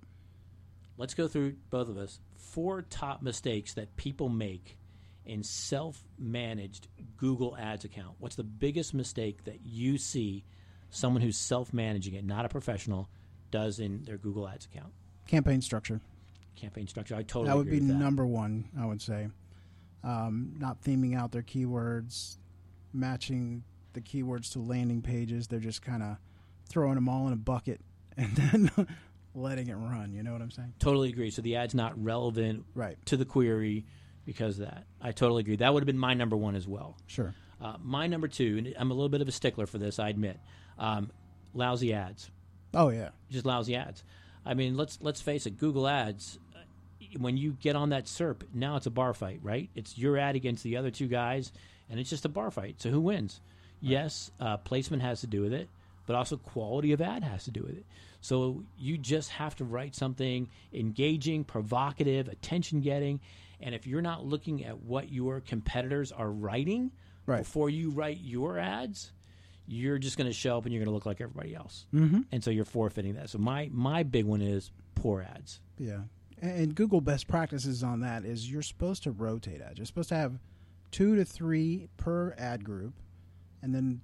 Let's 0.97 1.15
go 1.15 1.27
through 1.29 1.57
both 1.71 1.89
of 1.89 1.97
us 1.99 2.21
four 2.37 2.83
top 2.83 3.23
mistakes 3.23 3.75
that 3.75 3.97
people 3.97 4.29
make 4.29 4.79
in 5.25 5.43
self-managed 5.43 6.89
Google 7.17 7.57
Ads 7.57 7.85
account. 7.85 8.17
What's 8.19 8.37
the 8.37 8.45
biggest 8.45 8.93
mistake 8.95 9.45
that 9.45 9.61
you 9.65 9.99
see 9.99 10.45
someone 10.91 11.23
who's 11.23 11.37
self-managing 11.39 12.15
it, 12.15 12.25
not 12.25 12.45
a 12.45 12.49
professional, 12.49 13.09
does 13.51 13.79
in 13.79 14.03
their 14.05 14.19
Google 14.19 14.49
Ads 14.49 14.67
account? 14.67 14.93
campaign 15.27 15.61
structure 15.63 16.01
Campaign 16.57 16.87
structure. 16.87 17.15
I 17.15 17.23
totally 17.23 17.47
that 17.49 17.57
would 17.57 17.71
be 17.71 17.79
that. 17.79 17.95
number 17.95 18.27
one 18.27 18.69
i 18.79 18.85
would 18.85 19.01
say 19.01 19.29
um, 20.05 20.55
not 20.59 20.83
theming 20.83 21.17
out 21.17 21.33
their 21.33 21.43
keywords 21.43 22.37
matching 22.93 23.63
the 23.95 24.01
keywords 24.01 24.53
to 24.53 24.59
landing 24.59 25.03
pages 25.03 25.47
they're 25.49 25.59
just 25.61 25.83
kind 25.83 26.03
of 26.03 26.17
throwing 26.69 26.95
them 26.95 27.09
all 27.09 27.27
in 27.27 27.33
a 27.33 27.37
bucket 27.37 27.81
and 28.17 28.35
then 28.37 28.71
letting 29.35 29.69
it 29.69 29.75
run. 29.75 30.13
You 30.13 30.23
know 30.23 30.33
what 30.33 30.43
I'm 30.43 30.51
saying? 30.51 30.75
Totally 30.79 31.09
agree. 31.09 31.31
So 31.31 31.41
the 31.43 31.57
ad's 31.57 31.75
not 31.75 32.03
relevant 32.03 32.65
Right. 32.75 32.97
to 33.07 33.17
the 33.17 33.25
query 33.25 33.87
because 34.27 34.59
of 34.59 34.67
that. 34.67 34.85
I 35.01 35.13
totally 35.13 35.41
agree. 35.41 35.57
That 35.57 35.73
would 35.73 35.83
have 35.83 35.87
been 35.87 35.99
my 35.99 36.13
number 36.15 36.37
one 36.37 36.55
as 36.55 36.67
well. 36.69 36.97
Sure. 37.07 37.35
Uh, 37.61 37.77
my 37.83 38.07
number 38.07 38.29
two, 38.29 38.57
and 38.59 38.75
I'm 38.79 38.91
a 38.91 38.95
little 38.95 39.09
bit 39.09 39.21
of 39.23 39.29
a 39.29 39.33
stickler 39.33 39.67
for 39.67 39.79
this, 39.79 39.99
I 39.99 40.09
admit. 40.11 40.39
Um, 40.79 41.11
lousy 41.55 41.93
ads, 41.95 42.31
Oh 42.75 42.89
yeah. 42.91 43.11
just 43.31 43.47
lousy 43.47 43.75
ads. 43.77 44.05
I 44.45 44.55
mean, 44.55 44.77
let's 44.77 44.99
let's 45.01 45.21
face 45.23 45.47
it. 45.47 45.57
Google 45.57 45.87
Ads, 45.89 46.39
when 47.19 47.37
you 47.37 47.53
get 47.61 47.77
on 47.77 47.91
that 47.91 48.05
SERP, 48.07 48.43
now 48.55 48.77
it's 48.77 48.87
a 48.87 48.91
bar 48.91 49.15
fight, 49.15 49.41
right? 49.43 49.69
It's 49.75 49.97
your 49.99 50.17
ad 50.19 50.37
against 50.37 50.63
the 50.65 50.77
other 50.77 50.91
two 50.91 51.09
guys, 51.09 51.53
and 51.91 51.99
it's 52.01 52.11
just 52.11 52.25
a 52.25 52.29
bar 52.29 52.51
fight. 52.51 52.81
So 52.81 52.91
who 52.91 53.01
wins? 53.01 53.41
Yes, 53.81 54.31
uh, 54.41 54.59
placement 54.59 55.03
has 55.03 55.21
to 55.23 55.27
do 55.27 55.43
with 55.43 55.53
it, 55.53 55.69
but 56.07 56.15
also 56.15 56.37
quality 56.37 56.93
of 56.93 57.01
ad 57.01 57.25
has 57.25 57.45
to 57.45 57.51
do 57.51 57.63
with 57.63 57.77
it. 57.77 57.85
So 58.21 58.63
you 58.79 58.97
just 58.97 59.31
have 59.31 59.57
to 59.57 59.65
write 59.65 59.97
something 59.97 60.49
engaging, 60.73 61.43
provocative, 61.45 62.29
attention 62.29 62.81
getting. 62.81 63.21
And 63.61 63.75
if 63.75 63.87
you're 63.87 64.03
not 64.03 64.25
looking 64.25 64.65
at 64.65 64.81
what 64.83 65.11
your 65.13 65.41
competitors 65.41 66.13
are 66.13 66.31
writing 66.31 66.93
Right. 67.27 67.39
before 67.39 67.71
you 67.71 67.91
write 67.91 68.19
your 68.21 68.59
ads, 68.59 69.13
you're 69.67 69.99
just 69.99 70.17
going 70.17 70.29
to 70.29 70.33
show 70.33 70.59
up 70.59 70.65
and 70.65 70.73
you're 70.73 70.81
going 70.81 70.91
to 70.91 70.95
look 70.95 71.07
like 71.07 71.21
everybody 71.21 71.55
else. 71.55 71.87
Mm-hmm. 71.95 72.21
And 72.33 72.43
so 72.43 72.51
you're 72.51 72.65
forfeiting 72.65 73.15
that. 73.15 73.31
So 73.31 73.39
my 73.39 73.69
my 73.73 74.03
big 74.03 74.25
one 74.25 74.43
is 74.43 74.71
poor 74.95 75.23
ads. 75.23 75.61
Yeah. 75.79 76.01
And 76.43 76.75
Google 76.75 77.01
best 77.01 77.29
practices 77.29 77.83
on 77.85 78.01
that 78.01 78.25
is 78.25 78.51
you're 78.51 78.63
supposed 78.63 79.05
to 79.05 79.13
rotate 79.13 79.61
ads. 79.61 79.79
You're 79.79 79.87
supposed 79.87 80.09
to 80.09 80.17
have 80.17 80.41
two 80.91 81.15
to 81.17 81.25
three 81.25 81.87
per 81.97 82.35
ad 82.37 82.65
group, 82.65 82.95
and 83.63 83.73
then 83.73 84.01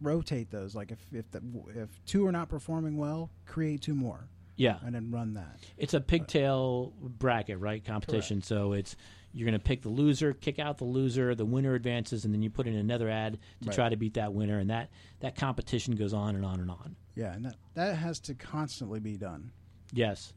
rotate 0.00 0.50
those. 0.50 0.74
Like 0.74 0.90
if 0.90 0.98
if 1.12 1.30
the, 1.30 1.40
if 1.76 2.04
two 2.04 2.26
are 2.26 2.32
not 2.32 2.48
performing 2.48 2.96
well, 2.96 3.30
create 3.46 3.80
two 3.80 3.94
more, 3.94 4.28
Yeah, 4.56 4.78
and 4.84 4.92
then 4.94 5.10
run 5.12 5.34
that. 5.34 5.60
it's 5.78 5.94
a 5.94 6.00
pigtail 6.00 6.92
bracket, 7.00 7.60
right? 7.60 7.84
Competition. 7.84 8.42
So 8.42 8.72
it's 8.72 8.96
you're 9.32 9.46
going 9.46 9.56
to 9.58 9.64
pick 9.64 9.82
the 9.82 9.88
loser, 9.88 10.32
kick 10.32 10.58
out 10.58 10.78
the 10.78 10.84
loser, 10.84 11.36
the 11.36 11.44
winner 11.44 11.74
advances, 11.76 12.24
and 12.24 12.34
then 12.34 12.42
you 12.42 12.50
put 12.50 12.66
in 12.66 12.74
another 12.74 13.08
ad 13.08 13.38
to 13.62 13.68
Right. 13.68 13.74
try 13.76 13.88
to 13.88 13.94
beat 13.96 14.14
that 14.14 14.34
winner, 14.34 14.58
and 14.58 14.68
that 14.70 14.90
that 15.20 15.36
competition 15.36 15.94
goes 15.94 16.12
on 16.12 16.34
and 16.34 16.44
on 16.44 16.58
and 16.58 16.70
on. 16.72 16.96
Yeah, 17.14 17.32
and 17.34 17.44
that 17.44 17.54
that 17.74 17.94
has 17.98 18.18
to 18.20 18.34
constantly 18.34 18.98
be 18.98 19.16
done. 19.16 19.52
Yes. 19.92 20.32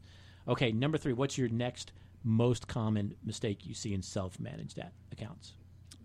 Okay, 0.46 0.72
number 0.72 0.98
three. 0.98 1.12
What's 1.12 1.38
your 1.38 1.48
next 1.48 1.92
most 2.22 2.68
common 2.68 3.14
mistake 3.24 3.66
you 3.66 3.74
see 3.74 3.94
in 3.94 4.02
self-managed 4.02 4.78
ad 4.78 4.92
accounts? 5.12 5.54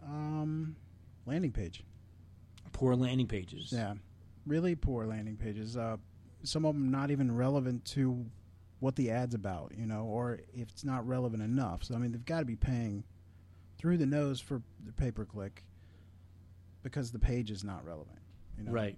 Um, 0.04 0.76
landing 1.26 1.52
page. 1.52 1.84
Poor 2.72 2.96
landing 2.96 3.28
pages. 3.28 3.72
Yeah, 3.72 3.96
really 4.46 4.76
poor 4.76 5.06
landing 5.06 5.38
pages. 5.38 5.76
Uh, 5.76 5.98
some 6.44 6.66
of 6.66 6.76
them 6.76 6.92
not 6.92 7.12
even 7.12 7.36
relevant 7.36 7.84
to 7.86 8.26
what 8.80 8.96
the 8.96 9.12
ad's 9.12 9.36
about, 9.36 9.74
you 9.76 9.86
know, 9.86 10.04
or 10.04 10.40
if 10.54 10.70
it's 10.70 10.86
not 10.86 11.06
relevant 11.08 11.44
enough. 11.44 11.84
So 11.84 11.96
I 11.96 11.98
mean, 11.98 12.12
they've 12.12 12.26
got 12.26 12.40
to 12.40 12.46
be 12.46 12.56
paying 12.56 13.04
through 13.78 13.98
the 13.98 14.06
nose 14.06 14.40
for 14.40 14.62
the 14.86 14.94
pay 14.94 15.12
per 15.12 15.26
click 15.26 15.64
because 16.84 17.12
the 17.12 17.20
page 17.20 17.52
is 17.52 17.64
not 17.64 17.86
relevant, 17.86 18.20
you 18.58 18.64
know. 18.64 18.72
Right. 18.72 18.98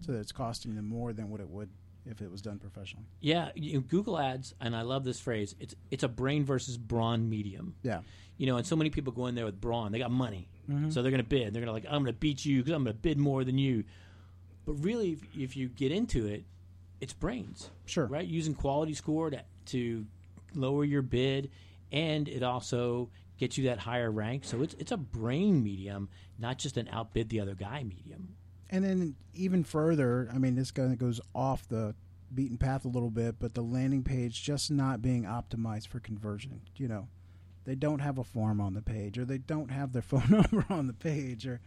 So 0.00 0.12
that 0.12 0.18
it's 0.18 0.32
costing 0.32 0.74
them 0.74 0.88
more 0.88 1.12
than 1.12 1.30
what 1.30 1.40
it 1.40 1.48
would 1.48 1.70
if 2.08 2.20
it 2.22 2.30
was 2.30 2.42
done 2.42 2.58
professionally. 2.58 3.06
Yeah, 3.20 3.50
you 3.54 3.74
know, 3.74 3.80
Google 3.80 4.18
Ads, 4.18 4.54
and 4.60 4.74
I 4.76 4.82
love 4.82 5.04
this 5.04 5.20
phrase. 5.20 5.54
It's 5.60 5.74
it's 5.90 6.02
a 6.02 6.08
brain 6.08 6.44
versus 6.44 6.76
brawn 6.76 7.28
medium. 7.28 7.74
Yeah. 7.82 8.00
You 8.38 8.46
know, 8.46 8.56
and 8.56 8.66
so 8.66 8.76
many 8.76 8.90
people 8.90 9.12
go 9.12 9.26
in 9.26 9.34
there 9.34 9.46
with 9.46 9.60
brawn. 9.60 9.92
They 9.92 9.98
got 9.98 10.10
money, 10.10 10.48
mm-hmm. 10.70 10.90
so 10.90 11.02
they're 11.02 11.10
going 11.10 11.22
to 11.22 11.28
bid. 11.28 11.54
They're 11.54 11.62
going 11.62 11.66
to 11.66 11.72
like, 11.72 11.86
I'm 11.86 12.02
going 12.02 12.06
to 12.06 12.12
beat 12.12 12.44
you 12.44 12.58
because 12.58 12.74
I'm 12.74 12.84
going 12.84 12.94
to 12.94 13.00
bid 13.00 13.18
more 13.18 13.44
than 13.44 13.56
you. 13.56 13.84
But 14.66 14.74
really, 14.74 15.12
if, 15.12 15.20
if 15.34 15.56
you 15.56 15.68
get 15.68 15.90
into 15.90 16.26
it, 16.26 16.44
it's 17.00 17.12
brains, 17.14 17.70
Sure. 17.86 18.06
right? 18.06 18.26
Using 18.26 18.54
quality 18.54 18.92
score 18.94 19.30
to, 19.30 19.42
to 19.66 20.04
lower 20.54 20.84
your 20.84 21.02
bid, 21.02 21.50
and 21.92 22.28
it 22.28 22.42
also 22.42 23.10
gets 23.38 23.56
you 23.56 23.64
that 23.64 23.78
higher 23.78 24.10
rank. 24.10 24.44
So 24.44 24.62
it's 24.62 24.74
it's 24.74 24.92
a 24.92 24.96
brain 24.96 25.62
medium, 25.62 26.08
not 26.38 26.58
just 26.58 26.76
an 26.76 26.88
outbid 26.92 27.28
the 27.28 27.40
other 27.40 27.54
guy 27.54 27.84
medium. 27.84 28.34
And 28.70 28.84
then 28.84 29.16
even 29.34 29.64
further, 29.64 30.28
I 30.32 30.38
mean, 30.38 30.54
this 30.54 30.70
kind 30.70 30.92
of 30.92 30.98
goes 30.98 31.20
off 31.34 31.68
the 31.68 31.94
beaten 32.34 32.58
path 32.58 32.84
a 32.84 32.88
little 32.88 33.10
bit, 33.10 33.36
but 33.38 33.54
the 33.54 33.62
landing 33.62 34.02
page 34.02 34.42
just 34.42 34.70
not 34.70 35.02
being 35.02 35.24
optimized 35.24 35.88
for 35.88 36.00
conversion. 36.00 36.62
You 36.76 36.88
know, 36.88 37.08
they 37.64 37.74
don't 37.74 38.00
have 38.00 38.18
a 38.18 38.24
form 38.24 38.60
on 38.60 38.74
the 38.74 38.82
page, 38.82 39.18
or 39.18 39.24
they 39.24 39.38
don't 39.38 39.70
have 39.70 39.92
their 39.92 40.02
phone 40.02 40.28
number 40.28 40.64
on 40.68 40.86
the 40.86 40.92
page, 40.92 41.46
or 41.46 41.60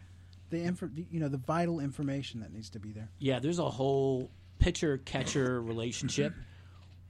the 0.50 0.60
info, 0.60 0.90
you 0.94 1.20
know, 1.20 1.28
the 1.28 1.38
vital 1.38 1.80
information 1.80 2.40
that 2.40 2.52
needs 2.52 2.70
to 2.70 2.78
be 2.78 2.92
there. 2.92 3.08
Yeah, 3.18 3.38
there's 3.38 3.58
a 3.58 3.70
whole 3.70 4.30
pitcher 4.58 4.98
catcher 4.98 5.62
relationship 5.62 6.34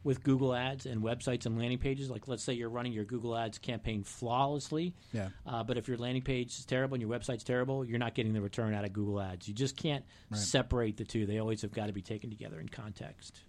with 0.03 0.23
Google 0.23 0.55
Ads 0.55 0.87
and 0.87 1.03
websites 1.03 1.45
and 1.47 1.59
landing 1.59 1.79
pages. 1.79 2.09
Like, 2.11 2.27
let's 2.29 2.43
say 2.43 2.55
you're 2.55 2.71
running 2.71 2.93
your 2.93 3.05
Google 3.05 3.37
Ads 3.37 3.59
campaign 3.59 4.03
flawlessly, 4.03 4.95
Yeah. 5.13 5.29
uh, 5.47 5.63
but 5.63 5.77
if 5.77 5.89
your 5.89 5.99
landing 5.99 6.23
page 6.23 6.59
is 6.59 6.65
terrible 6.65 6.95
and 6.95 7.03
your 7.03 7.11
website's 7.11 7.45
terrible, 7.45 7.85
you're 7.85 7.99
not 7.99 8.15
getting 8.15 8.33
the 8.33 8.41
return 8.41 8.73
out 8.73 8.85
of 8.85 8.93
Google 8.93 9.21
Ads. 9.21 9.47
You 9.49 9.55
just 9.55 9.77
can't 9.77 10.05
separate 10.33 10.97
the 10.97 11.05
two. 11.05 11.27
They 11.27 11.39
always 11.39 11.63
have 11.63 11.73
got 11.73 11.87
to 11.89 11.93
be 11.93 12.03
taken 12.03 12.31
together 12.31 12.59
in 12.61 12.69
context. 12.69 13.41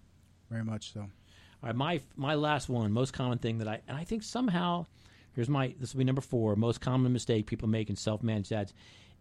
Very 0.49 0.63
much 0.63 0.91
so. 0.93 0.99
All 1.01 1.09
right, 1.63 1.75
my 1.75 2.01
my 2.15 2.33
last 2.35 2.67
one, 2.69 2.91
most 2.91 3.13
common 3.13 3.37
thing 3.37 3.59
that 3.59 3.67
I 3.67 3.81
and 3.87 3.95
I 3.95 4.03
think 4.03 4.23
somehow, 4.23 4.87
here's 5.33 5.47
my 5.47 5.73
this 5.79 5.93
will 5.93 5.99
be 5.99 6.03
number 6.05 6.19
four. 6.21 6.55
Most 6.55 6.81
common 6.81 7.13
mistake 7.13 7.45
people 7.45 7.69
make 7.69 7.89
in 7.89 7.95
self-managed 7.95 8.51
ads 8.51 8.73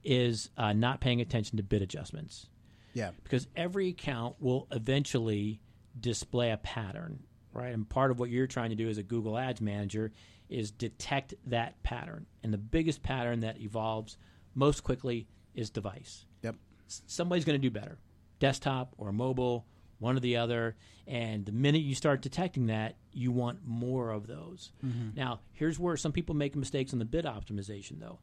is 0.03 0.49
uh, 0.57 0.73
not 0.73 1.01
paying 1.01 1.21
attention 1.21 1.59
to 1.59 1.63
bid 1.63 1.83
adjustments 1.83 2.47
Yeah. 2.95 3.11
because 3.23 3.47
every 3.55 3.89
account 3.91 4.37
will 4.41 4.67
eventually 4.71 5.61
display 5.99 6.51
a 6.51 6.57
pattern, 6.57 7.21
right? 7.53 7.73
And 7.73 7.89
part 7.89 8.11
of 8.11 8.19
what 8.19 8.31
you're 8.31 8.47
trying 8.47 8.71
to 8.71 8.77
do 8.77 8.89
as 8.89 8.99
a 8.99 9.03
Google 9.03 9.37
Ads 9.37 9.61
manager 9.61 10.13
is 10.49 10.71
detect 10.71 11.35
that 11.47 11.83
pattern. 11.83 12.27
And 12.43 12.53
the 12.53 12.59
biggest 12.59 13.03
pattern 13.03 13.41
that 13.41 13.61
evolves 13.61 14.17
most 14.55 14.83
quickly 14.83 15.27
is 15.55 15.71
device. 15.71 16.27
Yep. 16.43 16.57
Somebody's 16.87 17.45
going 17.45 17.61
to 17.61 17.69
do 17.69 17.71
better, 17.71 17.99
desktop 18.41 18.95
or 18.99 19.13
mobile, 19.13 19.67
one 19.99 20.17
or 20.17 20.21
the 20.21 20.37
other. 20.37 20.77
And 21.07 21.45
the 21.45 21.53
minute 21.53 21.83
you 21.83 21.95
start 21.95 22.23
detecting 22.23 22.67
that, 22.67 22.97
you 23.13 23.31
want 23.31 23.61
more 23.65 24.11
of 24.11 24.27
those. 24.27 24.73
Mm-hmm. 24.85 25.11
Now, 25.17 25.41
here's 25.53 25.79
where 25.79 25.97
some 25.97 26.13
people 26.13 26.35
make 26.35 26.57
mistakes 26.57 26.93
on 26.93 26.99
the 26.99 27.05
bid 27.05 27.25
optimization, 27.25 28.01
though. 28.01 28.19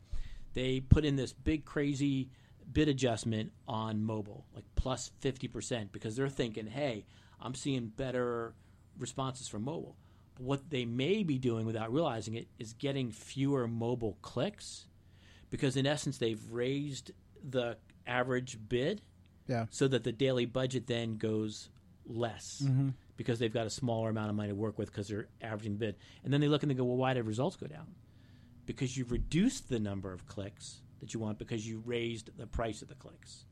They 0.54 0.80
put 0.80 1.06
in 1.06 1.16
this 1.16 1.34
big, 1.34 1.66
crazy 1.66 2.30
bid 2.72 2.90
adjustment 2.90 3.52
on 3.68 4.04
mobile, 4.04 4.46
like 4.54 4.66
plus 4.76 5.12
50%, 5.22 5.92
because 5.92 6.16
they're 6.16 6.30
thinking, 6.30 6.68
hey, 6.68 7.06
I'm 7.42 7.56
seeing 7.56 7.88
better 7.88 8.54
responses 8.98 9.48
from 9.48 9.64
mobile. 9.64 9.96
But 10.36 10.44
what 10.44 10.70
they 10.70 10.86
may 10.86 11.24
be 11.24 11.38
doing 11.38 11.66
without 11.66 11.92
realizing 11.92 12.36
it 12.36 12.48
is 12.60 12.74
getting 12.74 13.12
fewer 13.12 13.68
mobile 13.68 14.18
clicks 14.22 14.86
because, 15.50 15.78
in 15.78 15.86
essence, 15.86 16.18
they've 16.18 16.42
raised 16.52 17.12
the 17.48 17.78
average 18.06 18.58
bid 18.68 19.02
Yeah. 19.48 19.66
so 19.70 19.88
that 19.88 20.04
the 20.04 20.12
daily 20.12 20.46
budget 20.46 20.88
then 20.88 21.18
goes 21.18 21.70
less 22.06 22.62
mm-hmm. 22.66 22.90
because 23.18 23.40
they've 23.40 23.54
got 23.54 23.66
a 23.66 23.70
smaller 23.70 24.10
amount 24.10 24.30
of 24.30 24.36
money 24.36 24.50
to 24.50 24.56
work 24.56 24.78
with 24.78 24.92
because 24.92 25.08
they're 25.08 25.28
averaging 25.42 25.76
bid. 25.78 25.96
And 26.24 26.32
then 26.32 26.42
they 26.42 26.48
look 26.48 26.64
and 26.64 26.70
they 26.70 26.76
go, 26.76 26.86
well, 26.86 26.98
why 26.98 27.14
did 27.14 27.26
results 27.26 27.56
go 27.56 27.68
down? 27.68 27.88
Because 28.66 28.98
you've 28.98 29.12
reduced 29.12 29.70
the 29.70 29.80
number 29.80 30.12
of 30.14 30.26
clicks 30.28 30.82
that 31.00 31.14
you 31.14 31.20
want 31.20 31.38
because 31.38 31.68
you 31.68 31.82
raised 31.86 32.38
the 32.38 32.48
price 32.48 32.82
of 32.82 32.88
the 32.88 32.96
clicks. 32.96 33.46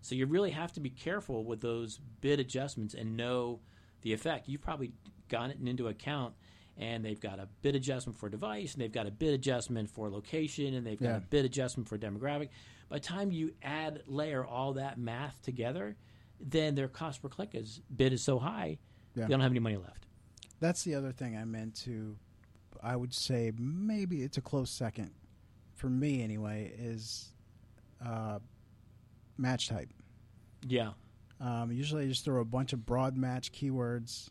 So 0.00 0.14
you 0.14 0.26
really 0.26 0.50
have 0.50 0.72
to 0.74 0.80
be 0.80 0.90
careful 0.90 1.44
with 1.44 1.60
those 1.60 2.00
bid 2.20 2.40
adjustments 2.40 2.94
and 2.94 3.16
know 3.16 3.60
the 4.02 4.12
effect. 4.12 4.48
You've 4.48 4.62
probably 4.62 4.92
gotten 5.28 5.66
into 5.66 5.88
account 5.88 6.34
and 6.76 7.04
they've 7.04 7.20
got 7.20 7.38
a 7.40 7.48
bid 7.62 7.74
adjustment 7.74 8.18
for 8.18 8.28
device 8.28 8.74
and 8.74 8.80
they've 8.82 8.92
got 8.92 9.06
a 9.06 9.10
bid 9.10 9.34
adjustment 9.34 9.90
for 9.90 10.08
location 10.08 10.74
and 10.74 10.86
they've 10.86 10.98
got 11.00 11.08
Yeah. 11.08 11.16
a 11.16 11.20
bid 11.20 11.44
adjustment 11.44 11.88
for 11.88 11.98
demographic. 11.98 12.48
By 12.88 12.96
the 12.98 13.04
time 13.04 13.30
you 13.32 13.52
add 13.62 14.02
layer 14.06 14.44
all 14.46 14.74
that 14.74 14.98
math 14.98 15.42
together, 15.42 15.96
then 16.40 16.76
their 16.76 16.88
cost 16.88 17.20
per 17.20 17.28
click 17.28 17.50
is 17.54 17.80
bid 17.94 18.12
is 18.12 18.22
so 18.22 18.38
high 18.38 18.78
Yeah. 19.16 19.24
they 19.24 19.30
don't 19.32 19.40
have 19.40 19.50
any 19.50 19.60
money 19.60 19.76
left. 19.76 20.06
That's 20.60 20.84
the 20.84 20.94
other 20.94 21.12
thing 21.12 21.36
I 21.36 21.44
meant 21.44 21.74
to. 21.82 22.16
I 22.82 22.94
would 22.94 23.12
say 23.12 23.52
maybe 23.58 24.22
it's 24.22 24.38
a 24.38 24.40
close 24.40 24.70
second, 24.70 25.10
for 25.74 25.90
me 25.90 26.22
anyway. 26.22 26.72
Is 26.78 27.32
uh, 28.04 28.38
match 29.38 29.68
type. 29.68 29.92
Yeah. 30.66 30.90
Um, 31.40 31.70
usually, 31.70 32.04
I 32.04 32.08
just 32.08 32.24
throw 32.24 32.40
a 32.40 32.44
bunch 32.44 32.72
of 32.72 32.84
broad 32.84 33.16
match 33.16 33.52
keywords 33.52 34.30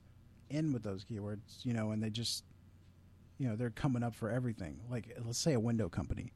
in 0.49 0.73
with 0.73 0.83
those 0.83 1.05
keywords, 1.05 1.63
you 1.63 1.73
know, 1.73 1.91
and 1.91 2.03
they 2.03 2.09
just, 2.09 2.43
you 3.37 3.47
know, 3.47 3.55
they're 3.55 3.69
coming 3.69 4.03
up 4.03 4.13
for 4.13 4.29
everything. 4.29 4.79
Like, 4.89 5.17
let's 5.25 5.39
say 5.39 5.53
a 5.53 5.59
window 5.59 5.89
company. 5.89 6.33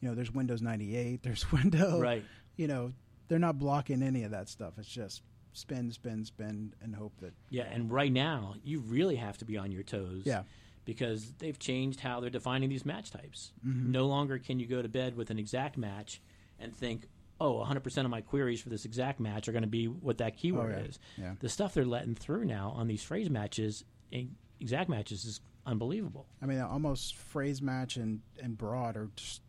You 0.00 0.08
know, 0.08 0.14
there's 0.14 0.32
Windows 0.32 0.62
98, 0.62 1.22
there's 1.24 1.50
Windows. 1.50 2.00
Right. 2.00 2.24
You 2.56 2.68
know, 2.68 2.92
they're 3.28 3.38
not 3.38 3.58
blocking 3.58 4.02
any 4.02 4.22
of 4.22 4.30
that 4.30 4.48
stuff. 4.48 4.74
It's 4.78 4.88
just 4.88 5.22
spin, 5.52 5.90
spin, 5.90 6.24
spin, 6.24 6.74
and 6.82 6.94
hope 6.94 7.14
that. 7.20 7.34
Yeah, 7.50 7.64
and 7.64 7.90
right 7.90 8.12
now 8.12 8.54
you 8.62 8.80
really 8.80 9.16
have 9.16 9.38
to 9.38 9.44
be 9.44 9.56
on 9.56 9.72
your 9.72 9.82
toes. 9.82 10.22
Yeah. 10.24 10.42
Because 10.84 11.32
they've 11.38 11.58
changed 11.58 11.98
how 11.98 12.20
they're 12.20 12.30
defining 12.30 12.68
these 12.68 12.86
match 12.86 13.10
types. 13.10 13.52
No 13.64 14.06
longer 14.06 14.38
can 14.38 14.60
you 14.60 14.68
go 14.68 14.82
to 14.82 14.88
bed 14.88 15.16
with 15.16 15.30
an 15.30 15.38
exact 15.38 15.76
match 15.76 16.20
and 16.60 16.72
think, 16.76 17.08
oh, 17.40 17.64
100% 17.64 18.04
of 18.04 18.10
my 18.10 18.20
queries 18.20 18.60
for 18.60 18.68
this 18.70 18.84
exact 18.84 19.20
match 19.20 19.48
are 19.48 19.52
going 19.52 19.62
to 19.62 19.68
be 19.68 19.86
what 19.86 20.18
that 20.18 20.36
keyword 20.36 20.74
Oh, 20.74 20.78
yeah. 20.78 20.84
is. 20.84 20.98
Yeah. 21.18 21.32
The 21.40 21.48
stuff 21.48 21.74
they're 21.74 21.84
letting 21.84 22.14
through 22.14 22.44
now 22.46 22.72
on 22.76 22.86
these 22.88 23.02
phrase 23.02 23.28
matches, 23.30 23.84
eh, 24.12 24.24
exact 24.60 24.88
matches, 24.88 25.24
is 25.24 25.40
unbelievable. 25.66 26.26
I 26.40 26.46
mean, 26.46 26.60
almost 26.60 27.14
phrase 27.16 27.60
match 27.60 27.96
and 27.96 28.20
and 28.42 28.56
broad 28.56 28.96
are 28.96 29.10
just 29.16 29.42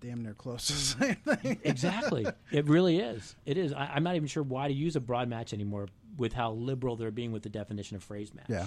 damn 0.00 0.22
near 0.22 0.34
close 0.34 0.66
to 0.68 0.72
the 0.74 0.78
same 0.78 1.14
thing. 1.36 1.60
Exactly. 1.64 2.24
it 2.52 2.66
really 2.66 2.98
is. 3.00 3.34
It 3.46 3.58
is. 3.58 3.72
I, 3.72 3.86
I'm 3.94 4.04
not 4.04 4.14
even 4.14 4.28
sure 4.28 4.42
why 4.44 4.68
to 4.68 4.74
use 4.74 4.94
a 4.94 5.00
broad 5.00 5.28
match 5.28 5.52
anymore 5.52 5.88
with 6.16 6.32
how 6.32 6.52
liberal 6.52 6.94
they're 6.96 7.10
being 7.10 7.32
with 7.32 7.42
the 7.42 7.48
definition 7.48 7.96
of 7.96 8.04
phrase 8.04 8.32
match. 8.34 8.46
Yeah. 8.48 8.66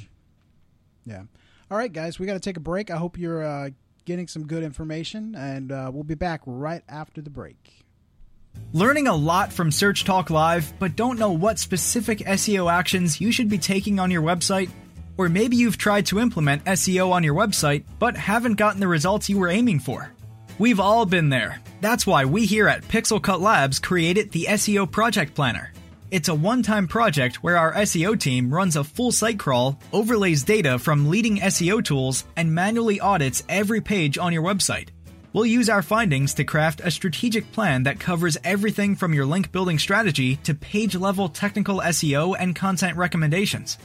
Yeah. 1.06 1.24
All 1.70 1.78
right, 1.78 1.92
guys, 1.92 2.20
we 2.20 2.26
got 2.26 2.34
to 2.34 2.40
take 2.40 2.58
a 2.58 2.62
break. 2.62 2.92
I 2.92 2.98
hope 2.98 3.18
you're 3.18 3.44
uh, 3.44 3.70
getting 4.04 4.28
some 4.28 4.46
good 4.46 4.62
information, 4.64 5.36
and 5.36 5.72
uh, 5.72 5.90
we'll 5.94 6.04
be 6.04 6.16
back 6.16 6.42
right 6.46 6.84
after 6.90 7.22
the 7.22 7.30
break. 7.30 7.86
Learning 8.74 9.08
a 9.08 9.16
lot 9.16 9.52
from 9.52 9.70
Search 9.70 10.06
Talk 10.06 10.30
Live, 10.30 10.74
but 10.80 10.96
don't 10.96 11.20
know 11.20 11.32
what 11.32 11.60
specific 11.60 12.20
SEO 12.20 12.72
actions 12.72 13.20
you 13.20 13.32
should 13.32 13.50
be 13.50 13.58
taking 13.58 14.00
on 14.00 14.10
your 14.10 14.22
website? 14.22 14.70
Or 15.18 15.28
maybe 15.28 15.58
you've 15.58 15.78
tried 15.78 16.06
to 16.06 16.20
implement 16.20 16.64
SEO 16.64 17.12
on 17.12 17.24
your 17.24 17.36
website, 17.36 17.84
but 18.00 18.16
haven't 18.16 18.56
gotten 18.56 18.80
the 18.80 18.88
results 18.88 19.28
you 19.30 19.40
were 19.40 19.50
aiming 19.50 19.80
for. 19.80 20.14
We've 20.58 20.80
all 20.80 21.06
been 21.06 21.30
there. 21.30 21.60
That's 21.82 22.08
why 22.08 22.26
we 22.26 22.46
here 22.46 22.68
at 22.68 22.84
Pixel 22.84 23.22
Cut 23.22 23.42
Labs 23.42 23.80
created 23.80 24.32
the 24.32 24.46
SEO 24.46 24.90
Project 24.90 25.34
Planner. 25.34 25.74
It's 26.12 26.30
a 26.30 26.36
one 26.36 26.62
time 26.62 26.88
project 26.88 27.44
where 27.44 27.58
our 27.58 27.74
SEO 27.74 28.20
team 28.20 28.54
runs 28.54 28.76
a 28.76 28.84
full 28.84 29.12
site 29.12 29.40
crawl, 29.40 29.80
overlays 29.92 30.44
data 30.44 30.78
from 30.78 31.10
leading 31.10 31.38
SEO 31.38 31.84
tools, 31.84 32.26
and 32.36 32.54
manually 32.54 33.00
audits 33.00 33.44
every 33.50 33.82
page 33.82 34.18
on 34.18 34.32
your 34.32 34.44
website. 34.44 34.90
We'll 35.34 35.46
use 35.46 35.70
our 35.70 35.82
findings 35.82 36.34
to 36.34 36.44
craft 36.44 36.82
a 36.84 36.92
strategic 36.92 37.54
plan 37.54 37.84
that 37.84 38.02
covers 38.02 38.38
everything 38.44 38.98
from 38.98 39.14
your 39.14 39.26
link 39.26 39.54
building 39.54 39.80
strategy 39.80 40.36
to 40.44 40.54
page 40.54 40.94
level 40.96 41.30
technical 41.30 41.80
SEO 41.80 42.36
and 42.38 42.54
content 42.54 42.98
recommendations. 42.98 43.78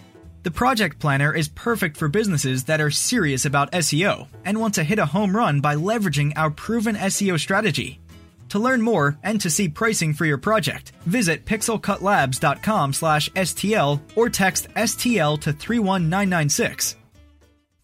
The 0.42 0.50
project 0.50 0.98
planner 0.98 1.32
is 1.32 1.48
perfect 1.50 1.96
for 1.96 2.08
businesses 2.08 2.64
that 2.64 2.80
are 2.80 2.90
serious 2.90 3.44
about 3.44 3.70
SEO 3.70 4.26
and 4.44 4.60
want 4.60 4.74
to 4.74 4.82
hit 4.82 4.98
a 4.98 5.06
home 5.06 5.36
run 5.36 5.60
by 5.60 5.76
leveraging 5.76 6.32
our 6.34 6.50
proven 6.50 6.96
SEO 6.96 7.38
strategy. 7.38 8.00
To 8.48 8.58
learn 8.58 8.82
more 8.82 9.16
and 9.22 9.40
to 9.40 9.50
see 9.50 9.68
pricing 9.68 10.14
for 10.14 10.24
your 10.24 10.38
project, 10.38 10.90
visit 11.04 11.44
pixelcutlabs.com/stl 11.44 14.00
or 14.16 14.28
text 14.28 14.66
STL 14.74 15.40
to 15.40 15.52
31996. 15.52 16.96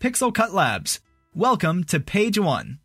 Pixel 0.00 0.34
Cut 0.34 0.52
Labs. 0.52 0.98
Welcome 1.34 1.84
to 1.84 2.00
page 2.00 2.38
1. 2.38 2.78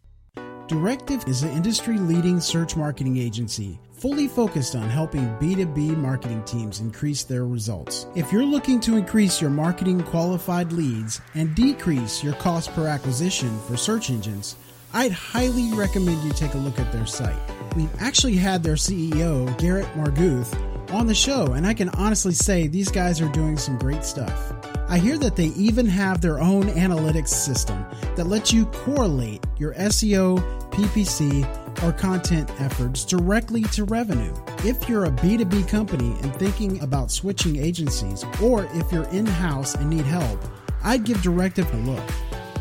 Directive 0.67 1.25
is 1.29 1.43
an 1.43 1.51
industry 1.51 1.97
leading 1.97 2.41
search 2.41 2.75
marketing 2.75 3.15
agency 3.15 3.79
fully 3.93 4.27
focused 4.27 4.75
on 4.75 4.89
helping 4.89 5.25
B2B 5.39 5.95
marketing 5.95 6.43
teams 6.43 6.81
increase 6.81 7.23
their 7.23 7.45
results. 7.45 8.05
If 8.15 8.33
you're 8.33 8.43
looking 8.43 8.81
to 8.81 8.97
increase 8.97 9.39
your 9.39 9.49
marketing 9.49 10.03
qualified 10.03 10.73
leads 10.73 11.21
and 11.35 11.55
decrease 11.55 12.21
your 12.21 12.33
cost 12.33 12.73
per 12.73 12.85
acquisition 12.85 13.57
for 13.61 13.77
search 13.77 14.09
engines, 14.09 14.57
I'd 14.93 15.13
highly 15.13 15.73
recommend 15.73 16.21
you 16.25 16.33
take 16.33 16.53
a 16.53 16.57
look 16.57 16.79
at 16.79 16.91
their 16.91 17.05
site. 17.05 17.39
We've 17.77 17.89
actually 18.01 18.35
had 18.35 18.61
their 18.61 18.75
CEO, 18.75 19.57
Garrett 19.57 19.87
Mehrguth, 19.95 20.53
on 20.91 21.07
the 21.07 21.15
show, 21.15 21.53
and 21.53 21.65
I 21.65 21.73
can 21.73 21.89
honestly 21.89 22.33
say 22.33 22.67
these 22.67 22.89
guys 22.89 23.21
are 23.21 23.29
doing 23.29 23.57
some 23.57 23.77
great 23.77 24.03
stuff. 24.03 24.51
I 24.89 24.99
hear 24.99 25.17
that 25.17 25.35
they 25.35 25.47
even 25.47 25.85
have 25.85 26.21
their 26.21 26.39
own 26.39 26.63
analytics 26.63 27.27
system 27.27 27.85
that 28.15 28.27
lets 28.27 28.53
you 28.53 28.65
correlate 28.67 29.45
your 29.57 29.73
SEO, 29.73 30.39
PPC, 30.71 31.83
or 31.83 31.91
content 31.91 32.49
efforts 32.61 33.03
directly 33.03 33.63
to 33.63 33.83
revenue. 33.83 34.33
If 34.59 34.87
you're 34.87 35.03
a 35.05 35.11
B2B 35.11 35.67
company 35.67 36.15
and 36.21 36.33
thinking 36.37 36.81
about 36.81 37.11
switching 37.11 37.57
agencies, 37.57 38.23
or 38.41 38.69
if 38.73 38.89
you're 38.91 39.09
in 39.09 39.25
house 39.25 39.75
and 39.75 39.89
need 39.89 40.05
help, 40.05 40.39
I'd 40.83 41.03
give 41.03 41.21
Directive 41.21 41.71
a 41.73 41.77
look. 41.77 42.09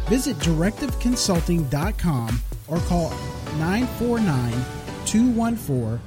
Visit 0.08 0.36
directiveconsulting.com 0.38 2.40
or 2.66 2.78
call 2.78 3.10
949 3.58 4.52
214 5.06 6.00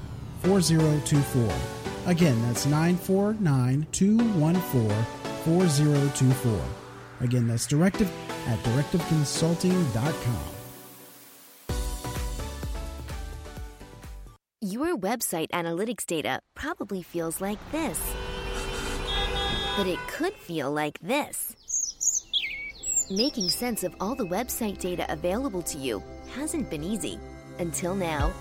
4024. 0.43 1.49
Again, 2.05 2.41
that's 2.41 2.65
949 2.65 3.87
214 3.91 5.18
4024. 5.45 6.59
Again, 7.21 7.47
that's 7.47 7.67
directive 7.67 8.09
at 8.47 8.57
directiveconsulting.com. 8.59 10.55
Your 14.61 14.97
website 14.97 15.47
analytics 15.53 16.05
data 16.05 16.41
probably 16.53 17.01
feels 17.01 17.39
like 17.39 17.59
this. 17.71 17.99
But 19.77 19.87
it 19.87 19.99
could 20.07 20.33
feel 20.33 20.71
like 20.71 20.99
this. 20.99 21.55
Making 23.09 23.49
sense 23.49 23.83
of 23.83 23.95
all 23.99 24.15
the 24.15 24.27
website 24.27 24.79
data 24.79 25.05
available 25.09 25.61
to 25.63 25.77
you 25.77 26.03
hasn't 26.35 26.69
been 26.69 26.83
easy 26.83 27.17
until 27.57 27.95
now. 27.95 28.33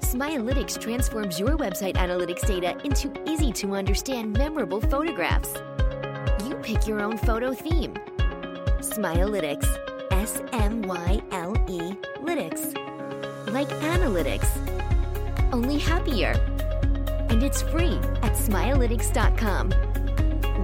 Smylelytics 0.00 0.80
transforms 0.80 1.38
your 1.38 1.56
website 1.56 1.94
analytics 1.94 2.46
data 2.46 2.80
into 2.84 3.12
easy 3.28 3.52
to 3.52 3.74
understand, 3.74 4.32
memorable 4.36 4.80
photographs. 4.80 5.54
You 6.46 6.54
pick 6.56 6.86
your 6.86 7.00
own 7.00 7.18
photo 7.18 7.52
theme. 7.52 7.94
Smylelytics. 8.80 9.66
S 10.10 10.42
M 10.52 10.82
Y 10.82 11.20
L 11.32 11.54
E 11.68 11.94
Lytics. 12.22 12.74
Like 13.52 13.68
analytics 13.68 14.48
only 15.52 15.78
happier. 15.78 16.32
And 17.30 17.42
it's 17.42 17.62
free 17.62 17.98
at 18.22 18.32
smylelytics.com. 18.32 19.70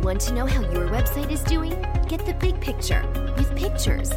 Want 0.02 0.20
to 0.22 0.34
know 0.34 0.46
how 0.46 0.60
your 0.60 0.88
website 0.88 1.30
is 1.30 1.42
doing? 1.42 1.70
Get 2.08 2.26
the 2.26 2.34
big 2.34 2.60
picture 2.60 3.02
with 3.36 3.54
pictures. 3.56 4.10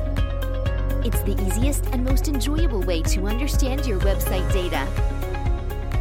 It's 1.05 1.21
the 1.23 1.35
easiest 1.47 1.85
and 1.87 2.03
most 2.03 2.27
enjoyable 2.27 2.81
way 2.81 3.01
to 3.03 3.27
understand 3.27 3.85
your 3.85 3.99
website 3.99 4.51
data. 4.51 4.87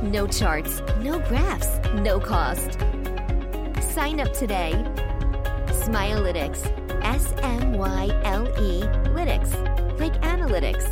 No 0.02 0.26
charts, 0.26 0.80
no 1.00 1.18
graphs, 1.20 1.68
no 1.94 2.20
cost. 2.20 2.78
Sign 3.94 4.20
up 4.20 4.32
today. 4.32 4.72
Smylelytics. 5.68 6.70
S 7.02 7.32
M 7.42 7.74
Y 7.74 8.10
L 8.24 8.46
E 8.60 8.82
Lytics. 9.14 9.52
Like 9.98 10.20
analytics. 10.22 10.84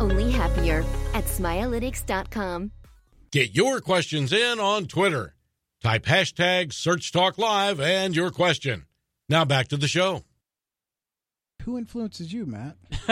Only 0.00 0.30
happier 0.30 0.84
at 1.14 1.24
smylelytics.com. 1.24 2.72
Get 3.30 3.54
your 3.54 3.80
questions 3.80 4.32
in 4.32 4.60
on 4.60 4.86
Twitter. 4.86 5.34
Type 5.82 6.04
hashtag 6.04 6.72
Search 6.72 7.12
Talk 7.12 7.38
Live 7.38 7.80
and 7.80 8.14
your 8.14 8.30
question. 8.30 8.86
Now 9.28 9.44
back 9.44 9.68
to 9.68 9.76
the 9.76 9.88
show. 9.88 10.22
Who 11.64 11.78
influences 11.78 12.32
you, 12.32 12.44
Matt? 12.44 12.76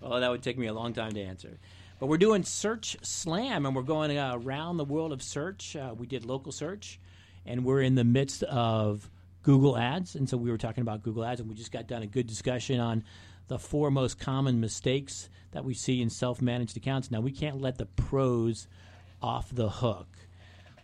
well, 0.00 0.20
that 0.20 0.30
would 0.30 0.42
take 0.42 0.56
me 0.56 0.68
a 0.68 0.72
long 0.72 0.92
time 0.92 1.12
to 1.12 1.20
answer. 1.20 1.58
But 1.98 2.06
we're 2.06 2.16
doing 2.16 2.44
Search 2.44 2.96
Slam, 3.02 3.66
and 3.66 3.74
we're 3.74 3.82
going 3.82 4.16
uh, 4.16 4.36
around 4.36 4.76
the 4.76 4.84
world 4.84 5.12
of 5.12 5.20
search. 5.20 5.74
Uh, 5.74 5.94
we 5.98 6.06
did 6.06 6.24
local 6.24 6.52
search, 6.52 7.00
and 7.44 7.64
we're 7.64 7.82
in 7.82 7.96
the 7.96 8.04
midst 8.04 8.44
of 8.44 9.10
Google 9.42 9.76
Ads. 9.76 10.14
And 10.14 10.28
so 10.28 10.36
we 10.36 10.50
were 10.50 10.58
talking 10.58 10.82
about 10.82 11.02
Google 11.02 11.24
Ads, 11.24 11.40
and 11.40 11.48
we 11.48 11.56
just 11.56 11.72
got 11.72 11.88
done 11.88 12.02
a 12.02 12.06
good 12.06 12.28
discussion 12.28 12.78
on 12.78 13.02
the 13.48 13.58
four 13.58 13.90
most 13.90 14.20
common 14.20 14.60
mistakes 14.60 15.28
that 15.50 15.64
we 15.64 15.74
see 15.74 16.00
in 16.00 16.08
self 16.08 16.40
managed 16.40 16.76
accounts. 16.76 17.10
Now, 17.10 17.20
we 17.20 17.32
can't 17.32 17.60
let 17.60 17.78
the 17.78 17.86
pros 17.86 18.68
off 19.20 19.50
the 19.52 19.68
hook. 19.68 20.06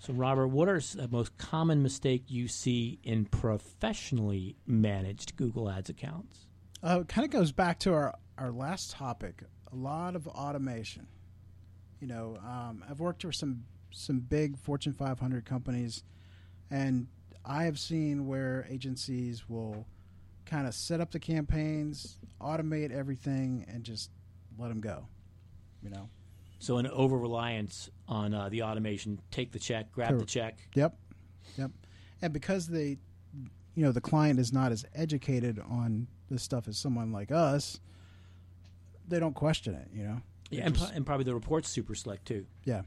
So, 0.05 0.13
Robert, 0.13 0.49
what 0.49 0.69
are 0.69 0.79
the 0.79 1.09
most 1.09 1.35
common 1.39 1.83
mistake 1.83 2.25
you 2.29 2.47
see 2.47 2.99
in 3.05 3.25
professionally 3.25 4.55
managed 4.67 5.35
Google 5.37 5.71
Ads 5.71 5.89
accounts? 5.89 6.47
Uh, 6.83 7.01
it 7.01 7.09
kind 7.09 7.25
of 7.25 7.31
goes 7.31 7.53
back 7.53 7.79
to 7.79 7.95
our, 7.95 8.15
our 8.37 8.53
last 8.53 8.91
topic 8.91 9.45
a 9.73 9.75
lot 9.75 10.15
of 10.15 10.29
automation. 10.29 11.07
You 12.01 12.09
know, 12.09 12.37
um, 12.45 12.85
I've 12.87 13.01
worked 13.01 13.23
for 13.23 13.33
some 13.33 13.65
some 13.93 14.19
big 14.19 14.59
Fortune 14.59 14.93
500 14.93 15.47
companies, 15.47 16.05
and 16.71 17.07
I 17.43 17.65
have 17.65 17.79
seen 17.79 18.27
where 18.27 18.67
agencies 18.69 19.49
will 19.49 19.87
kind 20.45 20.67
of 20.67 20.75
set 20.75 21.01
up 21.01 21.13
the 21.13 21.19
campaigns, 21.19 22.19
automate 22.43 22.91
everything, 22.91 23.65
and 23.69 23.85
just 23.85 24.11
let 24.59 24.69
them 24.69 24.83
go. 24.83 25.07
You 25.83 25.89
know. 25.89 26.11
So 26.59 26.77
an 26.77 26.89
over 26.89 27.17
reliance 27.17 27.89
on 28.09 28.35
uh, 28.35 28.49
the 28.49 28.63
automation, 28.63 29.21
take 29.31 29.53
the 29.53 29.59
check, 29.59 29.91
grab 29.93 30.19
the 30.19 30.25
check. 30.25 30.59
Yep. 30.75 30.97
Yep. 31.57 31.71
And 32.23 32.33
because 32.33 32.67
they, 32.69 32.99
you 33.75 33.83
know, 33.85 33.93
the 33.93 34.01
client 34.01 34.39
is 34.39 34.53
not 34.53 34.73
as 34.73 34.85
educated 34.95 35.59
on 35.59 36.07
this 36.31 36.43
stuff 36.43 36.69
as 36.69 36.77
someone 36.79 37.13
like 37.13 37.31
us, 37.31 37.81
they 39.09 39.19
don't 39.21 39.35
question 39.35 39.75
it. 39.75 39.89
You 39.95 40.05
know. 40.05 40.21
They 40.51 40.59
Yeah, 40.59 40.67
and, 40.67 40.75
just- 40.75 40.87
pro- 40.89 40.97
and 40.97 41.07
probably 41.07 41.25
the 41.25 41.35
report's 41.35 41.69
super 41.69 41.95
slick 41.95 42.25
too. 42.25 42.47
yeah. 42.65 42.83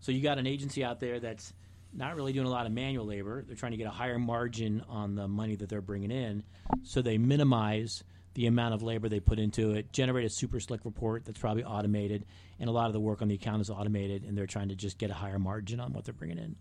So 0.00 0.10
you 0.10 0.20
got 0.20 0.36
an 0.38 0.48
agency 0.48 0.82
out 0.82 0.98
there 0.98 1.20
that's 1.20 1.52
not 1.92 2.16
really 2.16 2.32
doing 2.32 2.46
a 2.48 2.50
lot 2.50 2.66
of 2.66 2.72
manual 2.72 3.06
labor. 3.06 3.44
They're 3.46 3.54
trying 3.54 3.70
to 3.70 3.76
get 3.78 3.86
a 3.86 3.90
higher 3.90 4.18
margin 4.18 4.82
on 4.88 5.14
the 5.14 5.28
money 5.28 5.54
that 5.54 5.68
they're 5.68 5.80
bringing 5.80 6.10
in, 6.10 6.42
so 6.82 7.02
they 7.02 7.18
minimize 7.18 8.02
the 8.34 8.46
amount 8.46 8.74
of 8.74 8.82
labor 8.82 9.08
they 9.08 9.20
put 9.20 9.38
into 9.38 9.72
it, 9.72 9.92
generate 9.92 10.24
a 10.24 10.30
super 10.30 10.60
slick 10.60 10.84
report 10.84 11.24
that's 11.24 11.38
probably 11.38 11.64
automated, 11.64 12.24
and 12.58 12.68
a 12.68 12.72
lot 12.72 12.86
of 12.86 12.92
the 12.92 13.00
work 13.00 13.22
on 13.22 13.28
the 13.28 13.34
account 13.34 13.60
is 13.60 13.70
automated, 13.70 14.24
and 14.24 14.36
they're 14.36 14.46
trying 14.46 14.68
to 14.68 14.74
just 14.74 14.98
get 14.98 15.10
a 15.10 15.14
higher 15.14 15.38
margin 15.38 15.80
on 15.80 15.92
what 15.92 16.04
they're 16.04 16.14
bringing 16.14 16.38
in. 16.38 16.56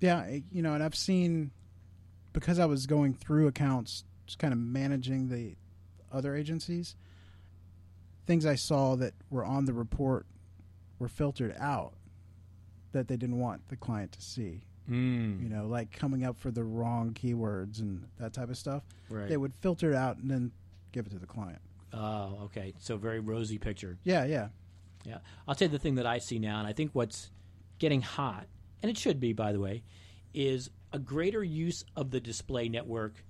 Yeah, 0.00 0.38
you 0.50 0.62
know, 0.62 0.74
and 0.74 0.82
I've 0.82 0.96
seen 0.96 1.52
because 2.32 2.58
I 2.58 2.66
was 2.66 2.86
going 2.86 3.14
through 3.14 3.46
accounts, 3.46 4.04
just 4.26 4.38
kind 4.38 4.52
of 4.52 4.58
managing 4.58 5.28
the 5.28 5.56
other 6.12 6.34
agencies. 6.36 6.96
Things 8.26 8.44
I 8.44 8.56
saw 8.56 8.96
that 8.96 9.14
were 9.30 9.44
on 9.44 9.64
the 9.64 9.72
report 9.72 10.26
were 10.98 11.08
filtered 11.08 11.54
out 11.58 11.94
that 12.92 13.08
they 13.08 13.16
didn't 13.16 13.38
want 13.38 13.68
the 13.68 13.76
client 13.76 14.12
to 14.12 14.22
see. 14.22 14.64
Mm. 14.90 15.42
You 15.42 15.48
know, 15.48 15.66
like 15.66 15.92
coming 15.92 16.24
up 16.24 16.38
for 16.38 16.50
the 16.50 16.64
wrong 16.64 17.12
keywords 17.14 17.80
and 17.80 18.06
that 18.18 18.32
type 18.32 18.50
of 18.50 18.58
stuff. 18.58 18.82
Right. 19.08 19.28
They 19.28 19.36
would 19.36 19.54
filter 19.60 19.92
it 19.92 19.96
out 19.96 20.18
and 20.18 20.30
then 20.30 20.52
give 20.94 21.06
it 21.06 21.10
to 21.10 21.18
the 21.18 21.26
client. 21.26 21.60
Oh, 21.92 22.38
okay. 22.44 22.72
So 22.78 22.96
very 22.96 23.20
rosy 23.20 23.58
picture. 23.58 23.98
Yeah, 24.04 24.24
yeah. 24.24 24.48
Yeah. 25.04 25.18
I'll 25.46 25.54
tell 25.54 25.66
you 25.68 25.72
the 25.72 25.78
thing 25.78 25.96
that 25.96 26.06
I 26.06 26.18
see 26.18 26.38
now, 26.38 26.58
and 26.60 26.66
I 26.66 26.72
think 26.72 26.90
what's 26.92 27.30
getting 27.78 28.00
hot, 28.00 28.46
and 28.82 28.90
it 28.90 28.96
should 28.96 29.20
be, 29.20 29.32
by 29.32 29.52
the 29.52 29.60
way, 29.60 29.82
is 30.32 30.70
a 30.92 30.98
greater 30.98 31.42
use 31.44 31.84
of 31.96 32.10
the 32.10 32.20
display 32.20 32.68
network 32.68 33.24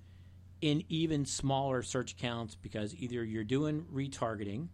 in 0.61 0.83
even 0.89 1.25
smaller 1.25 1.81
search 1.81 2.15
counts 2.17 2.55
because 2.55 2.95
either 2.95 3.23
you're 3.23 3.43
doing 3.43 3.85
retargeting 3.93 4.69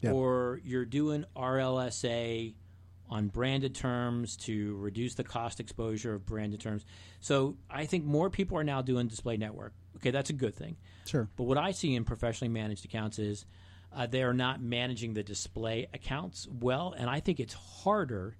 Yep. 0.00 0.12
or 0.14 0.60
you're 0.62 0.84
doing 0.84 1.24
RLSA 1.34 2.54
on 3.10 3.28
branded 3.28 3.74
terms 3.74 4.36
to 4.36 4.76
reduce 4.76 5.14
the 5.14 5.24
cost 5.24 5.58
exposure 5.60 6.14
of 6.14 6.24
branded 6.24 6.60
terms. 6.60 6.84
So 7.20 7.56
I 7.68 7.86
think 7.86 8.04
more 8.04 8.30
people 8.30 8.56
are 8.58 8.64
now 8.64 8.80
doing 8.80 9.08
display 9.08 9.36
network. 9.36 9.72
Okay, 9.96 10.10
that's 10.12 10.30
a 10.30 10.34
good 10.34 10.54
thing. 10.54 10.76
Sure. 11.08 11.28
But 11.36 11.44
what 11.44 11.58
I 11.58 11.72
see 11.72 11.94
in 11.94 12.04
professionally 12.04 12.52
managed 12.52 12.84
accounts 12.84 13.18
is 13.18 13.44
uh, 13.92 14.06
they 14.06 14.22
are 14.22 14.34
not 14.34 14.60
managing 14.60 15.14
the 15.14 15.22
display 15.22 15.88
accounts 15.94 16.46
well, 16.60 16.94
and 16.96 17.08
I 17.08 17.20
think 17.20 17.40
it's 17.40 17.54
harder 17.54 18.36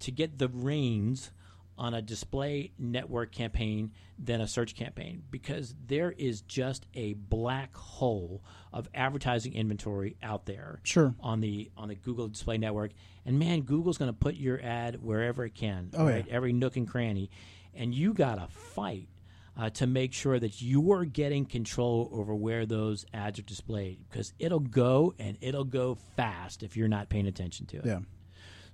to 0.00 0.10
get 0.10 0.38
the 0.38 0.48
reins 0.48 1.30
on 1.78 1.94
a 1.94 2.02
display 2.02 2.72
network 2.78 3.32
campaign 3.32 3.90
than 4.18 4.42
a 4.42 4.46
search 4.46 4.74
campaign 4.74 5.22
because 5.30 5.74
there 5.86 6.12
is 6.12 6.42
just 6.42 6.84
a 6.94 7.14
black 7.14 7.74
hole 7.74 8.42
of 8.70 8.86
advertising 8.94 9.54
inventory 9.54 10.14
out 10.22 10.44
there 10.44 10.80
Sure. 10.82 11.14
on 11.20 11.40
the 11.40 11.70
on 11.78 11.88
the 11.88 11.94
Google 11.94 12.28
Display 12.28 12.58
Network. 12.58 12.90
And 13.24 13.38
man, 13.38 13.62
Google's 13.62 13.96
going 13.96 14.10
to 14.12 14.18
put 14.18 14.34
your 14.34 14.60
ad 14.62 15.02
wherever 15.02 15.42
it 15.46 15.54
can, 15.54 15.90
Oh, 15.94 16.06
yeah. 16.06 16.14
right? 16.16 16.28
Every 16.28 16.52
nook 16.52 16.76
and 16.76 16.86
cranny, 16.86 17.30
and 17.72 17.94
you 17.94 18.12
got 18.12 18.34
to 18.34 18.48
fight 18.48 19.08
uh, 19.56 19.70
to 19.70 19.86
make 19.86 20.12
sure 20.12 20.38
that 20.38 20.62
you 20.62 20.92
are 20.92 21.04
getting 21.04 21.44
control 21.44 22.08
over 22.12 22.34
where 22.34 22.66
those 22.66 23.04
ads 23.12 23.38
are 23.38 23.42
displayed 23.42 23.98
because 24.08 24.32
it'll 24.38 24.60
go 24.60 25.14
and 25.18 25.36
it'll 25.40 25.64
go 25.64 25.96
fast 26.16 26.62
if 26.62 26.76
you're 26.76 26.88
not 26.88 27.08
paying 27.08 27.26
attention 27.26 27.66
to 27.66 27.78
it. 27.78 27.86
Yeah. 27.86 27.98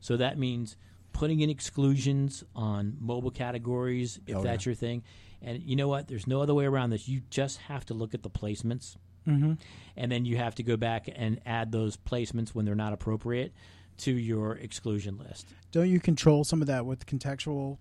So 0.01 0.17
that 0.17 0.39
means 0.39 0.77
putting 1.13 1.41
in 1.41 1.51
exclusions 1.51 2.45
on 2.55 2.97
mobile 3.01 3.31
categories 3.31 4.21
if 4.27 4.37
Oh, 4.37 4.43
that's 4.43 4.67
your 4.67 4.75
thing. 4.75 5.03
And 5.43 5.63
you 5.63 5.77
know 5.77 5.89
what? 5.89 6.09
There's 6.09 6.27
no 6.27 6.43
other 6.43 6.55
way 6.55 6.67
around 6.67 6.91
this. 6.91 7.09
You 7.09 7.23
just 7.31 7.59
have 7.59 7.85
to 7.87 7.95
look 7.95 8.15
at 8.15 8.23
the 8.23 8.31
placements. 8.31 8.97
Mm-hmm. 9.27 9.55
And 9.97 10.13
then 10.13 10.25
you 10.25 10.37
have 10.37 10.55
to 10.57 10.63
go 10.63 10.77
back 10.77 11.09
and 11.15 11.41
add 11.45 11.73
those 11.73 11.97
placements 11.97 12.51
when 12.51 12.65
they're 12.65 12.75
not 12.75 12.93
appropriate 12.93 13.53
to 13.99 14.13
your 14.13 14.53
exclusion 14.53 15.19
list. 15.19 15.47
Don't 15.73 15.89
you 15.89 16.01
control 16.01 16.45
some 16.45 16.61
of 16.61 16.69
that 16.69 16.87
with 16.87 17.07
contextual 17.07 17.79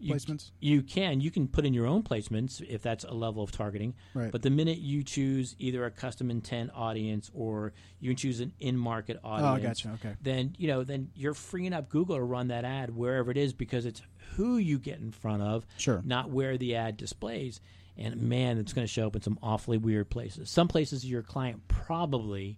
You, 0.00 0.14
placements? 0.14 0.50
you 0.60 0.82
can 0.82 1.20
you 1.20 1.30
can 1.30 1.46
put 1.46 1.64
in 1.66 1.74
your 1.74 1.86
own 1.86 2.02
placements 2.02 2.60
if 2.62 2.82
that's 2.82 3.04
a 3.04 3.12
level 3.12 3.42
of 3.42 3.52
targeting. 3.52 3.94
Right. 4.14 4.32
But 4.32 4.42
the 4.42 4.50
minute 4.50 4.78
you 4.78 5.02
choose 5.02 5.54
either 5.58 5.84
a 5.84 5.90
custom 5.90 6.30
intent 6.30 6.70
audience 6.74 7.30
or 7.34 7.72
you 8.00 8.14
choose 8.14 8.40
an 8.40 8.52
in-market 8.60 9.20
Oh, 9.22 9.28
audience, 9.28 9.84
I 9.84 9.90
gotcha. 9.90 9.98
Okay. 10.06 10.16
then 10.22 10.54
you 10.58 10.68
know 10.68 10.84
then 10.84 11.10
you're 11.14 11.34
freeing 11.34 11.72
up 11.72 11.88
Google 11.88 12.16
to 12.16 12.22
run 12.22 12.48
that 12.48 12.64
ad 12.64 12.94
wherever 12.96 13.30
it 13.30 13.36
is 13.36 13.52
because 13.52 13.84
it's 13.86 14.02
who 14.36 14.56
you 14.56 14.78
get 14.78 14.98
in 15.00 15.10
front 15.12 15.42
of, 15.42 15.66
Sure. 15.76 16.00
not 16.04 16.30
where 16.30 16.56
the 16.56 16.76
ad 16.76 16.96
displays. 16.96 17.60
And 17.98 18.16
man, 18.22 18.56
it's 18.56 18.72
going 18.72 18.86
to 18.86 18.90
show 18.92 19.08
up 19.08 19.16
in 19.16 19.20
some 19.22 19.38
awfully 19.42 19.76
weird 19.76 20.08
places. 20.08 20.48
Some 20.48 20.68
places 20.68 21.04
your 21.04 21.22
client 21.22 21.60
probably 21.68 22.56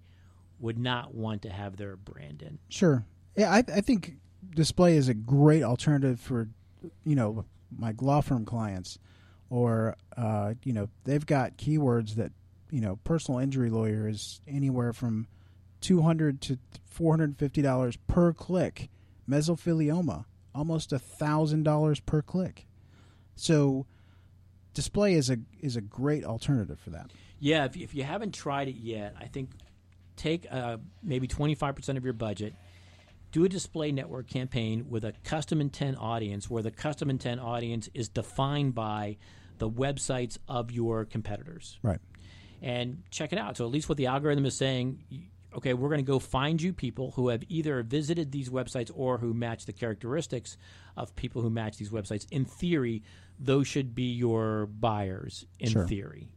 would 0.60 0.78
not 0.78 1.12
want 1.14 1.42
to 1.42 1.50
have 1.50 1.76
their 1.76 1.96
brand 1.96 2.42
in. 2.42 2.58
Sure. 2.68 3.04
Yeah, 3.36 3.50
I, 3.50 3.58
I 3.58 3.80
think 3.80 4.16
display 4.54 4.96
is 4.96 5.08
a 5.08 5.14
great 5.14 5.64
alternative 5.64 6.20
for, 6.20 6.48
you 7.04 7.14
know, 7.14 7.44
my 7.76 7.94
law 8.00 8.20
firm 8.20 8.44
clients, 8.44 8.98
or 9.50 9.96
uh, 10.16 10.54
you 10.64 10.72
know, 10.72 10.88
they've 11.04 11.24
got 11.24 11.56
keywords 11.56 12.14
that, 12.14 12.32
you 12.70 12.80
know, 12.80 12.96
personal 13.04 13.40
injury 13.40 13.70
lawyer 13.70 14.08
is 14.08 14.40
anywhere 14.46 14.92
from 14.92 15.26
two 15.80 16.02
hundred 16.02 16.40
to 16.42 16.58
four 16.84 17.12
hundred 17.12 17.30
and 17.30 17.38
fifty 17.38 17.62
dollars 17.62 17.96
per 18.06 18.32
click. 18.32 18.88
Mesothelioma, 19.28 20.24
almost 20.54 20.92
a 20.92 20.98
thousand 20.98 21.62
dollars 21.62 22.00
per 22.00 22.22
click. 22.22 22.66
So, 23.34 23.86
display 24.74 25.14
is 25.14 25.30
a 25.30 25.38
is 25.60 25.76
a 25.76 25.80
great 25.80 26.24
alternative 26.24 26.80
for 26.80 26.90
that. 26.90 27.10
Yeah, 27.38 27.64
if, 27.64 27.76
if 27.76 27.94
you 27.94 28.04
haven't 28.04 28.34
tried 28.34 28.68
it 28.68 28.76
yet, 28.76 29.14
I 29.20 29.26
think 29.26 29.50
take 30.16 30.46
uh, 30.50 30.76
maybe 31.02 31.26
25% 31.26 31.96
of 31.96 32.04
your 32.04 32.12
budget, 32.12 32.54
do 33.32 33.44
a 33.44 33.48
display 33.48 33.90
network 33.90 34.28
campaign 34.28 34.86
with 34.88 35.04
a 35.04 35.12
custom 35.24 35.60
intent 35.60 35.96
audience 35.98 36.48
where 36.48 36.62
the 36.62 36.70
custom 36.70 37.10
intent 37.10 37.40
audience 37.40 37.88
is 37.94 38.08
defined 38.08 38.74
by 38.74 39.16
the 39.58 39.68
websites 39.68 40.38
of 40.48 40.70
your 40.70 41.04
competitors. 41.04 41.78
Right. 41.82 41.98
And 42.60 43.02
check 43.10 43.32
it 43.32 43.38
out. 43.38 43.56
So, 43.56 43.64
at 43.64 43.72
least 43.72 43.88
what 43.88 43.98
the 43.98 44.06
algorithm 44.06 44.44
is 44.44 44.54
saying, 44.54 45.00
okay, 45.56 45.74
we're 45.74 45.88
going 45.88 46.04
to 46.04 46.10
go 46.10 46.18
find 46.18 46.60
you 46.62 46.72
people 46.72 47.12
who 47.12 47.28
have 47.28 47.42
either 47.48 47.82
visited 47.82 48.30
these 48.32 48.48
websites 48.50 48.90
or 48.94 49.18
who 49.18 49.34
match 49.34 49.66
the 49.66 49.72
characteristics 49.72 50.56
of 50.96 51.14
people 51.16 51.42
who 51.42 51.50
match 51.50 51.76
these 51.78 51.90
websites. 51.90 52.26
In 52.30 52.44
theory, 52.44 53.02
those 53.38 53.66
should 53.66 53.94
be 53.94 54.12
your 54.12 54.66
buyers, 54.66 55.46
in 55.58 55.70
Sure. 55.70 55.86
theory. 55.88 56.28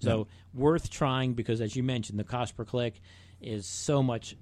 So 0.00 0.26
worth 0.52 0.90
trying 0.90 1.34
because, 1.34 1.60
as 1.60 1.76
you 1.76 1.84
mentioned, 1.84 2.18
the 2.18 2.24
cost 2.24 2.56
per 2.56 2.64
click 2.64 3.00
is 3.40 3.66
so 3.66 4.02
much 4.02 4.36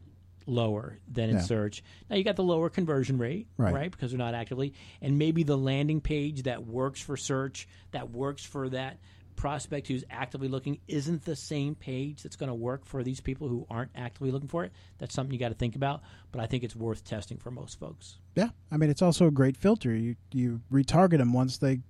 lower 0.47 0.99
than 1.11 1.31
in 1.31 1.37
Yeah. 1.37 1.43
search. 1.43 1.83
Now 2.09 2.17
you 2.17 2.25
got 2.25 2.37
the 2.37 2.43
lower 2.45 2.69
conversion 2.71 3.19
rate, 3.19 3.47
Right. 3.57 3.91
Because 3.91 4.11
they're 4.11 4.19
not 4.19 4.35
actively, 4.35 4.75
and 5.01 5.19
maybe 5.19 5.43
the 5.43 5.59
landing 5.59 6.01
page 6.01 6.43
that 6.45 6.67
works 6.67 7.01
for 7.01 7.17
search, 7.17 7.69
that 7.93 8.11
works 8.11 8.45
for 8.45 8.69
that 8.71 8.99
prospect 9.37 9.89
who's 9.89 10.05
actively 10.11 10.49
looking, 10.49 10.79
isn't 10.87 11.25
the 11.25 11.35
same 11.37 11.75
page 11.75 12.23
that's 12.23 12.37
going 12.37 12.49
to 12.51 12.55
work 12.55 12.85
for 12.85 13.03
these 13.03 13.21
people 13.21 13.49
who 13.49 13.67
aren't 13.71 13.91
actively 13.95 14.31
looking 14.31 14.49
for 14.49 14.65
it. 14.65 14.73
That's 14.99 15.15
something 15.15 15.33
you 15.33 15.39
got 15.41 15.49
to 15.49 15.55
think 15.55 15.77
about. 15.77 16.03
But 16.31 16.43
I 16.43 16.47
think 16.47 16.63
it's 16.63 16.77
worth 16.77 17.05
testing 17.05 17.39
for 17.39 17.51
most 17.51 17.79
folks. 17.81 18.19
Yeah, 18.37 18.51
I 18.71 18.77
mean 18.77 18.91
it's 18.91 19.01
also 19.03 19.27
a 19.27 19.31
great 19.31 19.57
filter. 19.57 19.95
You 19.95 20.17
you 20.33 20.61
retarget 20.71 21.19
them 21.19 21.33
once 21.33 21.57
they 21.59 21.81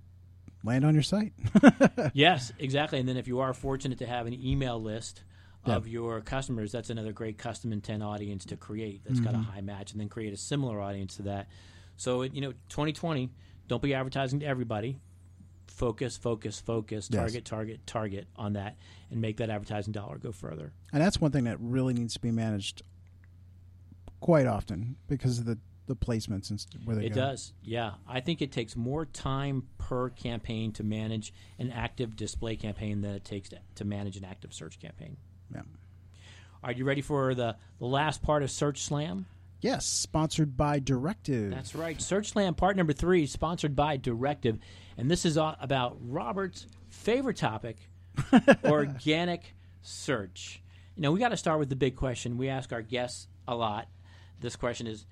land 0.63 0.85
on 0.85 0.93
your 0.93 1.03
site. 1.03 1.33
yes, 2.13 2.53
exactly. 2.59 2.99
And 2.99 3.09
then 3.09 3.17
if 3.17 3.27
you 3.27 3.39
are 3.39 3.53
fortunate 3.53 3.97
to 3.99 4.05
have 4.07 4.27
an 4.27 4.33
email 4.33 4.81
list 4.81 5.23
Yeah. 5.65 5.75
of 5.75 5.87
your 5.87 6.21
customers, 6.21 6.71
that's 6.71 6.89
another 6.89 7.11
great 7.13 7.37
custom 7.37 7.71
intent 7.71 8.01
audience 8.01 8.45
to 8.45 8.57
create. 8.57 9.01
That's 9.05 9.19
got 9.19 9.33
a 9.35 9.37
Mm-hmm. 9.37 9.51
high 9.51 9.61
match, 9.61 9.91
and 9.91 10.01
then 10.01 10.09
create 10.09 10.33
a 10.33 10.37
similar 10.37 10.81
audience 10.81 11.17
to 11.17 11.23
that. 11.23 11.47
So 11.97 12.23
it, 12.23 12.33
you 12.33 12.41
know, 12.41 12.51
2020, 12.69 13.29
don't 13.67 13.81
be 13.81 13.93
advertising 13.93 14.39
to 14.39 14.45
everybody. 14.47 14.97
Focus, 15.67 16.17
focus, 16.17 16.59
focus. 16.59 17.07
Yes. 17.11 17.19
Target, 17.19 17.45
target, 17.45 17.87
target 17.87 18.27
on 18.35 18.53
that, 18.53 18.75
and 19.11 19.21
make 19.21 19.37
that 19.37 19.49
advertising 19.51 19.93
dollar 19.93 20.17
go 20.17 20.31
further. 20.31 20.73
And 20.91 21.01
that's 21.01 21.21
one 21.21 21.31
thing 21.31 21.43
that 21.45 21.57
really 21.59 21.93
needs 21.93 22.13
to 22.15 22.19
be 22.19 22.31
managed 22.31 22.81
quite 24.19 24.45
often 24.47 24.95
because 25.07 25.39
of 25.39 25.45
the, 25.45 25.57
the 25.87 25.95
placements 25.95 26.49
and 26.49 26.63
where 26.85 26.95
they 26.95 27.05
It 27.05 27.09
go. 27.13 27.21
does, 27.21 27.53
yeah. 27.63 27.93
I 28.07 28.19
think 28.19 28.41
it 28.41 28.51
takes 28.51 28.75
more 28.75 29.05
time 29.05 29.63
per 29.77 30.09
campaign 30.09 30.71
to 30.73 30.83
manage 30.83 31.33
an 31.59 31.71
active 31.71 32.15
display 32.15 32.55
campaign 32.55 33.01
than 33.01 33.11
it 33.15 33.23
takes 33.25 33.49
to, 33.49 33.59
to 33.75 33.85
manage 33.85 34.17
an 34.17 34.25
active 34.25 34.53
search 34.53 34.79
campaign. 34.79 35.17
Yeah. 35.53 35.61
Are 36.63 36.71
you 36.71 36.85
ready 36.85 37.01
for 37.01 37.33
the, 37.33 37.55
the 37.79 37.85
last 37.85 38.21
part 38.21 38.43
of 38.43 38.51
Search 38.51 38.81
Slam? 38.81 39.25
Yes, 39.61 39.85
sponsored 39.85 40.57
by 40.57 40.79
Directive. 40.79 41.51
That's 41.51 41.75
right. 41.75 42.01
Search 42.01 42.29
Slam 42.29 42.55
part 42.55 42.75
number 42.75 42.93
three, 42.93 43.27
sponsored 43.27 43.75
by 43.75 43.97
Directive. 43.97 44.57
And 44.97 45.09
this 45.09 45.25
is 45.25 45.37
all 45.37 45.55
about 45.59 45.97
Robert's 46.01 46.65
favorite 46.89 47.37
topic 47.37 47.77
organic 48.65 49.55
search. 49.81 50.61
You 50.95 51.03
know, 51.03 51.11
we 51.11 51.19
got 51.19 51.29
to 51.29 51.37
start 51.37 51.59
with 51.59 51.69
the 51.69 51.75
big 51.75 51.95
question. 51.95 52.37
We 52.37 52.49
ask 52.49 52.73
our 52.73 52.81
guests 52.81 53.27
a 53.47 53.55
lot. 53.55 53.87
This 54.39 54.55
question 54.55 54.87
is 54.87 55.05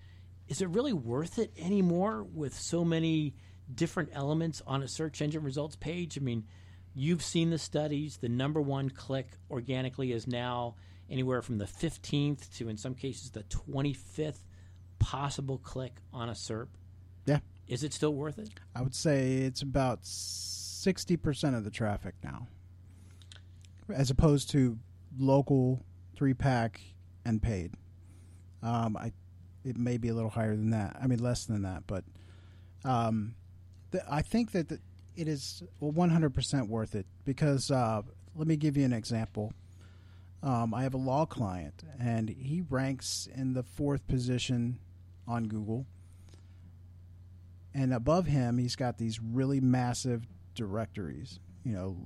Is 0.48 0.62
it 0.62 0.70
really 0.70 0.94
worth 0.94 1.38
it 1.40 1.54
anymore 1.58 2.24
with 2.24 2.54
so 2.54 2.84
many 2.84 3.36
different 3.74 4.10
elements 4.14 4.62
on 4.66 4.82
a 4.82 4.88
search 4.88 5.22
engine 5.22 5.44
results 5.44 5.76
page? 5.76 6.18
I 6.18 6.22
mean, 6.22 6.46
you've 7.00 7.24
seen 7.24 7.50
the 7.50 7.58
studies. 7.58 8.18
The 8.18 8.30
number 8.30 8.62
one 8.62 8.90
click 8.90 9.28
organically 9.50 10.12
is 10.12 10.28
now 10.28 10.76
anywhere 11.10 11.42
from 11.42 11.58
the 11.58 11.66
15th 11.66 12.58
to, 12.58 12.70
in 12.70 12.78
some 12.78 12.94
cases, 12.94 13.32
the 13.32 13.44
25th 13.44 14.40
possible 15.00 15.58
click 15.58 16.02
on 16.14 16.30
a 16.30 16.34
SERP. 16.34 16.68
Yeah. 17.26 17.40
Is 17.68 17.84
it 17.84 17.94
still 17.94 18.14
worth 18.14 18.38
it? 18.38 18.50
I 18.76 18.82
would 18.82 18.96
say 18.96 19.34
it's 19.34 19.62
about 19.62 20.04
60% 20.04 21.58
of 21.58 21.64
the 21.64 21.72
traffic 21.72 22.16
now. 22.24 22.48
As 23.94 24.10
opposed 24.10 24.50
to 24.52 24.78
local 25.18 25.84
three 26.16 26.34
pack 26.34 26.82
and 27.26 27.42
paid. 27.42 27.74
Um, 28.62 28.98
I 28.98 29.14
it 29.66 29.78
may 29.78 29.98
be 29.98 30.08
a 30.10 30.14
little 30.14 30.30
higher 30.30 30.56
than 30.56 30.70
that. 30.72 30.98
I 31.02 31.08
mean 31.08 31.20
less 31.20 31.46
than 31.46 31.64
that, 31.64 31.84
but 31.88 32.04
um, 32.84 33.36
the, 33.92 34.04
I 34.10 34.22
think 34.22 34.52
that 34.52 34.70
the, 34.70 34.80
it 35.16 35.28
is 35.28 35.64
100% 35.82 36.68
worth 36.68 36.96
it 36.96 37.06
because 37.26 37.70
uh, 37.72 38.02
let 38.36 38.48
me 38.48 38.56
give 38.56 38.78
you 38.78 38.86
an 38.86 38.94
example. 38.94 39.54
Um, 40.42 40.74
I 40.74 40.84
have 40.84 40.94
a 40.94 40.98
law 40.98 41.26
client, 41.26 41.84
and 42.00 42.30
he 42.30 42.64
ranks 42.70 43.28
in 43.34 43.54
the 43.54 43.64
fourth 43.64 44.08
position 44.08 44.80
on 45.28 45.48
Google. 45.48 45.86
And 47.74 47.94
above 47.94 48.26
him, 48.26 48.58
he's 48.58 48.76
got 48.76 48.98
these 48.98 49.20
really 49.20 49.60
massive 49.60 50.26
directories. 50.56 51.40
You 51.64 51.74
know, 51.74 51.98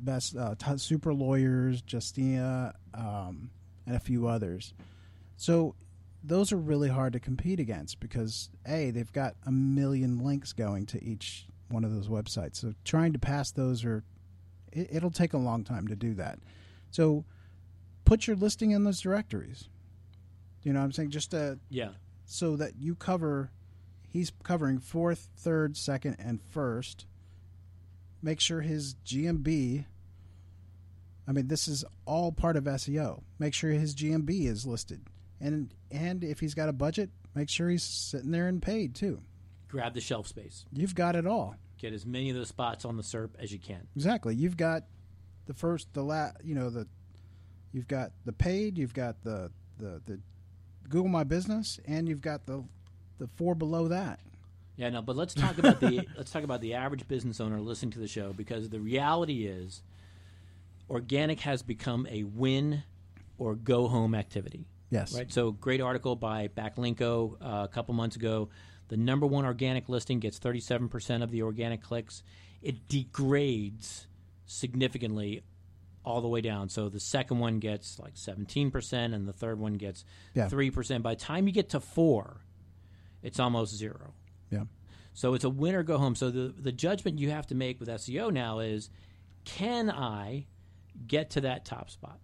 best 0.00 0.36
uh, 0.36 0.54
t- 0.58 0.76
super 0.76 1.14
lawyers, 1.14 1.82
Justia, 1.82 2.74
um, 2.94 3.50
and 3.86 3.96
a 3.96 4.00
few 4.00 4.28
others. 4.28 4.74
So 5.36 5.74
those 6.22 6.52
are 6.52 6.56
really 6.56 6.88
hard 6.88 7.14
to 7.14 7.20
compete 7.20 7.58
against 7.58 7.98
because 7.98 8.50
a 8.66 8.90
they've 8.90 9.12
got 9.12 9.34
a 9.44 9.50
million 9.50 10.18
links 10.18 10.52
going 10.52 10.86
to 10.86 11.02
each 11.02 11.46
one 11.72 11.84
of 11.84 11.92
those 11.94 12.08
websites. 12.08 12.56
So 12.56 12.74
trying 12.84 13.12
to 13.14 13.18
pass 13.18 13.50
those 13.50 13.84
are 13.84 14.04
it, 14.72 14.88
it'll 14.92 15.10
take 15.10 15.32
a 15.32 15.38
long 15.38 15.64
time 15.64 15.88
to 15.88 15.96
do 15.96 16.14
that. 16.14 16.38
So 16.90 17.24
put 18.04 18.26
your 18.26 18.36
listing 18.36 18.70
in 18.70 18.84
those 18.84 19.00
directories. 19.00 19.68
You 20.62 20.72
know 20.72 20.78
what 20.80 20.84
I'm 20.86 20.92
saying? 20.92 21.10
Just 21.10 21.34
uh, 21.34 21.56
Yeah. 21.70 21.90
so 22.24 22.56
that 22.56 22.76
you 22.76 22.94
cover 22.94 23.50
he's 24.08 24.30
covering 24.42 24.78
fourth, 24.78 25.28
third, 25.36 25.76
second, 25.76 26.16
and 26.18 26.40
first. 26.42 27.06
Make 28.22 28.40
sure 28.40 28.60
his 28.60 28.94
GMB 29.06 29.86
I 31.26 31.32
mean 31.32 31.48
this 31.48 31.68
is 31.68 31.84
all 32.04 32.32
part 32.32 32.56
of 32.56 32.64
SEO. 32.64 33.22
Make 33.38 33.54
sure 33.54 33.70
his 33.70 33.94
GMB 33.94 34.46
is 34.46 34.66
listed. 34.66 35.02
And 35.40 35.72
and 35.90 36.22
if 36.24 36.40
he's 36.40 36.54
got 36.54 36.68
a 36.68 36.72
budget, 36.72 37.10
make 37.34 37.48
sure 37.48 37.68
he's 37.68 37.82
sitting 37.82 38.30
there 38.30 38.48
and 38.48 38.60
paid 38.62 38.94
too. 38.94 39.22
Grab 39.68 39.94
the 39.94 40.00
shelf 40.00 40.26
space. 40.28 40.66
You've 40.72 40.94
got 40.94 41.16
it 41.16 41.26
all. 41.26 41.56
Get 41.82 41.92
as 41.92 42.06
many 42.06 42.30
of 42.30 42.36
those 42.36 42.48
spots 42.48 42.84
on 42.84 42.96
the 42.96 43.02
SERP 43.02 43.30
as 43.40 43.52
you 43.52 43.58
can. 43.58 43.88
Exactly. 43.96 44.36
You've 44.36 44.56
got 44.56 44.84
the 45.46 45.52
first, 45.52 45.92
the 45.92 46.02
la, 46.02 46.30
you 46.42 46.54
know, 46.54 46.70
the 46.70 46.86
you've 47.72 47.88
got 47.88 48.12
the 48.24 48.32
paid, 48.32 48.78
you've 48.78 48.94
got 48.94 49.22
the 49.24 49.50
the 49.78 50.00
the 50.06 50.20
Google 50.88 51.08
My 51.08 51.24
Business, 51.24 51.80
and 51.84 52.08
you've 52.08 52.20
got 52.20 52.46
the 52.46 52.62
the 53.18 53.26
four 53.36 53.56
below 53.56 53.88
that. 53.88 54.20
Yeah, 54.76 54.90
no, 54.90 55.02
but 55.02 55.16
let's 55.16 55.34
talk 55.34 55.58
about 55.58 55.80
the 55.80 56.06
let's 56.16 56.30
talk 56.30 56.44
about 56.44 56.60
the 56.60 56.74
average 56.74 57.08
business 57.08 57.40
owner 57.40 57.60
listening 57.60 57.90
to 57.92 57.98
the 57.98 58.06
show 58.06 58.32
because 58.32 58.68
the 58.70 58.78
reality 58.80 59.46
is 59.46 59.82
organic 60.88 61.40
has 61.40 61.62
become 61.62 62.06
a 62.08 62.22
win 62.22 62.84
or 63.38 63.56
go 63.56 63.88
home 63.88 64.14
activity. 64.14 64.68
Yes. 64.90 65.16
Right. 65.16 65.32
So 65.32 65.50
great 65.50 65.80
article 65.80 66.14
by 66.14 66.46
Backlinko 66.48 67.34
uh, 67.40 67.64
a 67.64 67.68
couple 67.68 67.94
months 67.94 68.14
ago. 68.14 68.50
The 68.88 68.96
number 68.96 69.26
one 69.26 69.44
organic 69.44 69.88
listing 69.88 70.18
gets 70.20 70.38
37% 70.38 71.22
of 71.22 71.30
the 71.30 71.42
organic 71.42 71.82
clicks. 71.82 72.22
It 72.60 72.88
degrades 72.88 74.06
significantly 74.46 75.42
all 76.04 76.20
the 76.20 76.28
way 76.28 76.40
down. 76.40 76.68
So 76.68 76.88
the 76.88 77.00
second 77.00 77.38
one 77.38 77.58
gets 77.58 77.98
like 77.98 78.14
17%, 78.14 79.14
and 79.14 79.26
the 79.26 79.32
third 79.32 79.58
one 79.58 79.74
gets 79.74 80.04
Yeah. 80.34 80.48
3%. 80.48 81.02
By 81.02 81.14
the 81.14 81.20
time 81.20 81.46
you 81.46 81.52
get 81.52 81.70
to 81.70 81.80
four, 81.80 82.40
it's 83.22 83.38
almost 83.38 83.74
zero. 83.74 84.14
Yeah. 84.50 84.64
So 85.14 85.34
it's 85.34 85.44
a 85.44 85.50
win 85.50 85.74
or 85.74 85.82
go 85.82 85.98
home. 85.98 86.14
So 86.14 86.30
the 86.30 86.48
the 86.58 86.72
judgment 86.72 87.18
you 87.18 87.30
have 87.30 87.46
to 87.48 87.54
make 87.54 87.78
with 87.78 87.88
SEO 87.88 88.32
now 88.32 88.58
is, 88.60 88.90
can 89.44 89.90
I 89.90 90.46
get 91.06 91.30
to 91.30 91.40
that 91.42 91.64
top 91.64 91.90
spot? 91.90 92.18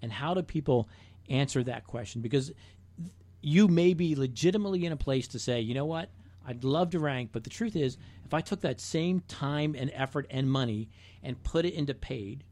And 0.00 0.12
how 0.12 0.34
do 0.34 0.42
people 0.42 0.88
answer 1.28 1.62
that 1.64 1.86
question? 1.86 2.20
Because 2.22 2.52
you 3.40 3.68
may 3.68 3.94
be 3.94 4.14
legitimately 4.16 4.84
in 4.84 4.92
a 4.92 4.96
place 4.96 5.28
to 5.28 5.38
say, 5.38 5.60
you 5.60 5.74
know 5.74 5.86
what, 5.86 6.10
I'd 6.46 6.64
love 6.64 6.90
to 6.90 6.98
rank, 6.98 7.30
but 7.32 7.44
the 7.44 7.50
truth 7.50 7.76
is, 7.76 7.96
if 8.24 8.32
I 8.34 8.40
took 8.40 8.60
that 8.62 8.80
same 8.80 9.20
time 9.28 9.74
and 9.78 9.90
effort 9.94 10.26
and 10.30 10.50
money 10.50 10.88
and 11.22 11.42
put 11.42 11.64
it 11.64 11.74
into 11.74 11.94
paid, 11.94 12.44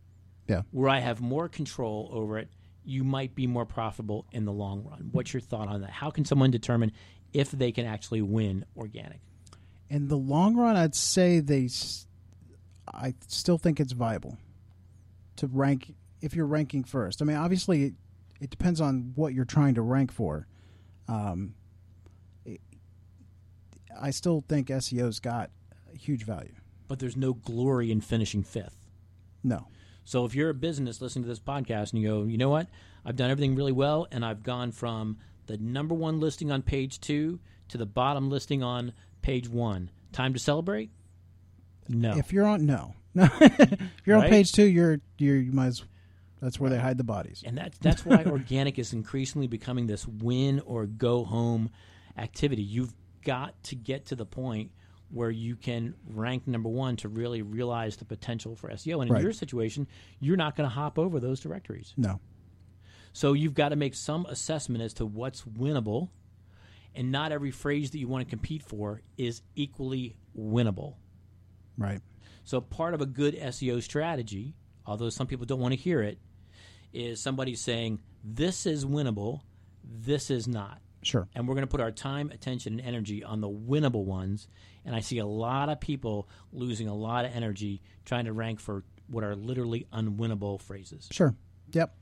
Yeah. 0.49 0.63
where 0.71 0.89
I 0.89 1.01
have 1.01 1.21
more 1.21 1.49
control 1.49 2.09
over 2.13 2.39
it, 2.39 2.49
you 2.85 3.03
might 3.03 3.35
be 3.35 3.47
more 3.47 3.67
profitable 3.67 4.27
in 4.33 4.45
the 4.45 4.53
long 4.53 4.85
run. 4.85 5.09
What's 5.13 5.33
your 5.33 5.41
thought 5.41 5.67
on 5.69 5.81
that? 5.81 5.91
How 5.91 6.11
can 6.11 6.25
someone 6.25 6.51
determine 6.51 6.93
if 7.33 7.51
they 7.51 7.73
can 7.73 7.85
actually 7.85 8.23
win 8.23 8.65
organic? 8.77 9.21
In 9.91 10.09
the 10.09 10.17
long 10.17 10.57
run, 10.57 10.77
I'd 10.77 10.95
say 10.95 11.41
they. 11.41 11.69
I 12.93 13.15
still 13.27 13.59
think 13.59 13.81
it's 13.81 13.93
viable 13.93 14.39
to 15.37 15.47
rank 15.49 15.95
if 16.21 16.35
you're 16.35 16.47
ranking 16.47 16.85
first. 16.85 17.21
I 17.21 17.25
mean, 17.25 17.37
obviously, 17.37 17.85
it, 17.85 17.95
it 18.41 18.51
depends 18.51 18.81
on 18.81 19.13
what 19.17 19.35
you're 19.35 19.45
trying 19.45 19.75
to 19.75 19.83
rank 19.83 20.13
for. 20.13 20.47
Um, 21.09 21.55
it- 22.45 22.61
I 24.01 24.11
still 24.11 24.45
think 24.49 24.69
SEO's 24.69 25.21
got 25.21 25.51
huge 25.99 26.25
value. 26.25 26.55
But 26.89 26.99
there's 27.01 27.17
no 27.17 27.35
glory 27.35 27.91
in 27.91 28.01
finishing 28.01 28.43
fifth. 28.43 28.87
No. 29.43 29.69
So 30.05 30.25
if 30.25 30.35
you're 30.35 30.51
a 30.51 30.55
business 30.55 31.01
listening 31.01 31.25
to 31.25 31.29
this 31.29 31.41
podcast 31.41 31.93
and 31.93 32.01
you 32.03 32.09
go, 32.09 32.23
you 32.25 32.39
know 32.39 32.49
what, 32.49 32.69
I've 33.05 33.17
done 33.17 33.31
everything 33.31 33.57
really 33.57 33.73
well, 33.73 34.07
and 34.13 34.25
I've 34.25 34.43
gone 34.45 34.71
from 34.71 35.19
the 35.47 35.57
number 35.59 35.95
one 35.95 36.21
listing 36.21 36.51
on 36.53 36.63
page 36.63 37.01
two 37.01 37.41
to 37.69 37.79
the 37.79 37.87
bottom 37.87 38.31
listing 38.31 38.63
on 38.63 38.93
page 39.23 39.49
one. 39.49 39.91
Time 40.13 40.33
to 40.33 40.39
celebrate? 40.39 40.91
No. 41.89 42.17
If 42.17 42.33
you're 42.33 42.47
on 42.47 42.67
no, 42.67 42.95
No. 43.15 43.29
if 43.41 43.81
you're 44.05 44.17
Right? 44.17 44.25
on 44.27 44.31
page 44.31 44.53
two, 44.53 44.65
you're 44.65 45.01
you're 45.19 45.37
you 45.37 45.53
might 45.53 45.67
as 45.69 45.83
that's 46.41 46.59
where 46.61 46.71
they 46.71 46.79
hide 46.79 46.99
the 46.99 47.05
bodies. 47.05 47.43
And 47.47 47.57
that's 47.59 47.79
that's 47.79 48.05
why 48.05 48.25
organic 48.27 48.79
is 48.79 48.93
increasingly 48.93 49.47
becoming 49.47 49.87
this 49.87 50.07
win 50.07 50.61
or 50.61 50.87
go 50.87 51.25
home 51.25 51.71
activity. 52.17 52.63
You've 52.63 52.95
got 53.25 53.61
to 53.65 53.75
get 53.77 54.07
to 54.07 54.17
the 54.17 54.27
point 54.27 54.71
where 55.11 55.31
you 55.31 55.55
can 55.57 55.95
rank 56.09 56.47
number 56.49 56.69
one 56.69 56.97
to 56.97 57.09
really 57.09 57.41
realize 57.43 57.97
the 57.97 58.05
potential 58.05 58.57
for 58.57 58.69
SEO. 58.71 59.01
And 59.01 59.09
in 59.09 59.15
Right. 59.15 59.23
your 59.23 59.33
situation, 59.33 59.87
you're 60.21 60.37
not 60.37 60.57
going 60.57 60.69
to 60.69 60.75
hop 60.75 60.99
over 60.99 61.21
those 61.21 61.39
directories. 61.41 61.95
No, 61.97 62.21
So 63.13 63.33
you've 63.33 63.55
got 63.55 63.69
to 63.71 63.77
make 63.77 63.95
some 63.95 64.27
assessment 64.27 64.83
as 64.83 64.93
to 64.95 65.07
what's 65.07 65.43
winnable, 65.43 66.11
and 66.95 67.13
not 67.13 67.31
every 67.33 67.51
phrase 67.53 67.93
that 67.93 67.99
you 67.99 68.09
want 68.09 68.27
to 68.27 68.29
compete 68.31 68.63
for 68.65 69.01
is 69.17 69.43
equally 69.55 70.17
winnable. 70.37 70.97
right, 71.79 72.01
So 72.45 72.61
part 72.61 72.93
of 72.95 73.01
a 73.01 73.07
good 73.07 73.35
SEO 73.37 73.81
strategy, 73.83 74.55
although 74.87 75.09
some 75.11 75.27
people 75.29 75.47
don't 75.47 75.61
want 75.61 75.73
to 75.73 75.79
hear 75.81 76.03
it, 76.03 76.19
is 76.97 77.21
somebody 77.21 77.55
saying 77.55 78.01
this 78.25 78.67
is 78.67 78.85
winnable, 78.85 79.43
this 79.85 80.31
is 80.31 80.49
not. 80.49 80.81
sure, 81.03 81.29
And 81.35 81.47
we're 81.47 81.55
going 81.55 81.67
to 81.67 81.71
put 81.71 81.81
our 81.81 81.93
time, 81.93 82.31
attention, 82.31 82.79
and 82.79 82.89
energy 82.89 83.23
on 83.23 83.41
the 83.41 83.49
winnable 83.49 84.05
ones. 84.05 84.49
And 84.85 84.95
I 84.95 85.01
see 85.01 85.19
a 85.19 85.27
lot 85.27 85.69
of 85.69 85.81
people 85.81 86.29
losing 86.53 86.89
a 86.89 86.95
lot 86.95 87.25
of 87.25 87.33
energy 87.35 87.83
trying 88.05 88.25
to 88.25 88.33
rank 88.33 88.61
for 88.61 88.83
what 89.09 89.25
are 89.25 89.37
literally 89.37 89.87
unwinnable 89.93 90.61
phrases. 90.61 91.09
sure, 91.13 91.35
yep. 91.73 91.95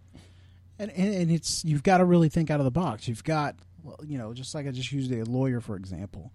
And, 0.79 0.91
and 0.91 1.15
and 1.15 1.31
it's 1.31 1.65
you've 1.65 1.83
got 1.83 1.99
to 1.99 2.05
really 2.05 2.29
think 2.29 2.51
out 2.51 2.61
of 2.61 2.65
the 2.65 2.71
box. 2.71 3.07
You've 3.07 3.23
got 3.23 3.57
you 4.03 4.19
know, 4.19 4.33
just 4.33 4.55
like 4.55 4.67
I 4.67 4.71
just 4.71 4.91
used 4.91 5.13
a 5.13 5.25
lawyer 5.25 5.61
for 5.61 5.77
example, 5.77 6.33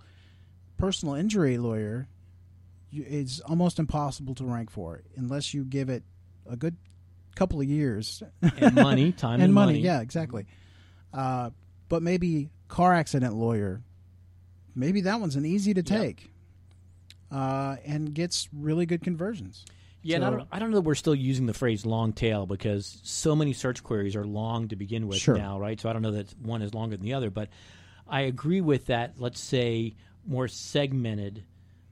personal 0.77 1.15
injury 1.15 1.57
lawyer 1.57 2.07
you, 2.91 3.05
it's 3.07 3.39
almost 3.41 3.79
impossible 3.79 4.35
to 4.35 4.45
rank 4.45 4.69
for 4.69 5.01
unless 5.15 5.53
you 5.53 5.63
give 5.63 5.89
it 5.89 6.03
a 6.49 6.55
good 6.55 6.77
couple 7.39 7.61
of 7.61 7.67
years 7.67 8.21
And 8.41 8.75
money, 8.75 9.11
time, 9.17 9.35
and, 9.35 9.43
and, 9.43 9.53
money. 9.53 9.79
Yeah, 9.79 10.01
exactly. 10.01 10.45
Uh, 11.13 11.51
but 11.87 12.03
maybe 12.03 12.49
car 12.67 12.93
accident 12.93 13.33
lawyer, 13.33 13.81
maybe 14.75 15.01
that 15.01 15.19
one's 15.21 15.37
an 15.37 15.45
easy 15.45 15.73
to 15.73 15.79
Yep. 15.81 15.87
take, 16.01 16.29
uh, 17.31 17.77
and 17.85 18.13
gets 18.13 18.49
really 18.53 18.85
good 18.85 19.01
conversions. 19.01 19.65
Yeah, 20.01 20.17
and 20.17 20.25
I 20.25 20.29
don't, 20.29 20.47
I 20.51 20.59
don't 20.59 20.71
know 20.71 20.77
that 20.77 20.83
we're 20.83 20.95
still 20.95 21.15
using 21.15 21.45
the 21.45 21.53
phrase 21.53 21.85
long 21.85 22.11
tail 22.13 22.45
because 22.45 22.99
so 23.03 23.35
many 23.35 23.53
search 23.53 23.83
queries 23.83 24.15
are 24.15 24.25
long 24.25 24.67
to 24.69 24.75
begin 24.75 25.07
with 25.07 25.17
Sure. 25.19 25.37
now, 25.37 25.59
right? 25.59 25.79
So 25.79 25.89
I 25.89 25.93
don't 25.93 26.01
know 26.01 26.11
that 26.11 26.33
one 26.41 26.61
is 26.61 26.73
longer 26.73 26.95
than 26.97 27.05
the 27.05 27.13
other, 27.13 27.29
but 27.29 27.49
I 28.07 28.21
agree 28.21 28.61
with 28.61 28.87
that, 28.87 29.15
let's 29.17 29.39
say, 29.39 29.95
more 30.25 30.47
segmented 30.47 31.43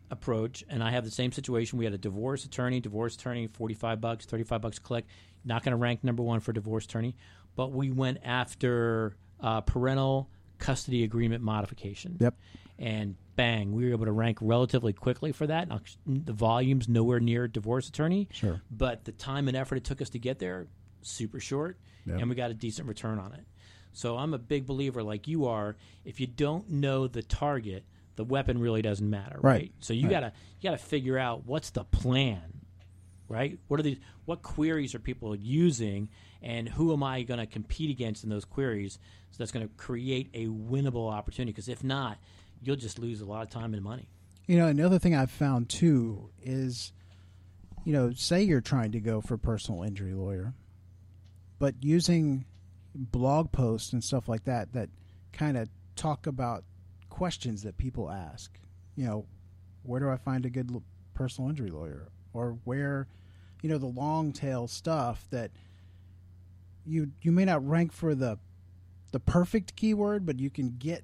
approach. 0.10 0.64
And 0.70 0.82
I 0.82 0.92
have 0.92 1.04
the 1.04 1.12
same 1.12 1.34
situation. 1.34 1.78
We 1.80 1.84
had 1.86 1.94
a 1.94 1.98
divorce 1.98 2.46
attorney, 2.46 2.80
divorce 2.80 3.16
attorney, 3.16 3.48
45 3.48 4.00
bucks, 4.00 4.26
35 4.26 4.62
bucks 4.62 4.80
click. 4.80 5.06
Not 5.48 5.64
going 5.64 5.72
to 5.72 5.78
rank 5.78 6.04
number 6.04 6.22
one 6.24 6.40
for 6.42 6.52
divorce 6.54 6.86
attorney, 6.86 7.16
but 7.56 7.72
we 7.72 7.90
went 7.92 8.20
after 8.24 9.16
uh, 9.40 9.62
parental 9.62 10.30
custody 10.60 11.04
agreement 11.04 11.44
modification 11.44 12.18
Yep. 12.20 12.36
and 12.80 13.16
bang, 13.36 13.72
we 13.74 13.86
were 13.86 13.92
able 13.92 14.06
to 14.06 14.12
rank 14.12 14.40
relatively 14.42 14.92
quickly 14.94 15.32
for 15.32 15.46
that. 15.48 15.68
Now, 15.70 15.80
the 16.06 16.34
volume's 16.34 16.90
nowhere 16.90 17.20
near 17.20 17.48
divorce 17.48 17.88
attorney, 17.88 18.28
Sure. 18.32 18.62
but 18.72 19.06
the 19.06 19.12
time 19.12 19.48
and 19.48 19.56
effort 19.56 19.76
it 19.76 19.84
took 19.84 20.02
us 20.02 20.10
to 20.12 20.20
get 20.20 20.40
there, 20.40 20.68
super 21.04 21.40
short, 21.40 21.78
Yep. 22.08 22.20
and 22.20 22.30
we 22.30 22.36
got 22.36 22.50
a 22.52 22.56
decent 22.56 22.88
return 22.88 23.20
on 23.20 23.34
it. 23.34 23.46
So 23.94 24.18
I'm 24.18 24.34
a 24.34 24.40
big 24.40 24.66
believer, 24.66 25.04
like 25.04 25.28
you 25.28 25.46
are. 25.46 25.76
If 26.04 26.20
you 26.20 26.28
don't 26.28 26.70
know 26.70 27.08
the 27.08 27.22
target, 27.24 27.86
the 28.16 28.24
weapon 28.24 28.60
really 28.60 28.82
doesn't 28.82 29.08
matter, 29.10 29.40
right? 29.42 29.54
Right. 29.62 29.72
So 29.80 29.94
you 29.94 30.04
Right. 30.04 30.12
gotta 30.12 30.34
you 30.60 30.70
gotta 30.72 30.82
figure 30.82 31.18
out 31.20 31.46
what's 31.46 31.70
the 31.70 31.84
plan. 31.84 32.57
Right? 33.30 33.60
What 33.68 33.80
are 33.80 33.84
these? 33.84 33.98
What 34.26 34.42
queries 34.42 34.96
are 34.96 35.00
people 35.00 35.36
using, 35.36 36.10
and 36.42 36.68
who 36.68 36.94
am 36.94 37.04
I 37.04 37.24
going 37.24 37.40
to 37.40 37.46
compete 37.46 37.90
against 37.90 38.24
in 38.24 38.30
those 38.30 38.46
queries? 38.46 39.00
So 39.32 39.38
that's 39.40 39.52
going 39.52 39.68
to 39.68 39.74
create 39.76 40.30
a 40.34 40.48
winnable 40.48 41.12
opportunity. 41.12 41.52
Because 41.52 41.70
if 41.70 41.84
not, 41.84 42.18
you'll 42.62 42.76
just 42.76 43.00
lose 43.00 43.22
a 43.22 43.26
lot 43.26 43.44
of 43.44 43.50
time 43.50 43.74
and 43.74 43.84
money. 43.84 44.10
You 44.48 44.58
know, 44.58 44.68
another 44.68 44.98
thing 45.00 45.16
I've 45.16 45.32
found 45.32 45.70
too 45.70 46.30
is, 46.42 46.94
you 47.84 47.94
know, 47.94 48.12
say 48.14 48.44
you're 48.44 48.62
trying 48.62 48.94
to 48.94 49.00
go 49.00 49.20
for 49.20 49.38
personal 49.38 49.84
injury 49.84 50.14
lawyer, 50.14 50.54
but 51.60 51.76
using 51.82 52.46
blog 52.96 53.52
posts 53.52 53.94
and 53.94 54.04
stuff 54.04 54.28
like 54.28 54.46
that 54.46 54.74
that 54.74 54.90
kind 55.34 55.58
of 55.58 55.70
talk 55.96 56.28
about 56.28 56.64
questions 57.10 57.64
that 57.64 57.78
people 57.78 58.10
ask. 58.10 58.58
You 58.96 59.06
know, 59.06 59.26
where 59.84 60.00
do 60.00 60.10
I 60.10 60.18
find 60.18 60.46
a 60.46 60.50
good 60.50 60.72
personal 61.14 61.50
injury 61.50 61.70
lawyer? 61.70 62.08
Or 62.38 62.58
where, 62.66 63.08
you 63.64 63.70
know, 63.70 63.78
the 63.80 63.88
long 63.88 64.32
tail 64.32 64.68
stuff 64.68 65.26
that 65.32 65.52
you 66.86 67.12
you 67.22 67.32
may 67.32 67.46
not 67.46 67.68
rank 67.68 67.92
for 67.92 68.16
the 68.16 68.38
the 69.12 69.20
perfect 69.20 69.76
keyword, 69.76 70.26
but 70.26 70.40
you 70.40 70.50
can 70.50 70.76
get 70.78 71.04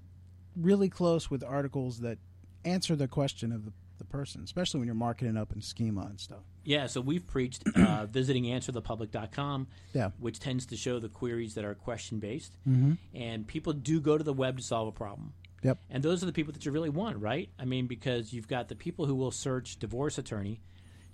really 0.55 0.89
close 0.89 1.29
with 1.31 1.43
articles 1.43 1.99
that 2.01 2.19
answer 2.65 2.95
the 2.95 3.07
question 3.07 3.51
of 3.51 3.65
the, 3.65 3.71
the 3.97 4.03
person, 4.03 4.41
especially 4.43 4.79
when 4.79 4.85
you're 4.87 4.95
marketing 4.95 5.37
up 5.37 5.51
in 5.53 5.61
schema 5.61 6.01
and 6.01 6.19
stuff. 6.19 6.43
Yeah, 6.63 6.87
so 6.87 7.01
we've 7.01 7.25
preached 7.25 7.63
uh, 7.75 8.05
visiting 8.11 8.43
answerthepublic.com, 8.43 9.67
Yeah. 9.93 10.11
which 10.19 10.39
tends 10.39 10.65
to 10.67 10.77
show 10.77 10.99
the 10.99 11.09
queries 11.09 11.55
that 11.55 11.65
are 11.65 11.73
question 11.73 12.19
based. 12.19 12.55
Mm-hmm. 12.67 12.93
And 13.15 13.47
people 13.47 13.73
do 13.73 13.99
go 13.99 14.17
to 14.17 14.23
the 14.23 14.33
web 14.33 14.57
to 14.57 14.63
solve 14.63 14.87
a 14.87 14.91
problem. 14.91 15.33
Yep. 15.63 15.79
And 15.89 16.03
those 16.03 16.21
are 16.21 16.25
the 16.25 16.33
people 16.33 16.53
that 16.53 16.65
you 16.65 16.71
really 16.71 16.89
want, 16.89 17.17
right? 17.17 17.49
I 17.57 17.65
mean, 17.65 17.87
because 17.87 18.33
you've 18.33 18.47
got 18.49 18.67
the 18.67 18.75
people 18.75 19.05
who 19.05 19.15
will 19.15 19.31
search 19.31 19.77
divorce 19.79 20.17
attorney, 20.17 20.59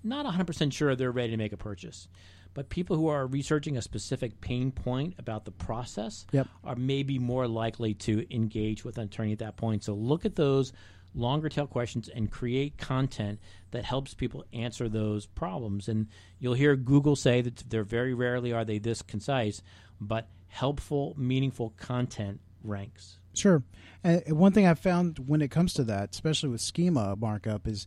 not 0.03 0.25
100% 0.25 0.71
sure 0.73 0.95
they're 0.95 1.11
ready 1.11 1.31
to 1.31 1.37
make 1.37 1.53
a 1.53 1.57
purchase. 1.57 2.07
But 2.53 2.69
people 2.69 2.95
who 2.95 3.07
are 3.07 3.27
researching 3.27 3.77
a 3.77 3.81
specific 3.81 4.41
pain 4.41 4.71
point 4.71 5.13
about 5.19 5.45
the 5.45 5.51
process 5.51 6.25
Yep. 6.31 6.47
are 6.63 6.75
maybe 6.75 7.19
more 7.19 7.47
likely 7.47 7.93
to 7.95 8.25
engage 8.33 8.83
with 8.83 8.97
an 8.97 9.05
attorney 9.05 9.33
at 9.33 9.39
that 9.39 9.55
point. 9.55 9.83
So 9.83 9.93
look 9.93 10.25
at 10.25 10.35
those 10.35 10.73
longer 11.13 11.49
tail 11.49 11.67
questions 11.67 12.09
and 12.09 12.31
create 12.31 12.77
content 12.77 13.39
that 13.71 13.83
helps 13.83 14.13
people 14.13 14.45
answer 14.53 14.89
those 14.89 15.25
problems. 15.25 15.87
And 15.87 16.07
you'll 16.39 16.53
hear 16.53 16.75
Google 16.75 17.15
say 17.15 17.41
that 17.41 17.63
they're 17.69 17.83
very 17.83 18.13
rarely 18.13 18.51
are 18.53 18.65
they 18.65 18.79
this 18.79 19.01
concise, 19.01 19.61
but 20.01 20.27
helpful, 20.47 21.13
meaningful 21.17 21.73
content 21.77 22.39
ranks. 22.63 23.19
Sure. 23.33 23.63
And 24.03 24.23
and 24.25 24.37
one 24.37 24.51
thing 24.53 24.65
I've 24.65 24.79
found 24.79 25.19
when 25.19 25.41
it 25.41 25.49
comes 25.51 25.73
to 25.73 25.83
that, 25.85 26.09
especially 26.13 26.49
with 26.49 26.61
schema 26.61 27.15
markup, 27.15 27.67
is 27.67 27.85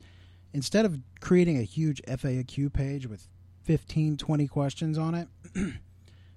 instead 0.52 0.84
of 0.84 0.98
creating 1.20 1.58
a 1.58 1.62
huge 1.62 2.00
FAQ 2.02 2.72
page 2.72 3.06
with 3.06 3.28
15, 3.62 4.16
20 4.16 4.46
questions 4.48 4.98
on 4.98 5.14
it, 5.14 5.28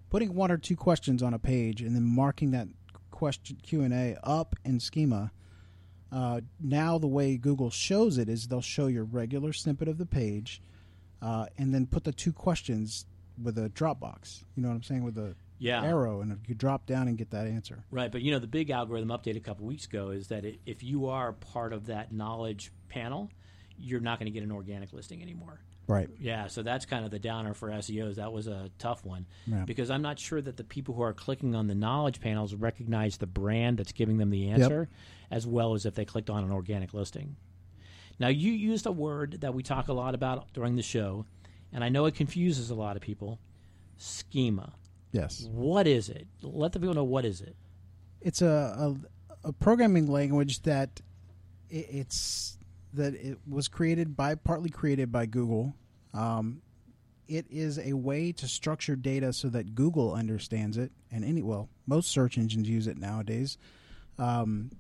putting 0.10 0.34
one 0.34 0.52
or 0.52 0.58
two 0.58 0.76
questions 0.76 1.22
on 1.24 1.34
a 1.34 1.40
page 1.40 1.82
and 1.82 1.96
then 1.96 2.04
marking 2.04 2.52
that 2.52 2.68
question 3.12 3.58
Q&A 3.64 4.16
up 4.24 4.56
in 4.64 4.80
schema, 4.80 5.32
uh, 6.12 6.42
now 6.62 6.98
the 6.98 7.08
way 7.08 7.36
Google 7.38 7.70
shows 7.70 8.18
it 8.18 8.30
is 8.30 8.48
they'll 8.48 8.62
show 8.62 8.88
your 8.88 9.04
regular 9.04 9.52
snippet 9.54 9.88
of 9.88 9.98
the 9.98 10.06
page 10.06 10.62
uh, 11.22 11.48
and 11.58 11.74
then 11.74 11.88
put 11.88 12.04
the 12.04 12.12
two 12.12 12.32
questions 12.32 13.06
with 13.42 13.58
a 13.58 13.70
drop 13.70 14.00
box. 14.00 14.46
You 14.56 14.62
know 14.64 14.70
what 14.70 14.76
I'm 14.76 14.84
saying? 14.84 15.04
With 15.04 15.18
a 15.18 15.36
Yeah. 15.58 15.84
arrow 15.84 16.22
and 16.22 16.32
if 16.32 16.48
you 16.48 16.56
drop 16.56 16.86
down 16.86 17.08
and 17.08 17.18
get 17.18 17.32
that 17.32 17.48
answer. 17.48 17.86
Right, 17.90 18.12
but 18.12 18.22
you 18.22 18.32
know 18.32 18.40
the 18.40 18.48
big 18.48 18.70
algorithm 18.70 19.10
update 19.10 19.36
a 19.36 19.40
couple 19.42 19.66
weeks 19.66 19.86
ago 19.86 20.10
is 20.10 20.28
that 20.28 20.46
it, 20.46 20.60
if 20.66 20.84
you 20.84 21.08
are 21.08 21.34
part 21.34 21.74
of 21.74 21.88
that 21.88 22.12
knowledge 22.14 22.72
panel, 22.88 23.30
you're 23.78 24.00
not 24.00 24.20
going 24.20 24.26
to 24.26 24.32
get 24.32 24.44
an 24.44 24.52
organic 24.52 24.94
listing 24.94 25.22
anymore. 25.22 25.60
Right. 25.88 26.10
Yeah, 26.20 26.48
so 26.48 26.64
that's 26.64 26.86
kind 26.86 27.06
of 27.06 27.12
the 27.12 27.20
downer 27.20 27.54
for 27.54 27.70
SEOs. 27.70 28.16
That 28.16 28.34
was 28.34 28.48
a 28.48 28.72
tough 28.80 29.06
one 29.06 29.28
Yeah. 29.46 29.66
because 29.66 29.92
I'm 29.92 30.02
not 30.02 30.18
sure 30.18 30.42
that 30.42 30.58
the 30.58 30.64
people 30.64 30.96
who 30.96 31.04
are 31.04 31.14
clicking 31.14 31.54
on 31.54 31.68
the 31.68 31.76
knowledge 31.76 32.20
panels 32.20 32.56
recognize 32.56 33.18
the 33.18 33.28
brand 33.28 33.78
that's 33.78 33.92
giving 33.92 34.18
them 34.18 34.32
the 34.32 34.50
answer 34.50 34.90
as 35.30 35.46
well 35.46 35.74
as 35.76 35.86
if 35.86 35.94
they 35.94 36.06
clicked 36.06 36.30
on 36.32 36.44
an 36.44 36.52
organic 36.52 36.94
listing. 36.94 37.36
Now, 38.18 38.30
you 38.30 38.52
used 38.52 38.86
a 38.88 38.92
word 38.92 39.42
that 39.42 39.54
we 39.54 39.62
talk 39.62 39.88
a 39.90 39.94
lot 39.94 40.16
about 40.16 40.52
during 40.54 40.76
the 40.76 40.82
show, 40.82 41.26
and 41.74 41.84
I 41.84 41.90
know 41.90 42.06
it 42.06 42.16
confuses 42.16 42.70
a 42.72 42.76
lot 42.76 42.96
of 42.96 43.02
people 43.02 43.40
schema. 43.98 44.74
Yes. 45.12 45.48
What 45.52 45.86
is 45.88 46.10
it? 46.10 46.28
Let 46.42 46.72
the 46.72 46.80
people 46.80 46.96
know 46.96 47.04
what 47.04 47.26
is 47.26 47.42
it. 47.42 47.56
it's 48.22 48.42
a, 48.42 48.96
a, 49.44 49.50
a 49.50 49.54
programming 49.54 50.08
language 50.08 50.62
that 50.64 51.02
i 51.72 51.76
it's 51.76 52.58
that 52.96 53.14
it 53.14 53.40
was 53.48 53.68
created 53.68 54.16
by 54.16 54.36
partly 54.36 54.70
created 54.70 55.12
by 55.12 55.26
Google. 55.26 55.76
Um, 56.14 56.62
it 57.28 57.46
is 57.50 57.80
a 57.80 57.94
way 57.94 58.32
to 58.34 58.48
structure 58.48 58.96
data 58.96 59.34
so 59.34 59.50
that 59.50 59.76
Google 59.76 60.14
understands 60.14 60.78
it, 60.78 60.92
and 61.12 61.24
any 61.26 61.42
well, 61.42 61.70
most 61.88 62.12
search 62.12 62.38
engines 62.38 62.70
use 62.70 62.88
it 62.88 62.98
nowadays. 62.98 63.58
Um, 64.18 64.72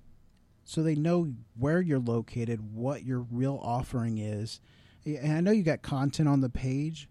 so 0.63 0.81
they 0.81 0.95
know 0.95 1.31
where 1.57 1.81
you're 1.81 1.99
located, 1.99 2.73
what 2.73 3.03
your 3.03 3.19
real 3.19 3.59
offering 3.61 4.17
is. 4.17 4.59
And 5.05 5.31
I 5.31 5.39
know 5.39 5.51
you 5.51 5.61
got 5.61 5.83
content 5.83 6.27
on 6.27 6.41
the 6.41 6.49
page, 6.49 7.07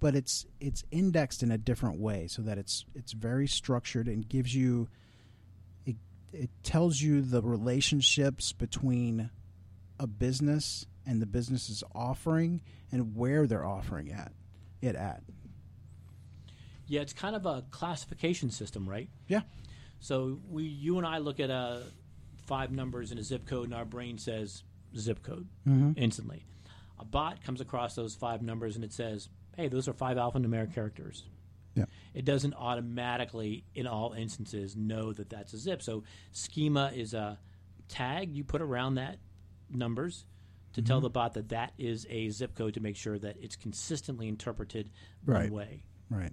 but 0.00 0.16
it's 0.16 0.46
it's 0.60 0.82
indexed 0.90 1.42
in 1.42 1.50
a 1.50 1.58
different 1.58 2.00
way 2.00 2.26
so 2.26 2.40
that 2.42 2.56
it's 2.56 2.86
it's 2.94 3.12
very 3.12 3.46
structured 3.46 4.08
and 4.08 4.26
gives 4.26 4.54
you 4.54 4.88
it, 5.84 5.96
it 6.32 6.50
tells 6.62 7.00
you 7.00 7.20
the 7.20 7.42
relationships 7.42 8.52
between 8.52 9.30
a 10.00 10.06
business 10.06 10.86
and 11.06 11.20
the 11.20 11.26
business 11.26 11.68
is 11.68 11.84
offering 11.94 12.62
and 12.90 13.14
where 13.14 13.46
they're 13.46 13.64
offering 13.64 14.10
at 14.10 14.32
it 14.80 14.96
at. 14.96 15.22
Yeah, 16.86 17.02
it's 17.02 17.12
kind 17.12 17.36
of 17.36 17.46
a 17.46 17.64
classification 17.70 18.50
system, 18.50 18.88
right? 18.88 19.08
Yeah. 19.28 19.42
So 20.00 20.40
we, 20.48 20.64
you 20.64 20.98
and 20.98 21.06
I 21.06 21.18
look 21.18 21.38
at 21.38 21.50
uh, 21.50 21.80
five 22.46 22.72
numbers 22.72 23.12
in 23.12 23.18
a 23.18 23.22
zip 23.22 23.46
code, 23.46 23.66
and 23.66 23.74
our 23.74 23.84
brain 23.84 24.18
says 24.18 24.64
zip 24.96 25.22
code 25.22 25.46
instantly. 25.96 26.46
A 26.98 27.04
bot 27.04 27.44
comes 27.44 27.60
across 27.60 27.94
those 27.94 28.14
five 28.14 28.42
numbers, 28.42 28.74
and 28.74 28.84
it 28.84 28.92
says, 28.92 29.28
"Hey, 29.56 29.68
those 29.68 29.86
are 29.86 29.92
five 29.92 30.16
alphanumeric 30.16 30.74
characters." 30.74 31.24
Yeah. 31.74 31.84
It 32.14 32.24
doesn't 32.24 32.54
automatically, 32.54 33.64
in 33.74 33.86
all 33.86 34.12
instances, 34.14 34.74
know 34.74 35.12
that 35.12 35.30
that's 35.30 35.52
a 35.52 35.58
zip. 35.58 35.82
So 35.82 36.02
schema 36.32 36.90
is 36.94 37.14
a 37.14 37.38
tag 37.88 38.34
you 38.34 38.42
put 38.42 38.62
around 38.62 38.96
that 38.96 39.18
numbers 39.74 40.24
to 40.72 40.82
tell 40.82 41.00
the 41.00 41.10
bot 41.10 41.34
that 41.34 41.48
that 41.48 41.72
is 41.78 42.06
a 42.10 42.28
zip 42.30 42.54
code 42.54 42.74
to 42.74 42.80
make 42.80 42.96
sure 42.96 43.18
that 43.18 43.36
it's 43.40 43.56
consistently 43.56 44.28
interpreted 44.28 44.90
Right. 45.24 45.50
one 45.50 45.58
way. 45.66 45.82
Right. 46.08 46.32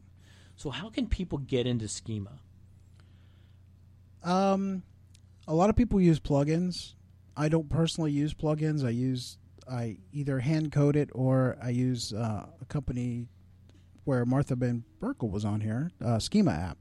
So 0.55 0.69
how 0.69 0.89
can 0.89 1.07
people 1.07 1.37
get 1.39 1.65
into 1.67 1.87
schema? 1.87 2.39
Um, 4.23 4.83
a 5.47 5.53
lot 5.53 5.69
of 5.69 5.75
people 5.75 6.01
use 6.01 6.19
plugins. 6.19 6.93
I 7.35 7.49
don't 7.49 7.69
personally 7.69 8.11
use 8.11 8.33
plugins. 8.33 8.83
I 8.85 8.89
use 8.89 9.37
I 9.69 9.97
either 10.13 10.39
hand 10.39 10.71
code 10.71 10.95
it 10.95 11.09
or 11.13 11.57
I 11.61 11.69
use 11.69 12.13
uh, 12.13 12.45
a 12.61 12.65
company 12.65 13.27
where 14.05 14.25
Martha 14.25 14.55
van 14.55 14.85
Berkel 15.01 15.29
was 15.29 15.43
on 15.43 15.59
here, 15.59 15.91
uh, 16.03 16.19
Schema 16.19 16.51
app. 16.51 16.77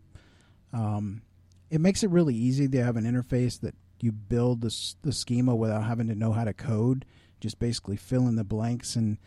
Um, 0.72 1.22
it 1.68 1.80
makes 1.80 2.04
it 2.04 2.10
really 2.10 2.34
easy. 2.34 2.66
They 2.68 2.78
have 2.78 2.96
an 2.96 3.04
interface 3.04 3.58
that 3.60 3.74
you 4.00 4.12
build 4.12 4.60
the 4.60 4.94
the 5.02 5.12
schema 5.12 5.54
without 5.54 5.84
having 5.84 6.06
to 6.08 6.14
know 6.14 6.32
how 6.32 6.44
to 6.44 6.52
code. 6.52 7.04
Just 7.40 7.58
basically 7.58 7.96
fill 7.96 8.26
in 8.28 8.36
the 8.36 8.44
blanks 8.44 8.96
and 8.96 9.18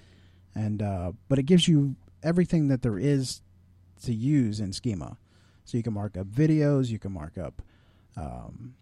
and 0.56 0.82
uh, 0.82 1.12
but 1.28 1.40
it 1.40 1.44
gives 1.44 1.68
you 1.68 1.96
everything 2.24 2.68
that 2.68 2.82
there 2.82 3.00
is 3.00 3.42
to 4.04 4.14
use 4.14 4.60
in 4.60 4.74
schema. 4.74 5.18
So 5.66 5.78
you 5.78 5.84
can 5.84 5.94
mark 5.94 6.18
up 6.18 6.28
videos, 6.28 6.88
you 6.90 7.00
can 7.00 7.12
mark 7.12 7.38
up 7.38 7.62
um, 8.18 8.76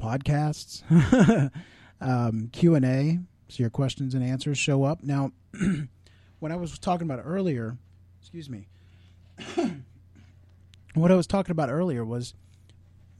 podcasts, 0.00 0.82
um, 2.00 2.48
Q 2.52 2.74
and 2.74 2.84
A, 2.84 3.18
so 3.48 3.62
your 3.62 3.70
questions 3.70 4.14
and 4.14 4.22
answers 4.22 4.56
show 4.58 4.84
up. 4.84 5.02
Now, 5.02 5.32
when 6.38 6.52
I 6.52 6.56
was 6.56 6.78
talking 6.78 7.08
about 7.08 7.22
earlier, 7.24 7.76
excuse 8.20 8.48
me, 8.48 8.68
what 10.94 11.10
I 11.10 11.14
was 11.14 11.26
talking 11.26 11.50
about 11.50 11.70
earlier 11.70 12.04
was 12.04 12.34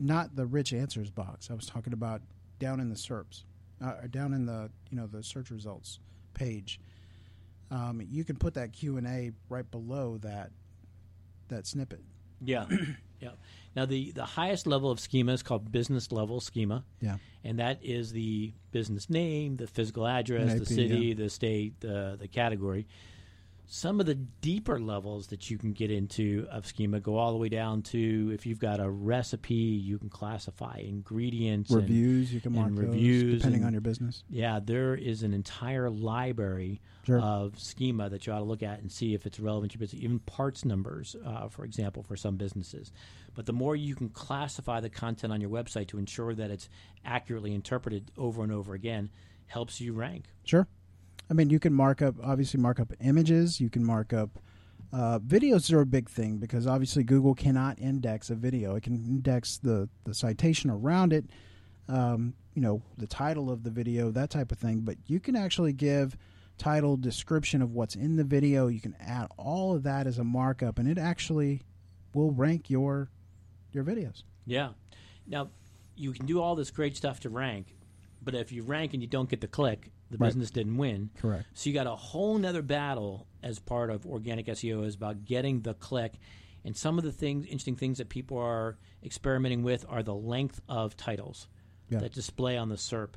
not 0.03 0.35
the 0.37 0.47
rich 0.47 0.73
answers 0.73 1.11
box. 1.11 1.51
I 1.51 1.55
was 1.55 1.67
talking 1.67 1.93
about 1.93 2.23
down 2.59 2.81
in 2.81 2.89
the 2.89 2.97
SERPs, 2.97 3.45
uh, 3.85 3.95
or 4.03 4.09
down 4.09 4.33
in 4.35 4.47
the 4.47 4.71
you 4.91 4.97
know 4.97 5.07
the 5.07 5.23
search 5.23 5.51
results 5.51 5.99
page. 6.35 6.81
Um, 7.71 8.03
you 8.11 8.25
can 8.25 8.37
put 8.37 8.55
that 8.55 8.73
Q 8.73 8.99
and 8.99 9.07
A 9.07 9.33
right 9.49 9.69
below 9.71 10.19
that 10.23 10.51
that 11.49 11.67
snippet. 11.67 12.01
Yeah, 12.45 12.67
yeah. 13.21 13.31
Now 13.77 13.87
the 13.87 14.11
the 14.13 14.25
highest 14.25 14.67
level 14.67 14.91
of 14.91 14.99
schema 15.01 15.33
is 15.33 15.43
called 15.43 15.71
business 15.71 16.11
level 16.13 16.41
schema, 16.41 16.85
Yeah. 17.01 17.17
and 17.45 17.59
that 17.61 17.79
is 17.83 18.13
the 18.13 18.53
business 18.73 19.09
name, 19.09 19.57
the 19.57 19.67
physical 19.67 20.07
address, 20.07 20.59
the 20.59 20.67
city, 20.67 21.07
yeah. 21.07 21.15
the 21.15 21.31
state, 21.31 21.81
the 21.81 22.17
the 22.19 22.29
category. 22.29 22.87
Some 23.75 24.01
of 24.01 24.05
the 24.07 24.15
deeper 24.15 24.79
levels 24.79 25.29
that 25.29 25.49
you 25.51 25.57
can 25.57 25.73
get 25.73 25.91
into 25.91 26.47
of 26.51 26.67
schema 26.67 27.01
go 27.01 27.17
all 27.17 27.33
the 27.33 27.39
way 27.39 27.49
down 27.49 27.81
to 27.81 28.31
if 28.35 28.45
you've 28.45 28.59
got 28.59 28.81
a 28.81 28.91
recipe, 28.91 29.55
you 29.55 29.99
can 29.99 30.11
classify 30.11 30.77
ingredients, 30.77 31.71
and- 31.71 31.81
Reviews, 31.81 32.35
you 32.35 32.41
can 32.43 32.53
mark 32.53 32.69
and 32.69 32.79
reviews 32.79 33.37
depending 33.41 33.61
and- 33.63 33.69
on 33.69 33.73
your 33.73 33.81
business. 33.81 34.25
Yeah, 34.29 34.61
there 34.63 34.95
is 34.95 35.23
an 35.23 35.33
entire 35.33 35.89
library 35.89 36.83
Sure. 37.07 37.19
of 37.19 37.59
schema 37.59 38.11
that 38.11 38.27
you 38.27 38.35
ought 38.35 38.41
to 38.41 38.45
look 38.45 38.63
at 38.63 38.81
and 38.81 38.93
see 38.93 39.15
if 39.15 39.25
it's 39.25 39.41
relevant 39.41 39.73
to 39.73 39.77
your 39.79 39.81
business. 39.81 40.03
Even 40.03 40.19
parts 40.19 40.67
numbers, 40.67 41.17
uh, 41.25 41.49
for 41.49 41.65
example, 41.65 42.03
for 42.03 42.15
some 42.15 42.37
businesses. 42.37 42.93
But 43.35 43.47
the 43.47 43.55
more 43.55 43.75
you 43.75 43.95
can 43.95 44.11
classify 44.11 44.81
the 44.81 44.91
content 44.91 45.33
on 45.33 45.41
your 45.41 45.49
website 45.49 45.89
to 45.89 45.99
ensure 45.99 46.35
that 46.35 46.51
it's 46.51 46.69
accurately 47.07 47.55
interpreted 47.55 48.11
over 48.19 48.43
and 48.43 48.53
over 48.53 48.75
again, 48.75 49.09
helps 49.47 49.81
you 49.81 49.95
rank. 49.95 50.27
Sure. 50.45 50.69
I 51.31 51.35
mean, 51.35 51.51
you 51.51 51.59
can 51.59 51.73
mark 51.73 52.03
up, 52.03 52.17
obviously, 52.23 52.61
mark 52.61 52.79
up 52.79 52.93
images. 53.01 53.61
You 53.61 53.71
can 53.71 53.85
mark 53.85 54.13
up 54.13 54.39
uh, 54.93 55.19
videos 55.21 55.73
are 55.73 55.81
a 55.81 55.87
big 55.87 56.09
thing 56.09 56.37
because 56.37 56.67
obviously 56.67 57.03
Google 57.03 57.35
cannot 57.35 57.79
index 57.79 58.29
a 58.29 58.35
video. 58.35 58.77
It 58.77 58.83
can 58.83 58.95
index 58.95 59.57
the, 59.57 59.89
the 60.05 60.13
citation 60.13 60.69
around 60.69 61.15
it, 61.15 61.25
um, 61.89 62.35
you 62.55 62.61
know, 62.61 62.83
the 62.99 63.07
title 63.07 63.51
of 63.51 63.63
the 63.63 63.71
video, 63.71 64.11
that 64.11 64.29
type 64.29 64.53
of 64.53 64.59
thing. 64.59 64.81
But 64.81 64.99
you 65.07 65.19
can 65.19 65.35
actually 65.35 65.73
give 65.73 66.17
title, 66.59 66.99
description 66.99 67.63
of 67.63 67.73
what's 67.73 67.95
in 67.95 68.17
the 68.17 68.25
video. 68.25 68.69
You 68.69 68.81
can 68.81 68.95
add 69.01 69.29
all 69.39 69.75
of 69.75 69.83
that 69.85 70.07
as 70.07 70.19
a 70.19 70.25
markup, 70.25 70.79
and 70.79 70.87
it 70.87 70.99
actually 70.99 71.63
will 72.15 72.31
rank 72.31 72.69
your 72.69 73.09
your 73.73 73.85
videos. 73.85 74.25
Yeah. 74.45 74.71
Now, 75.27 75.49
you 75.97 76.13
can 76.13 76.27
do 76.27 76.43
all 76.43 76.55
this 76.55 76.71
great 76.71 76.99
stuff 76.99 77.21
to 77.21 77.31
rank, 77.31 77.75
but 78.23 78.35
if 78.35 78.53
you 78.53 78.63
rank 78.63 78.93
and 78.93 79.03
you 79.03 79.09
don't 79.09 79.31
get 79.31 79.41
the 79.41 79.49
click, 79.49 79.91
the 80.13 80.19
Right. 80.19 80.29
business 80.29 80.51
didn't 80.51 80.77
win. 80.77 81.11
Correct. 81.17 81.47
So 81.55 81.69
you 81.69 81.75
got 81.75 81.87
a 81.89 81.97
whole 81.97 82.39
nother 82.39 82.63
battle 82.63 83.27
as 83.43 83.59
part 83.59 83.91
of 83.91 84.07
organic 84.07 84.47
SEO 84.47 84.85
is 84.87 84.95
about 84.95 85.25
getting 85.25 85.63
the 85.63 85.75
click. 85.75 86.15
And 86.65 86.77
some 86.77 86.97
of 86.99 87.03
the 87.05 87.11
things, 87.13 87.47
interesting 87.47 87.75
things 87.75 87.99
that 87.99 88.09
people 88.09 88.39
are 88.39 88.79
experimenting 89.03 89.65
with 89.65 89.85
are 89.89 90.03
the 90.05 90.15
length 90.15 90.61
of 90.69 90.97
titles 90.97 91.49
Yeah. 91.91 91.99
that 91.99 92.13
display 92.13 92.57
on 92.57 92.69
the 92.69 92.77
SERP. 92.77 93.17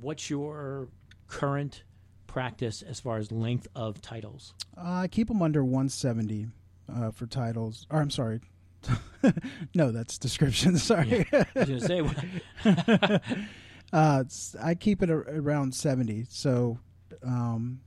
What's 0.00 0.30
your 0.30 0.88
current 1.26 1.82
practice 2.28 2.82
as 2.82 3.00
far 3.00 3.16
as 3.18 3.32
length 3.32 3.66
of 3.74 4.00
titles? 4.00 4.54
Uh, 4.76 4.82
I 5.02 5.08
keep 5.08 5.26
them 5.28 5.42
under 5.42 5.64
170 5.64 6.46
uh, 6.88 7.10
for 7.10 7.26
titles. 7.26 7.86
Or 7.90 8.00
I'm 8.00 8.10
sorry. 8.10 8.40
no, 9.74 9.90
that's 9.90 10.16
description. 10.18 10.76
Sorry. 10.78 11.26
I 11.32 11.46
was 11.56 11.66
going 11.68 11.80
to 11.80 12.20
say, 12.62 13.20
uh, 13.96 14.24
I 14.62 14.74
keep 14.74 15.02
it 15.02 15.08
a, 15.08 15.14
around 15.14 15.74
70. 15.74 16.26
So, 16.28 16.78
um, 17.24 17.80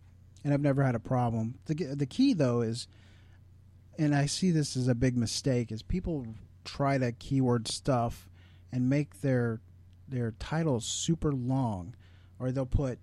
and 0.43 0.53
I've 0.53 0.61
never 0.61 0.83
had 0.83 0.95
a 0.95 0.99
problem. 0.99 1.59
The 1.65 1.75
the 1.75 2.05
key 2.07 2.33
though 2.33 2.61
is, 2.61 2.87
and 3.97 4.15
I 4.15 4.25
see 4.25 4.49
this 4.51 4.75
as 4.75 4.87
a 4.87 4.95
big 4.95 5.15
mistake, 5.15 5.71
is 5.71 5.83
people 5.83 6.25
try 6.65 6.97
to 6.97 7.11
keyword 7.11 7.67
stuff 7.67 8.27
and 8.71 8.89
make 8.89 9.21
their 9.21 9.61
their 10.07 10.31
titles 10.39 10.85
super 10.85 11.31
long, 11.31 11.95
or 12.39 12.51
they'll 12.51 12.65
put, 12.65 12.97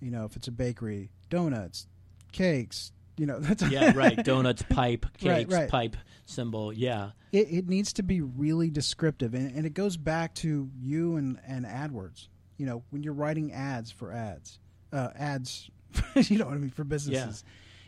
you 0.00 0.10
know, 0.10 0.24
if 0.24 0.34
it's 0.34 0.48
a 0.48 0.52
bakery, 0.52 1.10
donuts, 1.30 1.86
cakes, 2.32 2.90
you 3.16 3.26
know, 3.26 3.38
that's 3.40 3.62
yeah, 3.70 3.92
right. 3.96 4.24
Donuts, 4.24 4.62
pipe, 4.62 5.06
Right, 5.22 5.46
cakes, 5.46 5.54
right. 5.54 5.68
pipe, 5.68 5.96
symbol. 6.26 6.72
Yeah. 6.72 7.10
it, 7.30 7.46
it 7.50 7.68
needs 7.68 7.92
to 7.94 8.02
be 8.02 8.20
really 8.20 8.70
descriptive 8.70 9.34
and, 9.34 9.54
and 9.54 9.64
it 9.66 9.74
goes 9.74 9.96
back 9.96 10.34
to 10.36 10.70
you 10.80 11.16
and, 11.16 11.38
and 11.46 11.64
AdWords. 11.64 12.26
You 12.58 12.66
know, 12.66 12.82
when 12.90 13.02
you're 13.02 13.14
writing 13.14 13.52
ads 13.52 13.90
for 13.90 14.12
ads, 14.12 14.58
uh, 14.92 15.08
ads, 15.16 15.70
you 16.14 16.38
know 16.38 16.46
what 16.46 16.54
I 16.54 16.58
mean, 16.58 16.70
for 16.70 16.84
businesses, 16.84 17.44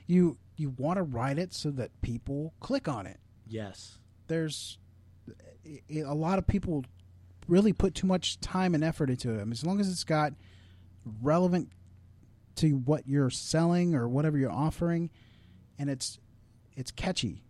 you 0.07 0.39
you 0.57 0.71
want 0.71 0.97
to 0.97 1.03
write 1.03 1.39
it 1.39 1.53
so 1.53 1.71
that 1.73 1.91
people 2.03 2.55
click 2.61 2.89
on 2.89 3.07
it. 3.07 3.18
Yes. 3.47 3.99
There's 4.29 4.79
a 5.91 6.14
lot 6.14 6.39
of 6.39 6.47
people 6.47 6.85
really 7.49 7.73
put 7.73 7.95
too 7.95 8.07
much 8.07 8.41
time 8.41 8.75
and 8.75 8.85
effort 8.85 9.11
into 9.11 9.31
it. 9.31 9.41
I 9.41 9.45
mean, 9.45 9.53
as 9.53 9.64
long 9.64 9.81
as 9.81 9.91
it's 9.91 10.05
got 10.05 10.33
relevant 11.23 11.71
to 12.57 12.73
what 12.73 13.07
you're 13.09 13.31
selling 13.31 13.95
or 13.95 14.09
whatever 14.09 14.39
you're 14.39 14.53
offering, 14.53 15.11
and 15.79 15.91
it's 15.91 16.18
it's 16.77 16.91
catchy. 16.91 17.43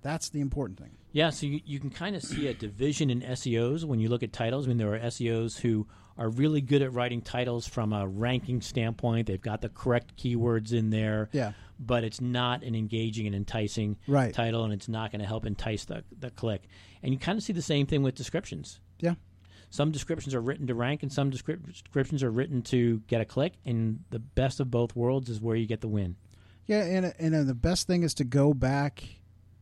That's 0.00 0.30
the 0.30 0.40
important 0.40 0.78
thing. 0.80 0.96
Yeah, 1.12 1.30
so 1.30 1.46
you, 1.46 1.60
you 1.64 1.78
can 1.78 1.90
kind 1.90 2.16
of 2.16 2.22
see 2.22 2.48
a 2.48 2.54
division 2.54 3.10
in 3.10 3.20
SEOs 3.20 3.84
when 3.84 4.00
you 4.00 4.08
look 4.08 4.22
at 4.22 4.32
titles. 4.32 4.66
I 4.66 4.68
mean, 4.68 4.78
there 4.78 4.94
are 4.94 4.98
SEOs 4.98 5.60
who 5.60 5.86
are 6.18 6.28
really 6.28 6.60
good 6.60 6.82
at 6.82 6.92
writing 6.92 7.20
titles 7.22 7.66
from 7.66 7.92
a 7.92 8.06
ranking 8.06 8.60
standpoint. 8.60 9.26
They've 9.26 9.40
got 9.40 9.60
the 9.60 9.68
correct 9.68 10.16
keywords 10.16 10.72
in 10.72 10.90
there. 10.90 11.28
Yeah. 11.32 11.52
But 11.80 12.04
it's 12.04 12.20
not 12.20 12.62
an 12.62 12.74
engaging 12.74 13.26
and 13.26 13.34
enticing 13.34 13.96
Right. 14.06 14.32
title, 14.32 14.64
and 14.64 14.72
it's 14.72 14.88
not 14.88 15.10
going 15.10 15.20
to 15.20 15.26
help 15.26 15.46
entice 15.46 15.84
the, 15.84 16.04
the 16.16 16.30
click. 16.30 16.68
And 17.02 17.12
you 17.12 17.18
kind 17.18 17.36
of 17.36 17.42
see 17.42 17.52
the 17.52 17.62
same 17.62 17.86
thing 17.86 18.02
with 18.02 18.14
descriptions. 18.14 18.80
Yeah. 19.00 19.14
Some 19.70 19.90
descriptions 19.90 20.34
are 20.34 20.40
written 20.40 20.66
to 20.68 20.74
rank, 20.74 21.02
and 21.02 21.12
some 21.12 21.30
descrip- 21.30 21.66
descriptions 21.66 22.22
are 22.22 22.30
written 22.30 22.62
to 22.64 23.00
get 23.08 23.20
a 23.20 23.24
click. 23.24 23.54
And 23.64 24.00
the 24.10 24.18
best 24.20 24.60
of 24.60 24.70
both 24.70 24.94
worlds 24.94 25.28
is 25.28 25.40
where 25.40 25.56
you 25.56 25.66
get 25.66 25.80
the 25.80 25.88
win. 25.88 26.16
Yeah, 26.66 26.84
and 26.84 27.12
and 27.18 27.34
uh, 27.34 27.42
the 27.42 27.54
best 27.54 27.88
thing 27.88 28.04
is 28.04 28.14
to 28.14 28.24
go 28.24 28.54
back 28.54 29.02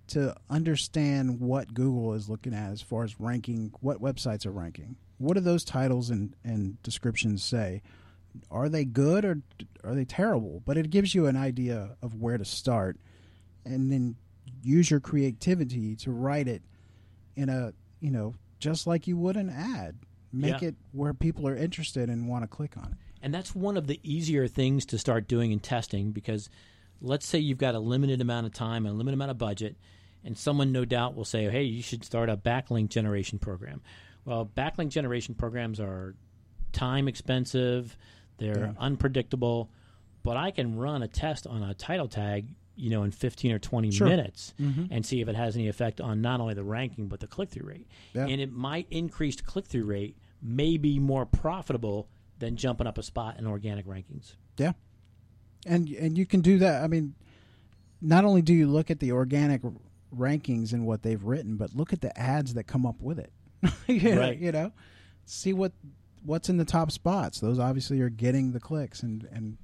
to 0.08 0.34
understand 0.50 1.40
what 1.40 1.72
Google 1.72 2.12
is 2.14 2.28
looking 2.28 2.52
at 2.52 2.72
as 2.72 2.82
far 2.82 3.04
as 3.04 3.18
ranking, 3.18 3.72
what 3.80 4.02
websites 4.02 4.44
are 4.44 4.50
ranking. 4.50 4.96
What 5.20 5.34
do 5.34 5.40
those 5.40 5.64
titles 5.64 6.08
and, 6.08 6.34
and 6.42 6.82
descriptions 6.82 7.44
say? 7.44 7.82
Are 8.50 8.68
they 8.70 8.84
good 8.86 9.24
or 9.24 9.42
are 9.84 9.94
they 9.94 10.06
terrible? 10.06 10.62
But 10.64 10.78
it 10.78 10.88
gives 10.88 11.14
you 11.14 11.26
an 11.26 11.36
idea 11.36 11.96
of 12.00 12.14
where 12.14 12.38
to 12.38 12.44
start, 12.44 12.96
and 13.66 13.92
then 13.92 14.16
use 14.62 14.90
your 14.90 15.00
creativity 15.00 15.94
to 15.96 16.10
write 16.10 16.48
it 16.48 16.62
in 17.36 17.48
a 17.50 17.72
you 18.00 18.10
know 18.10 18.34
just 18.58 18.86
like 18.86 19.06
you 19.06 19.16
would 19.18 19.36
an 19.36 19.50
ad. 19.50 19.98
Make 20.32 20.62
Yeah. 20.62 20.68
it 20.68 20.74
where 20.92 21.12
people 21.12 21.46
are 21.48 21.56
interested 21.56 22.08
and 22.08 22.28
want 22.28 22.44
to 22.44 22.48
click 22.48 22.76
on 22.76 22.92
it. 22.92 22.98
And 23.20 23.34
that's 23.34 23.54
one 23.54 23.76
of 23.76 23.86
the 23.88 24.00
easier 24.02 24.46
things 24.48 24.86
to 24.86 24.96
start 24.98 25.26
doing 25.28 25.50
in 25.52 25.58
testing 25.60 26.12
because 26.12 26.48
let's 27.02 27.26
say 27.26 27.38
you've 27.38 27.58
got 27.58 27.74
a 27.74 27.78
limited 27.80 28.20
amount 28.20 28.46
of 28.46 28.52
time 28.54 28.86
and 28.86 28.94
a 28.94 28.96
limited 28.96 29.14
amount 29.14 29.32
of 29.32 29.38
budget, 29.38 29.76
and 30.24 30.38
someone 30.38 30.70
no 30.72 30.84
doubt 30.84 31.14
will 31.16 31.24
say, 31.24 31.50
hey, 31.50 31.64
you 31.64 31.82
should 31.82 32.04
start 32.04 32.28
a 32.30 32.36
backlink 32.36 32.88
generation 32.90 33.38
program. 33.38 33.82
Well, 34.30 34.46
backlink 34.56 34.90
generation 34.90 35.34
programs 35.34 35.80
are 35.80 36.14
time 36.72 37.08
expensive, 37.08 37.96
they're 38.38 38.66
Yeah. 38.66 38.72
unpredictable, 38.78 39.70
but 40.22 40.36
I 40.36 40.52
can 40.52 40.76
run 40.76 41.02
a 41.02 41.08
test 41.08 41.48
on 41.48 41.62
a 41.64 41.74
title 41.74 42.06
tag. 42.08 42.54
You 42.76 42.88
know, 42.88 43.02
in 43.02 43.10
15 43.10 43.52
or 43.52 43.58
20 43.58 43.90
Sure. 43.90 44.08
minutes, 44.08 44.54
mm-hmm. 44.58 44.86
and 44.90 45.04
see 45.04 45.20
if 45.20 45.28
it 45.28 45.34
has 45.36 45.54
any 45.54 45.68
effect 45.68 46.00
on 46.00 46.22
not 46.22 46.40
only 46.40 46.54
the 46.54 46.64
ranking 46.64 47.08
but 47.08 47.20
the 47.20 47.26
click 47.26 47.50
through 47.50 47.68
rate. 47.68 47.86
Yeah. 48.14 48.26
And 48.26 48.40
it 48.40 48.52
might 48.52 48.86
increased 48.90 49.44
click 49.44 49.66
through 49.66 49.84
rate 49.84 50.16
may 50.40 50.78
be 50.78 50.98
more 50.98 51.26
profitable 51.26 52.08
than 52.38 52.56
jumping 52.56 52.86
up 52.86 52.96
a 52.96 53.02
spot 53.02 53.38
in 53.38 53.46
organic 53.46 53.86
rankings. 53.86 54.36
Yeah, 54.56 54.72
and 55.66 55.90
and 55.90 56.16
you 56.16 56.24
can 56.24 56.40
do 56.40 56.56
that. 56.58 56.82
I 56.82 56.86
mean, 56.86 57.16
not 58.00 58.24
only 58.24 58.40
do 58.40 58.54
you 58.54 58.66
look 58.66 58.90
at 58.90 59.00
the 59.00 59.12
organic 59.12 59.60
rankings 60.14 60.72
and 60.72 60.86
what 60.86 61.02
they've 61.02 61.22
written, 61.22 61.56
but 61.56 61.74
look 61.74 61.92
at 61.92 62.00
the 62.00 62.18
ads 62.18 62.54
that 62.54 62.64
come 62.64 62.86
up 62.86 63.02
with 63.02 63.18
it. 63.18 63.32
you 63.86 64.14
know, 64.14 64.20
Right. 64.20 64.38
You 64.38 64.52
know, 64.52 64.72
see 65.24 65.52
what 65.52 65.72
what's 66.24 66.48
in 66.48 66.56
the 66.56 66.64
top 66.64 66.90
spots. 66.90 67.40
Those 67.40 67.58
obviously 67.58 68.00
are 68.00 68.10
getting 68.10 68.52
the 68.52 68.60
clicks, 68.60 69.02
and 69.02 69.26
and 69.32 69.56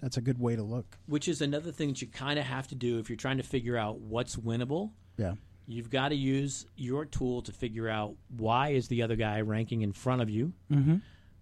that's 0.00 0.16
a 0.16 0.20
good 0.20 0.38
way 0.38 0.56
to 0.56 0.62
look. 0.62 0.98
Which 1.06 1.28
is 1.28 1.40
another 1.40 1.72
thing 1.72 1.88
that 1.88 2.02
you 2.02 2.08
kind 2.08 2.38
of 2.38 2.44
have 2.44 2.68
to 2.68 2.74
do 2.74 2.98
if 2.98 3.08
you're 3.08 3.16
trying 3.16 3.38
to 3.38 3.42
figure 3.42 3.76
out 3.76 3.98
what's 3.98 4.36
winnable. 4.36 4.92
Yeah. 5.16 5.34
You've 5.66 5.90
got 5.90 6.08
to 6.08 6.14
use 6.14 6.66
your 6.76 7.04
tool 7.04 7.42
to 7.42 7.52
figure 7.52 7.88
out 7.88 8.14
why 8.36 8.70
is 8.70 8.88
the 8.88 9.02
other 9.02 9.16
guy 9.16 9.42
ranking 9.42 9.82
in 9.82 9.92
front 9.92 10.22
of 10.22 10.30
you. 10.30 10.52
Mm-hmm. 10.72 10.96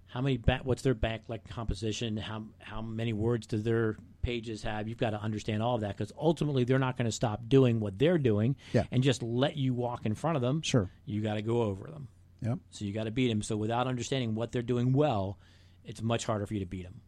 How 0.09 0.21
many 0.21 0.37
back? 0.37 0.65
What's 0.65 0.83
their 0.83 0.95
backlink 0.95 1.49
composition? 1.49 2.17
How 2.17 2.45
how 2.59 2.81
many 2.83 3.13
words 3.13 3.47
do 3.47 3.59
their 3.59 3.97
pages 4.27 4.63
have? 4.65 4.89
You've 4.89 4.99
got 4.99 5.11
to 5.11 5.21
understand 5.23 5.63
all 5.63 5.77
of 5.77 5.83
that 5.83 5.97
because 5.97 6.13
ultimately 6.19 6.65
they're 6.65 6.81
not 6.81 6.97
going 6.97 7.07
to 7.07 7.13
stop 7.13 7.49
doing 7.49 7.79
what 7.79 7.97
they're 7.97 8.19
doing 8.19 8.57
Yeah. 8.73 8.83
and 8.91 9.03
just 9.03 9.23
let 9.23 9.57
you 9.57 9.73
walk 9.73 10.05
in 10.05 10.15
front 10.17 10.35
of 10.35 10.43
them. 10.43 10.63
Sure. 10.63 10.91
You 11.05 11.21
got 11.23 11.35
to 11.35 11.43
go 11.43 11.63
over 11.63 11.87
them. 11.89 12.09
Yep. 12.43 12.59
So 12.71 12.85
you 12.85 12.93
got 12.93 13.05
to 13.05 13.13
beat 13.13 13.29
them. 13.29 13.41
So 13.41 13.57
without 13.57 13.87
understanding 13.87 14.35
what 14.35 14.51
they're 14.51 14.63
doing 14.63 14.93
well, 14.93 15.39
it's 15.85 16.03
much 16.03 16.27
harder 16.27 16.45
for 16.45 16.55
you 16.55 16.61
to 16.61 16.67
beat 16.67 16.83
them. 16.83 17.01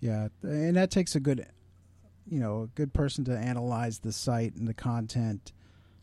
Yeah, 0.00 0.28
and 0.42 0.76
that 0.76 0.90
takes 0.90 1.14
a 1.14 1.20
good, 1.20 1.46
you 2.28 2.38
know, 2.38 2.62
a 2.62 2.66
good 2.66 2.92
person 2.92 3.24
to 3.24 3.36
analyze 3.38 4.00
the 4.00 4.12
site 4.12 4.54
and 4.54 4.68
the 4.68 4.74
content. 4.74 5.52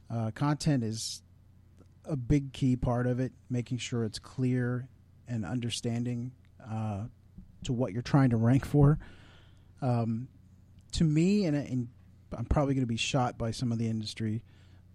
Uh, 0.10 0.32
content 0.32 0.84
is 0.84 1.22
a 2.06 2.16
big 2.16 2.54
key 2.54 2.76
part 2.76 3.06
of 3.06 3.20
it, 3.20 3.34
making 3.52 3.78
sure 3.78 4.04
it's 4.04 4.18
clear 4.20 4.88
and 5.28 5.46
understanding 5.46 6.32
uh, 6.68 7.04
to 7.66 7.74
what 7.74 7.94
you're 7.94 8.02
trying 8.02 8.32
to 8.32 8.38
rank 8.38 8.66
for. 8.66 8.98
Um, 9.82 10.28
to 10.94 11.04
me, 11.04 11.46
and, 11.46 11.56
and 11.56 11.88
I'm 12.36 12.46
probably 12.46 12.74
going 12.74 12.84
to 12.84 12.88
be 12.88 12.98
shot 12.98 13.38
by 13.38 13.52
some 13.52 13.72
of 13.72 13.78
the 13.78 13.88
industry, 13.88 14.44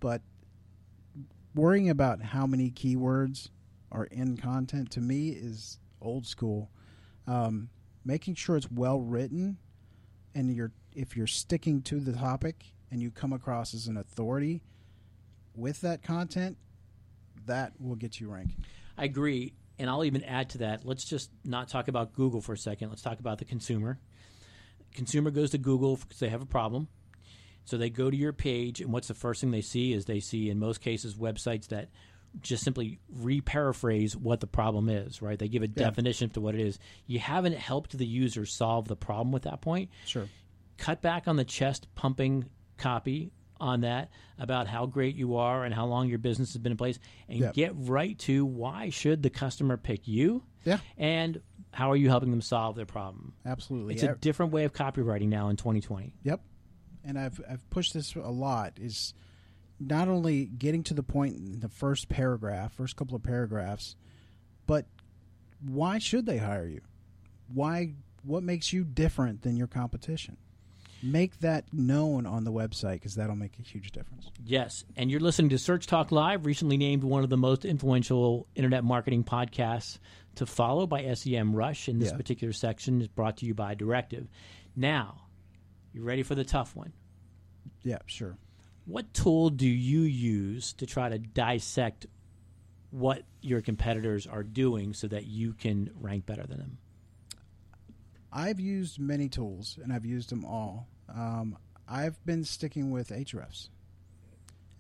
but 0.01 0.23
worrying 1.55 1.91
about 1.91 2.23
how 2.23 2.47
many 2.47 2.71
keywords 2.71 3.49
are 3.93 4.05
in 4.05 4.37
content 4.37 4.91
to 4.93 5.01
me 5.01 5.29
is 5.31 5.79
old 6.01 6.27
school. 6.27 6.71
Um, 7.27 7.71
making 8.05 8.35
sure 8.35 8.57
it's 8.57 8.71
well 8.71 9.01
written 9.01 9.57
and 10.35 10.55
you're 10.55 10.73
if 10.95 11.17
you're 11.17 11.27
sticking 11.27 11.81
to 11.83 12.01
the 12.01 12.13
topic 12.13 12.75
and 12.91 13.03
you 13.03 13.11
come 13.11 13.33
across 13.33 13.75
as 13.75 13.87
an 13.87 13.97
authority 13.97 14.63
with 15.57 15.81
that 15.81 16.03
content, 16.03 16.57
that 17.47 17.73
will 17.81 17.97
get 17.97 18.21
you 18.21 18.31
ranking. 18.31 18.65
I 18.97 19.05
agree. 19.05 19.55
And 19.79 19.91
I'll 19.91 20.05
even 20.05 20.23
add 20.23 20.51
to 20.51 20.59
that. 20.59 20.85
Let's 20.85 21.05
just 21.05 21.31
not 21.45 21.69
talk 21.69 21.89
about 21.89 22.13
Google 22.13 22.41
for 22.41 22.53
a 22.53 22.59
second. 22.59 22.91
Let's 22.91 23.03
talk 23.03 23.19
about 23.19 23.39
the 23.39 23.45
consumer. 23.45 23.99
Consumer 24.95 25.31
goes 25.31 25.51
to 25.51 25.59
Google 25.59 25.97
because 25.97 26.19
they 26.21 26.29
have 26.29 26.43
a 26.43 26.47
problem. 26.47 26.89
So 27.67 27.77
they 27.79 27.91
go 27.91 28.11
to 28.11 28.17
your 28.17 28.33
page, 28.33 28.81
and 28.81 28.93
what's 28.93 29.09
the 29.09 29.15
first 29.15 29.41
thing 29.41 29.51
they 29.51 29.61
see 29.63 29.93
is 29.93 30.05
they 30.05 30.21
see, 30.21 30.51
in 30.51 30.59
most 30.59 30.81
cases, 30.81 31.15
websites 31.15 31.69
that 31.69 31.89
just 32.43 32.63
simply 32.65 32.99
re-paraphrase 33.09 34.17
what 34.17 34.41
the 34.41 34.47
problem 34.47 34.89
is. 34.89 35.23
Right? 35.23 35.39
They 35.39 35.49
give 35.49 35.63
a 35.63 35.69
definition 35.69 36.31
to 36.31 36.41
what 36.41 36.55
it 36.55 36.61
is. 36.61 36.79
You 37.07 37.19
haven't 37.21 37.57
helped 37.57 37.97
the 37.97 38.07
user 38.07 38.45
solve 38.45 38.87
the 38.89 38.97
problem 38.97 39.35
at 39.35 39.43
that 39.43 39.61
point. 39.61 39.91
Sure. 40.05 40.29
Cut 40.77 41.01
back 41.01 41.27
on 41.29 41.37
the 41.37 41.45
chest 41.45 41.87
pumping 41.95 42.47
copy 42.77 43.31
on 43.61 43.83
that 43.83 44.11
about 44.39 44.67
how 44.67 44.85
great 44.85 45.15
you 45.15 45.37
are 45.37 45.65
and 45.65 45.73
how 45.73 45.87
long 45.87 46.09
your 46.09 46.19
business 46.19 46.53
has 46.53 46.61
been 46.61 46.73
in 46.73 46.77
place, 46.77 46.99
and 47.29 47.39
Yep. 47.39 47.55
get 47.55 47.73
right 47.77 48.19
to 48.19 48.45
why 48.45 48.91
should 48.91 49.23
the 49.23 49.31
customer 49.31 49.77
pick 49.77 50.07
you 50.09 50.43
Yeah. 50.65 50.81
and 50.99 51.41
how 51.75 51.91
are 51.91 51.97
you 51.97 52.09
helping 52.09 52.31
them 52.31 52.41
solve 52.41 52.77
their 52.77 52.87
problem. 52.87 53.35
Absolutely. 53.45 53.95
It's 53.95 54.03
a 54.03 54.15
different 54.15 54.53
way 54.53 54.65
of 54.65 54.73
copywriting 54.73 55.29
now 55.29 55.49
in 55.49 55.57
2020. 55.57 56.15
Yep. 56.23 56.41
And 57.05 57.19
I've 57.19 57.41
I've 57.51 57.69
pushed 57.69 57.93
this 57.93 58.15
a 58.15 58.21
lot 58.21 58.75
is 58.81 59.13
not 59.81 60.09
only 60.09 60.47
getting 60.47 60.83
to 60.85 60.95
the 60.95 61.03
point 61.03 61.37
in 61.37 61.61
the 61.61 61.69
first 61.69 62.09
paragraph, 62.09 62.75
first 62.75 62.97
couple 62.97 63.17
of 63.17 63.23
paragraphs, 63.23 63.97
but 64.67 64.87
why 65.61 65.99
should 65.99 66.27
they 66.27 66.39
hire 66.39 66.67
you? 66.67 66.81
Why 67.53 67.95
what 68.23 68.43
makes 68.43 68.73
you 68.73 68.85
different 68.85 69.43
than 69.43 69.57
your 69.57 69.67
competition? 69.67 70.37
Make 71.05 71.41
that 71.41 71.67
known 71.73 72.25
on 72.25 72.45
the 72.45 72.53
website 72.53 72.95
because 72.95 73.15
that'll 73.17 73.37
make 73.37 73.59
a 73.59 73.63
huge 73.63 73.93
difference. 73.93 74.31
Yes, 74.43 74.85
and 74.97 75.11
you're 75.11 75.21
listening 75.21 75.51
to 75.51 75.59
Search 75.59 75.87
Talk 75.87 76.11
Live, 76.11 76.47
recently 76.47 76.79
named 76.79 77.05
one 77.05 77.23
of 77.23 77.29
the 77.29 77.37
most 77.37 77.67
influential 77.67 78.47
internet 78.55 78.85
marketing 78.85 79.23
podcasts 79.23 79.99
to 80.37 80.47
follow 80.47 80.87
by 80.87 81.03
SEMrush. 81.03 81.89
In 81.89 81.99
this 81.99 82.11
Yeah. 82.11 82.17
particular 82.17 82.55
section 82.55 83.03
is 83.03 83.09
brought 83.09 83.37
to 83.39 83.47
you 83.47 83.53
by 83.53 83.75
Directive. 83.75 84.29
Now, 84.75 85.27
you 85.93 86.03
ready 86.03 86.23
for 86.23 86.35
the 86.35 86.45
tough 86.45 86.75
one? 86.75 86.95
Yeah, 87.83 87.99
sure. 88.07 88.39
What 88.87 89.13
tool 89.13 89.51
do 89.51 89.69
you 89.69 90.01
use 90.01 90.73
to 90.75 90.87
try 90.87 91.11
to 91.11 91.19
dissect 91.19 92.07
what 92.91 93.25
your 93.43 93.61
competitors 93.61 94.27
are 94.27 94.43
doing 94.43 94.95
so 94.95 95.07
that 95.09 95.27
you 95.27 95.53
can 95.53 95.91
rank 96.01 96.25
better 96.25 96.47
than 96.47 96.59
them? 96.59 96.79
I've 98.33 98.59
used 98.59 98.99
many 98.99 99.29
tools 99.29 99.79
and 99.83 99.93
I've 99.93 100.07
used 100.07 100.31
them 100.31 100.45
all. 100.45 100.89
Um, 101.09 101.57
I've 101.89 102.25
been 102.25 102.45
sticking 102.45 102.91
with 102.91 103.11
Ahrefs. 103.11 103.69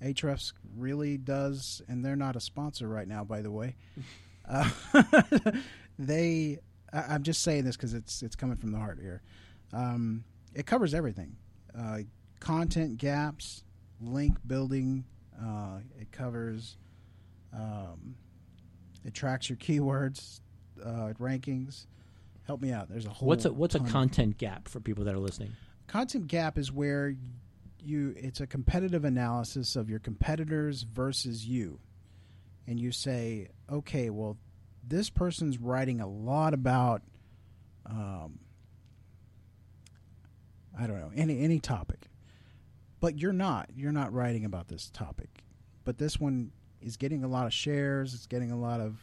Ahrefs 0.02 0.52
really 0.76 1.16
does, 1.16 1.82
and 1.88 2.04
they're 2.04 2.16
not 2.16 2.36
a 2.36 2.40
sponsor 2.40 2.88
right 2.88 3.08
now, 3.08 3.24
by 3.24 3.42
the 3.42 3.50
way. 3.50 3.76
Uh, 4.46 4.68
they, 5.98 6.58
I, 6.92 7.14
I'm 7.14 7.22
just 7.22 7.40
saying 7.40 7.64
this 7.64 7.78
because 7.78 7.94
it's 7.94 8.22
it's 8.22 8.36
coming 8.36 8.58
from 8.58 8.72
the 8.72 8.78
heart 8.78 8.98
here. 9.00 9.22
Um, 9.72 10.22
it 10.54 10.66
covers 10.66 10.92
everything: 10.92 11.36
uh, 11.74 12.00
content 12.40 12.98
gaps, 12.98 13.64
link 14.02 14.36
building. 14.46 15.06
Uh, 15.42 15.78
it 15.98 16.12
covers. 16.12 16.76
Um, 17.54 18.16
it 19.02 19.14
tracks 19.14 19.48
your 19.48 19.56
keywords, 19.56 20.40
uh, 20.84 21.14
rankings. 21.18 21.86
Help 22.46 22.60
me 22.60 22.70
out. 22.70 22.90
There's 22.90 23.06
a 23.06 23.10
whole. 23.10 23.26
What's 23.26 23.46
a 23.46 23.52
what's 23.54 23.74
a 23.74 23.80
content 23.80 24.36
gap 24.36 24.68
for 24.68 24.78
people 24.80 25.04
that 25.04 25.14
are 25.14 25.18
listening? 25.18 25.52
Content 25.86 26.26
gap 26.26 26.58
is 26.58 26.72
where 26.72 27.14
you 27.80 28.14
it's 28.16 28.40
a 28.40 28.46
competitive 28.46 29.04
analysis 29.04 29.76
of 29.76 29.90
your 29.90 29.98
competitors 29.98 30.82
versus 30.82 31.46
you. 31.46 31.80
And 32.66 32.80
you 32.80 32.92
say 32.92 33.48
okay 33.70 34.10
well 34.10 34.36
this 34.86 35.10
person's 35.10 35.58
writing 35.58 36.00
a 36.00 36.06
lot 36.06 36.54
about 36.54 37.02
um, 37.86 38.38
i 40.78 40.86
don't 40.86 41.00
know 41.00 41.12
any 41.14 41.40
any 41.40 41.58
topic. 41.58 42.08
But 43.00 43.18
you're 43.18 43.34
not. 43.34 43.68
You're 43.76 43.92
not 43.92 44.14
writing 44.14 44.46
about 44.46 44.68
this 44.68 44.88
topic. 44.88 45.44
But 45.84 45.98
this 45.98 46.18
one 46.18 46.52
is 46.80 46.96
getting 46.96 47.22
a 47.22 47.28
lot 47.28 47.44
of 47.44 47.52
shares. 47.52 48.14
It's 48.14 48.26
getting 48.26 48.50
a 48.50 48.58
lot 48.58 48.80
of 48.80 48.98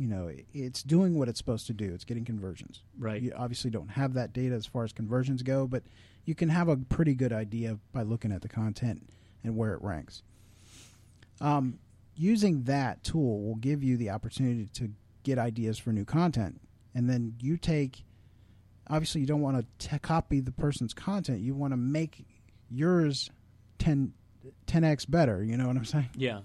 you 0.00 0.06
know 0.08 0.30
it's 0.54 0.82
doing 0.82 1.18
what 1.18 1.28
it's 1.28 1.38
supposed 1.38 1.66
to 1.66 1.74
do 1.74 1.92
it's 1.92 2.04
getting 2.04 2.24
conversions 2.24 2.80
Right. 2.98 3.20
you 3.20 3.32
obviously 3.36 3.70
don't 3.70 3.88
have 3.90 4.14
that 4.14 4.32
data 4.32 4.54
as 4.54 4.64
far 4.64 4.82
as 4.84 4.92
conversions 4.92 5.42
go, 5.42 5.66
but 5.66 5.82
you 6.24 6.34
can 6.34 6.48
have 6.48 6.68
a 6.68 6.76
pretty 6.76 7.14
good 7.14 7.32
idea 7.32 7.78
by 7.92 8.02
looking 8.02 8.32
at 8.32 8.40
the 8.42 8.48
content 8.48 9.06
and 9.44 9.56
where 9.56 9.72
it 9.74 9.82
ranks. 9.82 10.22
Um, 11.40 11.78
using 12.14 12.64
that 12.64 13.02
tool 13.02 13.42
will 13.42 13.56
give 13.56 13.82
you 13.82 13.96
the 13.96 14.10
opportunity 14.10 14.66
to 14.74 14.90
get 15.22 15.38
ideas 15.38 15.78
for 15.78 15.92
new 15.92 16.04
content, 16.04 16.60
and 16.94 17.08
then 17.08 17.34
you 17.40 17.56
take. 17.56 18.04
Obviously, 18.88 19.20
you 19.22 19.26
don't 19.26 19.40
want 19.40 19.64
to 19.78 19.98
copy 20.00 20.40
the 20.40 20.50
person's 20.52 20.92
content. 20.92 21.40
You 21.40 21.54
want 21.54 21.72
to 21.72 21.76
make 21.76 22.26
yours 22.68 23.30
10, 23.78 24.12
10x 24.66 25.08
better. 25.08 25.42
You 25.44 25.56
know 25.56 25.68
what 25.68 25.76
I'm 25.76 25.84
saying? 25.84 26.10
Yeah. 26.16 26.40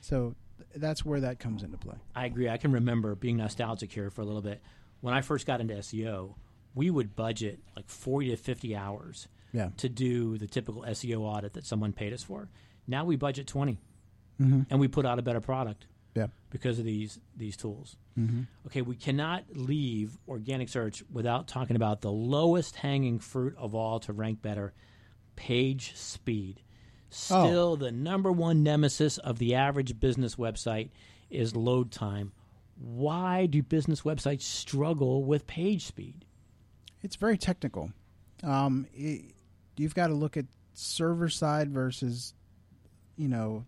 So 0.00 0.34
that's 0.76 1.04
where 1.04 1.20
that 1.20 1.38
comes 1.38 1.62
into 1.62 1.78
play. 1.78 1.96
I 2.14 2.26
agree. 2.26 2.48
I 2.48 2.56
can 2.56 2.72
remember 2.72 3.14
being 3.14 3.36
nostalgic 3.36 3.92
here 3.92 4.10
for 4.10 4.22
a 4.22 4.24
little 4.24 4.42
bit. 4.42 4.60
When 5.00 5.14
I 5.14 5.20
first 5.20 5.46
got 5.46 5.60
into 5.60 5.74
SEO, 5.74 6.34
we 6.74 6.90
would 6.90 7.14
budget 7.14 7.60
like 7.76 7.88
40 7.88 8.30
to 8.30 8.36
50 8.36 8.74
hours 8.76 9.28
Yeah. 9.52 9.70
to 9.76 9.88
do 9.88 10.38
the 10.38 10.46
typical 10.46 10.82
SEO 10.82 11.20
audit 11.20 11.52
that 11.54 11.66
someone 11.66 11.92
paid 11.92 12.12
us 12.12 12.22
for. 12.22 12.48
Now 12.86 13.04
we 13.04 13.16
budget 13.16 13.46
20 13.46 13.78
mm-hmm. 14.40 14.62
and 14.70 14.80
we 14.80 14.88
put 14.88 15.06
out 15.06 15.18
a 15.18 15.22
better 15.22 15.40
product 15.40 15.86
Yeah. 16.14 16.28
because 16.50 16.78
of 16.78 16.84
these 16.84 17.20
these 17.36 17.56
tools. 17.56 17.96
Mm-hmm. 18.18 18.42
Okay, 18.66 18.82
we 18.82 18.96
cannot 18.96 19.44
leave 19.54 20.18
organic 20.28 20.68
search 20.68 21.02
without 21.12 21.46
talking 21.48 21.76
about 21.76 22.00
the 22.00 22.12
lowest 22.12 22.76
hanging 22.76 23.18
fruit 23.18 23.54
of 23.56 23.74
all 23.74 24.00
to 24.00 24.12
rank 24.12 24.42
better, 24.42 24.72
page 25.36 25.94
speed. 25.96 26.60
Still, 27.14 27.76
the 27.76 27.92
number 27.92 28.32
one 28.32 28.62
nemesis 28.64 29.18
of 29.18 29.38
the 29.38 29.54
average 29.54 30.00
business 30.00 30.34
website 30.34 30.90
is 31.30 31.54
load 31.54 31.92
time. 31.92 32.32
Why 32.76 33.46
do 33.46 33.62
business 33.62 34.02
websites 34.02 34.42
struggle 34.42 35.24
with 35.24 35.46
page 35.46 35.84
speed? 35.84 36.24
It's 37.02 37.14
very 37.14 37.38
technical. 37.38 37.92
Um, 38.42 38.88
it, 38.92 39.32
you've 39.76 39.94
got 39.94 40.08
to 40.08 40.14
look 40.14 40.36
at 40.36 40.46
server 40.72 41.28
side 41.28 41.70
versus, 41.70 42.34
you 43.16 43.28
know, 43.28 43.64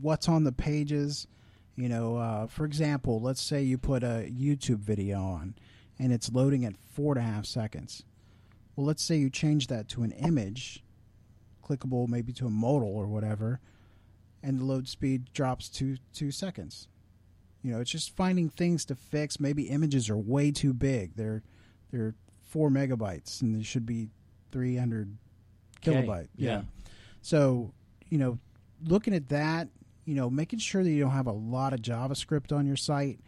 what's 0.00 0.28
on 0.28 0.42
the 0.42 0.52
pages. 0.52 1.28
You 1.76 1.88
know, 1.88 2.16
uh, 2.16 2.46
for 2.48 2.64
example, 2.64 3.20
let's 3.20 3.40
say 3.40 3.62
you 3.62 3.78
put 3.78 4.02
a 4.02 4.28
YouTube 4.28 4.80
video 4.80 5.22
on 5.22 5.54
and 6.00 6.12
it's 6.12 6.32
loading 6.32 6.64
at 6.64 6.74
four 6.76 7.16
and 7.16 7.24
a 7.24 7.30
half 7.30 7.46
seconds. 7.46 8.02
Well, 8.74 8.86
let's 8.86 9.04
say 9.04 9.16
you 9.16 9.30
change 9.30 9.68
that 9.68 9.88
to 9.90 10.02
an 10.02 10.12
image, 10.12 10.82
clickable 11.62 12.08
maybe 12.08 12.32
to 12.34 12.46
a 12.46 12.50
modal 12.50 12.94
or 12.94 13.06
whatever, 13.06 13.60
and 14.42 14.58
the 14.60 14.64
load 14.64 14.88
speed 14.88 15.32
drops 15.32 15.68
to 15.70 15.96
two 16.12 16.30
seconds. 16.30 16.88
You 17.62 17.72
know, 17.72 17.80
it's 17.80 17.90
just 17.90 18.14
finding 18.16 18.48
things 18.48 18.84
to 18.86 18.94
fix. 18.96 19.38
Maybe 19.38 19.64
images 19.64 20.10
are 20.10 20.16
way 20.16 20.50
too 20.50 20.72
big. 20.74 21.14
They're 21.14 21.42
they're 21.92 22.14
four 22.40 22.70
megabytes 22.70 23.40
and 23.40 23.54
they 23.54 23.62
should 23.62 23.86
be 23.86 24.08
three 24.50 24.76
hundred 24.76 25.16
kilobyte. 25.80 26.28
yeah. 26.36 26.62
So, 27.22 27.72
you 28.08 28.18
know, 28.18 28.38
looking 28.84 29.14
at 29.14 29.28
that, 29.28 29.68
you 30.04 30.14
know, 30.14 30.28
making 30.28 30.58
sure 30.58 30.82
that 30.82 30.90
you 30.90 31.02
don't 31.02 31.12
have 31.12 31.28
a 31.28 31.32
lot 31.32 31.72
of 31.72 31.80
JavaScript 31.80 32.54
on 32.56 32.66
your 32.66 32.76
site, 32.76 33.20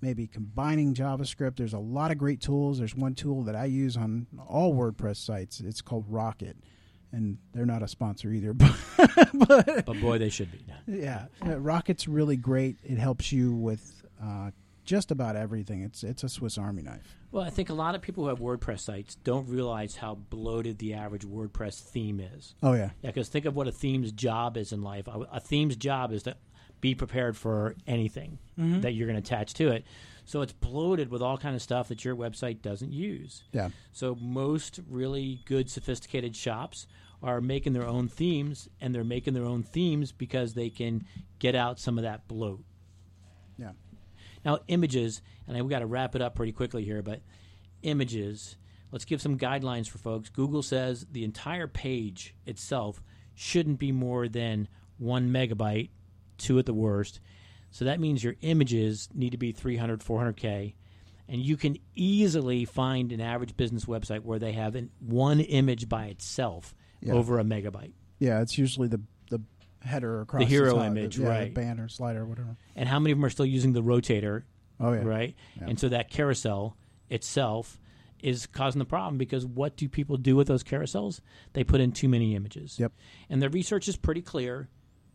maybe 0.00 0.26
combining 0.26 0.94
JavaScript. 0.94 1.56
There's 1.56 1.72
a 1.72 1.78
lot 1.78 2.10
of 2.10 2.18
great 2.18 2.40
tools. 2.40 2.78
There's 2.78 2.96
one 2.96 3.14
tool 3.14 3.44
that 3.44 3.54
I 3.54 3.66
use 3.66 3.96
on 3.96 4.26
all 4.48 4.74
WordPress 4.74 5.16
sites. 5.16 5.60
It's 5.60 5.80
called 5.80 6.06
Rocket. 6.08 6.56
And 7.12 7.38
they're 7.52 7.66
not 7.66 7.82
a 7.82 7.88
sponsor 7.88 8.30
either, 8.32 8.52
but, 8.54 8.72
but 9.34 9.84
But 9.86 10.00
boy, 10.00 10.18
they 10.18 10.28
should 10.28 10.52
be. 10.52 10.64
yeah, 10.86 11.26
Rocket's 11.42 12.06
really 12.06 12.36
great. 12.36 12.76
It 12.84 12.98
helps 12.98 13.32
you 13.32 13.52
with 13.52 14.04
uh, 14.22 14.50
just 14.84 15.10
about 15.10 15.34
everything. 15.36 15.82
It's 15.82 16.04
it's 16.04 16.22
a 16.24 16.28
Swiss 16.28 16.56
Army 16.58 16.82
knife. 16.82 17.16
Well, 17.32 17.44
I 17.44 17.50
think 17.50 17.68
a 17.70 17.74
lot 17.74 17.94
of 17.94 18.02
people 18.02 18.24
who 18.24 18.28
have 18.28 18.38
WordPress 18.40 18.80
sites 18.80 19.14
don't 19.16 19.48
realize 19.48 19.96
how 19.96 20.16
bloated 20.16 20.78
the 20.78 20.94
average 20.94 21.24
WordPress 21.26 21.80
theme 21.80 22.20
is. 22.20 22.54
Oh 22.62 22.72
yeah, 22.74 22.90
Yeah, 23.02 23.10
because 23.10 23.28
think 23.28 23.44
of 23.44 23.54
what 23.56 23.68
a 23.68 23.72
theme's 23.72 24.12
job 24.12 24.56
is 24.56 24.72
in 24.72 24.82
life. 24.82 25.06
A, 25.08 25.26
a 25.32 25.40
theme's 25.40 25.76
job 25.76 26.12
is 26.12 26.24
to 26.24 26.36
be 26.80 26.94
prepared 26.94 27.36
for 27.36 27.74
anything 27.86 28.38
that 28.56 28.92
you're 28.92 29.06
going 29.06 29.20
to 29.20 29.26
attach 29.26 29.54
to 29.54 29.68
it. 29.68 29.84
So 30.24 30.42
it's 30.42 30.52
bloated 30.52 31.10
with 31.10 31.22
all 31.22 31.36
kind 31.38 31.54
of 31.56 31.62
stuff 31.62 31.88
that 31.88 32.04
your 32.04 32.14
website 32.16 32.62
doesn't 32.62 32.92
use. 32.92 33.42
yeah, 33.52 33.70
So 33.92 34.16
most 34.20 34.80
really 34.88 35.40
good, 35.44 35.70
sophisticated 35.70 36.36
shops 36.36 36.86
are 37.22 37.40
making 37.40 37.72
their 37.74 37.86
own 37.86 38.08
themes, 38.08 38.68
and 38.80 38.94
they're 38.94 39.04
making 39.04 39.34
their 39.34 39.44
own 39.44 39.62
themes 39.62 40.10
because 40.12 40.54
they 40.54 40.70
can 40.70 41.04
get 41.38 41.54
out 41.54 41.78
some 41.78 41.98
of 41.98 42.04
that 42.04 42.26
bloat. 42.28 42.64
yeah. 43.58 43.72
Now, 44.44 44.60
images, 44.68 45.20
and 45.46 45.54
I 45.56 45.60
we 45.62 45.68
got 45.68 45.80
to 45.80 45.86
wrap 45.86 46.14
it 46.16 46.22
up 46.22 46.34
pretty 46.34 46.52
quickly 46.52 46.82
here, 46.84 47.02
but 47.02 47.20
images. 47.82 48.56
let's 48.90 49.04
give 49.04 49.20
some 49.20 49.38
guidelines 49.38 49.86
for 49.88 49.98
folks. 49.98 50.28
Google 50.30 50.62
says 50.62 51.06
the 51.12 51.24
entire 51.24 51.66
page 51.66 52.34
itself 52.46 53.02
shouldn't 53.34 53.78
be 53.78 53.92
more 53.92 54.28
than 54.28 54.68
one 54.98 55.30
megabyte, 55.30 55.90
two 56.38 56.58
at 56.58 56.66
the 56.66 56.74
worst. 56.74 57.20
So 57.70 57.84
that 57.84 58.00
means 58.00 58.22
your 58.24 58.34
images 58.40 59.08
need 59.14 59.30
to 59.30 59.38
be 59.38 59.52
300, 59.52 60.00
400K. 60.00 60.74
And 61.28 61.40
you 61.40 61.56
can 61.56 61.76
easily 61.94 62.64
find 62.64 63.12
an 63.12 63.20
average 63.20 63.56
business 63.56 63.84
website 63.84 64.20
where 64.20 64.38
they 64.40 64.52
have 64.52 64.74
an, 64.74 64.90
one 64.98 65.38
image 65.40 65.88
by 65.88 66.06
itself 66.06 66.74
Yeah. 67.00 67.12
over 67.14 67.38
a 67.38 67.44
megabyte. 67.44 67.92
Yeah, 68.18 68.40
it's 68.42 68.58
usually 68.58 68.88
the 68.88 69.00
the 69.30 69.40
header 69.82 70.20
across 70.22 70.40
The 70.40 70.46
hero 70.46 70.74
top, 70.74 70.86
image, 70.86 71.16
yeah, 71.18 71.24
the 71.24 71.30
right. 71.30 71.54
banner, 71.54 71.88
slider, 71.88 72.24
whatever. 72.26 72.56
And 72.74 72.88
how 72.88 72.98
many 72.98 73.12
of 73.12 73.18
them 73.18 73.24
are 73.24 73.30
still 73.30 73.46
using 73.46 73.72
the 73.72 73.82
rotator 73.82 74.42
Oh 74.80 74.92
yeah, 74.92 75.02
right? 75.04 75.34
Yeah. 75.60 75.68
And 75.68 75.78
so 75.78 75.88
that 75.90 76.10
carousel 76.10 76.76
itself 77.08 77.78
is 78.22 78.46
causing 78.46 78.78
the 78.78 78.84
problem 78.84 79.16
because 79.16 79.46
what 79.46 79.76
do 79.76 79.88
people 79.88 80.16
do 80.16 80.36
with 80.36 80.48
those 80.48 80.62
carousels? 80.62 81.20
They 81.54 81.64
put 81.64 81.80
in 81.80 81.92
too 81.92 82.08
many 82.08 82.34
images. 82.34 82.78
Yep. 82.78 82.92
And 83.30 83.40
the 83.40 83.48
research 83.48 83.88
is 83.88 83.96
pretty 83.96 84.20
clear. 84.22 84.68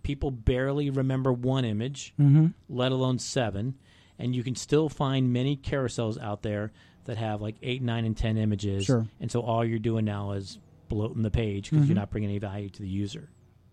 People 0.05 0.29
barely 0.29 0.91
remember 0.91 1.33
one 1.33 1.65
image, 1.65 2.13
Mm-hmm. 2.19 2.47
let 2.69 2.91
alone 2.91 3.17
seven. 3.17 3.73
And 4.19 4.35
you 4.35 4.43
can 4.43 4.55
still 4.55 4.87
find 4.87 5.33
many 5.33 5.57
carousels 5.57 6.21
out 6.21 6.43
there 6.43 6.71
that 7.05 7.17
have 7.17 7.41
like 7.41 7.55
eight, 7.63 7.81
nine, 7.81 8.05
and 8.05 8.15
ten 8.15 8.37
images. 8.37 8.85
Sure. 8.85 9.07
And 9.19 9.31
so 9.31 9.41
all 9.41 9.65
you're 9.65 9.79
doing 9.79 10.05
now 10.05 10.33
is 10.33 10.59
bloating 10.89 11.23
the 11.23 11.31
page 11.31 11.71
because 11.71 11.87
you're 11.87 11.95
not 11.95 12.11
bringing 12.11 12.29
any 12.29 12.37
value 12.37 12.69
to 12.69 12.81
the 12.83 12.87
user. 12.87 13.29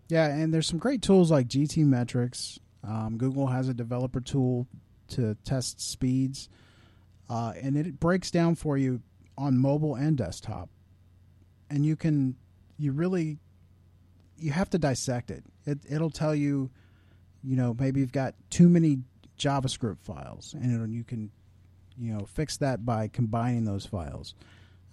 Yeah, 0.09 0.27
and 0.27 0.53
there's 0.53 0.67
some 0.67 0.79
great 0.79 1.03
tools 1.03 1.31
like 1.31 1.49
GTmetrix. 1.49 2.59
Um, 2.83 3.19
Google 3.19 3.47
has 3.47 3.69
a 3.69 3.75
developer 3.75 4.21
tool 4.21 4.67
to 5.09 5.37
test 5.45 5.81
speeds, 5.81 6.49
uh, 7.29 7.53
and 7.63 7.77
it 7.77 8.01
breaks 8.01 8.31
down 8.31 8.55
for 8.55 8.77
you 8.79 9.03
on 9.39 9.59
mobile 9.59 9.95
and 9.95 10.17
desktop. 10.17 10.71
And 11.71 11.85
you 11.87 11.95
can, 11.95 12.37
you 12.79 12.93
really, 12.93 13.39
you 14.39 14.51
have 14.53 14.71
to 14.71 14.79
dissect 14.79 15.31
it. 15.31 15.45
It 15.67 15.79
it'll 15.89 16.11
tell 16.11 16.35
you, 16.35 16.71
you 17.43 17.57
know, 17.57 17.75
maybe 17.79 18.01
you've 18.01 18.13
got 18.13 18.35
too 18.51 18.69
many 18.69 18.99
JavaScript 19.39 20.01
files, 20.03 20.55
and 20.55 20.95
you 20.95 21.05
can, 21.05 21.31
you 21.99 22.13
know, 22.13 22.27
fix 22.27 22.57
that 22.59 22.85
by 22.85 23.09
combining 23.09 23.65
those 23.65 23.87
files. 23.87 24.35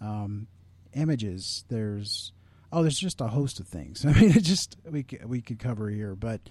Um, 0.01 0.47
images, 0.93 1.65
there's 1.69 2.31
oh, 2.71 2.81
there's 2.81 2.99
just 2.99 3.21
a 3.21 3.27
host 3.27 3.59
of 3.59 3.67
things. 3.67 4.05
I 4.07 4.13
mean, 4.13 4.31
it 4.31 4.43
just 4.43 4.77
we 4.89 5.05
we 5.25 5.41
could 5.41 5.59
cover 5.59 5.89
here, 5.89 6.15
but 6.15 6.41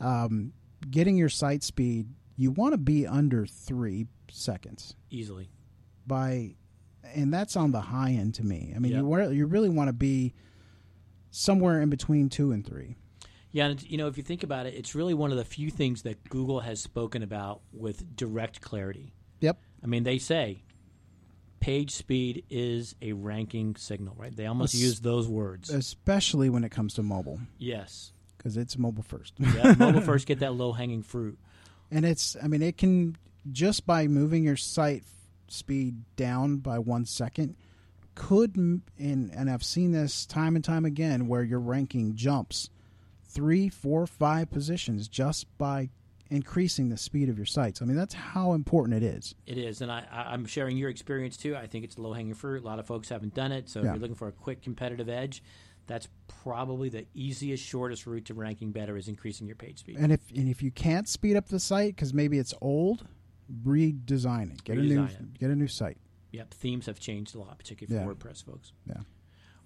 um, 0.00 0.52
getting 0.90 1.16
your 1.16 1.28
site 1.28 1.62
speed, 1.62 2.08
you 2.36 2.50
want 2.50 2.72
to 2.72 2.78
be 2.78 3.06
under 3.06 3.46
three 3.46 4.06
seconds 4.30 4.96
Easily. 5.10 5.48
by, 6.06 6.56
and 7.14 7.32
that's 7.32 7.56
on 7.56 7.70
the 7.70 7.80
high 7.80 8.10
end 8.10 8.34
to 8.34 8.44
me. 8.44 8.72
I 8.74 8.78
mean, 8.80 8.92
Yep. 8.92 9.02
you 9.02 9.30
you 9.30 9.46
really 9.46 9.68
want 9.68 9.88
to 9.88 9.92
be 9.92 10.34
somewhere 11.30 11.80
in 11.80 11.90
between 11.90 12.28
two 12.28 12.52
and 12.52 12.66
three. 12.66 12.96
Yeah, 13.54 13.66
and 13.66 13.82
you 13.88 13.96
know, 13.98 14.08
if 14.08 14.16
you 14.16 14.24
think 14.24 14.42
about 14.42 14.66
it, 14.66 14.74
it's 14.74 14.94
really 14.96 15.14
one 15.14 15.30
of 15.30 15.36
the 15.38 15.44
few 15.44 15.70
things 15.70 16.02
that 16.02 16.28
Google 16.28 16.58
has 16.60 16.80
spoken 16.80 17.22
about 17.22 17.60
with 17.72 18.16
direct 18.16 18.60
clarity. 18.60 19.14
Yep. 19.40 19.58
I 19.82 19.86
mean, 19.86 20.02
they 20.02 20.18
say 20.18 20.64
page 21.60 21.92
speed 21.92 22.44
is 22.50 22.94
a 23.00 23.12
ranking 23.12 23.76
signal, 23.76 24.14
right? 24.18 24.34
They 24.34 24.46
almost 24.46 24.74
Es- 24.74 24.80
use 24.80 25.00
those 25.00 25.28
words. 25.28 25.70
Especially 25.70 26.50
when 26.50 26.64
it 26.64 26.70
comes 26.70 26.94
to 26.94 27.02
mobile, 27.04 27.38
yes. 27.58 28.12
because 28.36 28.56
it's 28.56 28.76
mobile 28.76 29.04
first. 29.04 29.34
Yeah, 29.38 29.74
mobile 29.78 30.00
first, 30.10 30.26
get 30.26 30.40
that 30.40 30.54
low 30.54 30.72
hanging 30.72 31.02
fruit. 31.02 31.38
and 31.90 32.04
it's 32.04 32.36
i 32.42 32.48
mean 32.48 32.60
it 32.62 32.76
can 32.76 33.16
just 33.52 33.86
by 33.86 34.06
moving 34.08 34.42
your 34.42 34.56
site 34.56 35.04
speed 35.48 36.02
down 36.16 36.56
by 36.56 36.78
one 36.78 37.04
second 37.04 37.54
could 38.14 38.56
and 38.56 38.82
and 38.98 39.50
i've 39.50 39.62
seen 39.62 39.92
this 39.92 40.24
time 40.24 40.56
and 40.56 40.64
time 40.64 40.84
again 40.86 41.28
where 41.28 41.42
your 41.42 41.60
ranking 41.60 42.14
jumps 42.16 42.70
three 43.34 43.68
four 43.68 44.06
five 44.06 44.50
positions 44.50 45.08
just 45.08 45.46
by 45.58 45.90
increasing 46.30 46.88
the 46.88 46.96
speed 46.96 47.28
of 47.28 47.36
your 47.36 47.44
sites 47.46 47.82
i 47.82 47.84
mean 47.84 47.96
that's 47.96 48.14
how 48.14 48.54
important 48.54 48.96
it 48.96 49.06
is 49.06 49.34
It 49.46 49.58
is, 49.58 49.80
and 49.82 49.92
I, 49.92 50.06
I'm 50.10 50.46
sharing 50.46 50.76
your 50.76 50.88
experience 50.88 51.36
too. 51.36 51.54
I 51.54 51.66
think 51.66 51.84
it's 51.84 51.98
low 51.98 52.12
hanging 52.14 52.34
fruit. 52.34 52.62
A 52.62 52.66
lot 52.66 52.78
of 52.78 52.86
folks 52.86 53.08
haven't 53.10 53.34
done 53.34 53.52
it, 53.52 53.68
so 53.68 53.80
if 53.80 53.84
you're 53.86 53.96
looking 53.96 54.16
for 54.16 54.28
a 54.28 54.32
quick 54.32 54.62
competitive 54.62 55.08
edge, 55.08 55.42
that's 55.86 56.08
probably 56.42 56.88
the 56.88 57.04
easiest, 57.14 57.62
shortest 57.62 58.06
route 58.06 58.24
to 58.26 58.34
ranking 58.34 58.72
better 58.72 58.96
is 58.96 59.06
increasing 59.06 59.46
your 59.46 59.56
page 59.56 59.80
speed. 59.80 59.96
and 59.98 60.10
if 60.12 60.20
and 60.34 60.48
if 60.48 60.62
you 60.62 60.70
can't 60.70 61.06
speed 61.08 61.36
up 61.36 61.48
the 61.48 61.60
site 61.60 61.94
because 61.94 62.14
maybe 62.14 62.38
it's 62.38 62.54
old 62.62 63.06
redesign 63.64 64.52
it 64.52 64.64
get 64.64 64.78
a 64.78 64.82
new 64.82 65.04
it. 65.04 65.38
get 65.38 65.50
a 65.50 65.54
new 65.56 65.68
site 65.68 65.98
Yep, 66.32 66.52
themes 66.54 66.86
have 66.86 66.98
changed 66.98 67.36
a 67.36 67.38
lot, 67.38 67.56
particularly 67.58 67.94
for 68.04 68.10
Yeah. 68.10 68.14
WordPress 68.32 68.44
folks. 68.44 68.72
yeah 68.86 69.02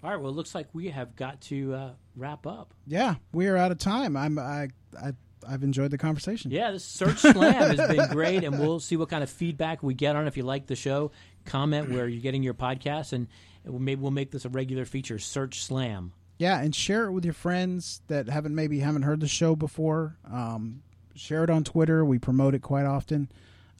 All 0.03 0.09
right, 0.11 0.19
well, 0.19 0.31
it 0.31 0.35
looks 0.35 0.55
like 0.55 0.67
we 0.73 0.89
have 0.89 1.15
got 1.15 1.41
to 1.41 1.73
uh, 1.73 1.89
wrap 2.15 2.45
up. 2.47 2.73
yeah 2.87 3.15
we 3.33 3.47
are 3.47 3.55
out 3.57 3.71
of 3.71 3.77
time 3.77 4.17
i'm 4.17 4.37
i, 4.39 4.67
I 5.01 5.13
i've 5.47 5.63
enjoyed 5.63 5.91
the 5.91 5.97
conversation 5.97 6.51
Yeah, 6.51 6.71
this 6.71 6.83
Search 6.83 7.19
Slam 7.19 7.75
has 7.75 7.87
been 7.95 8.07
great, 8.11 8.43
and 8.43 8.59
we'll 8.59 8.79
see 8.79 8.97
what 8.97 9.09
kind 9.09 9.23
of 9.23 9.29
feedback 9.29 9.81
we 9.81 9.93
get 9.93 10.15
on. 10.17 10.27
If 10.27 10.35
you 10.35 10.43
like 10.43 10.67
the 10.67 10.75
show, 10.75 11.11
comment 11.45 11.89
where 11.89 12.07
you're 12.09 12.21
getting 12.21 12.43
your 12.43 12.53
podcast, 12.53 13.13
and 13.13 13.27
maybe 13.65 14.01
we'll 14.01 14.11
make 14.11 14.31
this 14.31 14.43
a 14.45 14.49
regular 14.49 14.83
feature. 14.85 15.17
Search 15.17 15.63
Slam. 15.63 16.11
Yeah, 16.37 16.59
and 16.59 16.75
share 16.75 17.05
it 17.05 17.11
with 17.13 17.23
your 17.23 17.33
friends 17.33 18.01
that 18.07 18.27
haven't 18.27 18.53
maybe 18.55 18.79
haven't 18.79 19.03
heard 19.03 19.21
the 19.21 19.27
show 19.29 19.55
before. 19.55 20.17
Um, 20.29 20.81
share 21.15 21.43
it 21.45 21.49
on 21.49 21.63
Twitter. 21.63 22.03
We 22.03 22.19
promote 22.19 22.53
it 22.53 22.61
quite 22.61 22.85
often. 22.85 23.29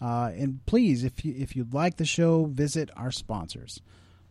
Uh, 0.01 0.31
and 0.33 0.65
please, 0.65 1.03
if 1.03 1.25
you 1.25 1.33
if 1.37 1.55
you 1.57 1.67
like 1.73 1.97
the 1.97 2.05
show, 2.05 2.45
visit 2.45 2.89
our 2.95 3.11
sponsors, 3.11 3.81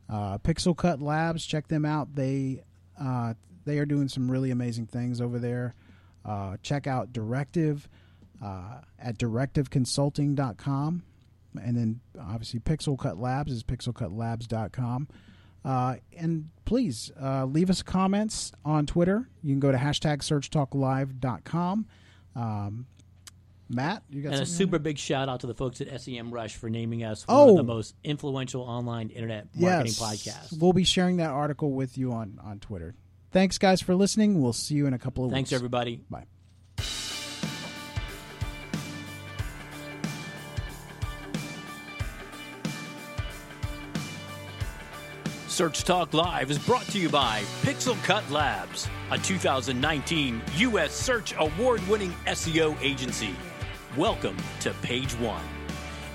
uh, 0.09 0.39
Pixel 0.39 0.77
Cut 0.77 1.01
Labs. 1.01 1.45
Check 1.45 1.69
them 1.69 1.85
out. 1.85 2.15
They 2.15 2.63
uh, 3.01 3.35
they 3.65 3.79
are 3.79 3.87
doing 3.87 4.09
some 4.09 4.31
really 4.31 4.51
amazing 4.51 4.87
things 4.87 5.21
over 5.21 5.39
there. 5.39 5.75
Uh, 6.25 6.57
check 6.63 6.87
out 6.87 7.13
Directive 7.13 7.89
uh, 8.43 8.81
at 8.99 9.19
directiveconsulting.com. 9.19 11.03
And 11.61 11.77
then 11.77 12.01
obviously 12.21 12.61
Pixel 12.61 12.99
Cut 12.99 13.19
Labs 13.19 13.53
is 13.53 13.63
pixelcutlabs.com. 13.63 15.09
Uh, 15.65 15.97
and 16.17 16.51
please 16.65 17.11
uh, 17.21 17.45
leave 17.45 17.69
us 17.69 17.83
comments 17.83 18.53
on 18.65 18.87
Twitter. 18.87 19.29
You 19.43 19.53
can 19.53 19.61
go 19.61 19.73
to 19.73 19.79
hashtag 19.79 20.19
searchtalklive.com. 20.19 21.87
Um, 22.37 22.87
Matt, 23.69 24.03
you 24.09 24.23
got 24.23 24.33
And 24.33 24.43
a 24.43 24.47
something? 24.47 24.55
super 24.67 24.79
big 24.79 24.97
shout 24.99 25.29
out 25.29 25.41
to 25.41 25.47
the 25.47 25.55
folks 25.55 25.81
at 25.81 25.89
SEMrush 25.89 26.53
for 26.57 26.71
naming 26.71 27.05
us 27.05 27.27
one 27.27 27.37
of 27.37 27.49
Oh. 27.51 27.57
the 27.57 27.63
most 27.65 27.95
influential 28.03 28.63
online 28.63 29.11
internet 29.11 29.49
marketing 29.55 29.93
yes. 29.99 30.01
podcasts. 30.01 30.59
We'll 30.59 30.73
be 30.73 30.85
sharing 30.85 31.19
that 31.19 31.31
article 31.31 31.73
with 31.73 31.99
you 31.99 32.13
on, 32.13 32.39
on 32.43 32.61
Twitter. 32.61 32.95
Thanks, 33.31 33.59
guys, 33.59 33.83
for 33.83 33.95
listening. 33.95 34.41
We'll 34.41 34.55
see 34.55 34.75
you 34.75 34.87
in 34.87 34.95
a 34.95 34.99
couple 34.99 35.25
of 35.27 35.31
Thanks, 35.33 35.51
weeks. 35.51 35.51
Thanks, 35.51 35.59
everybody. 35.61 36.01
Bye. 36.09 36.25
Search 45.49 45.83
Talk 45.85 46.15
Live 46.15 46.51
is 46.51 46.59
brought 46.59 46.85
to 46.89 46.99
you 46.99 47.09
by 47.09 47.43
Pixel 47.63 48.01
Cut 48.05 48.29
Labs, 48.31 48.89
a 49.11 49.19
2019 49.19 50.41
U.S. 50.57 50.93
Search 50.95 51.35
Award 51.39 51.87
winning 51.89 52.15
SEO 52.27 52.81
agency. 52.81 53.35
Welcome 53.99 54.37
to 54.61 54.73
Page 54.75 55.13
One. 55.15 55.43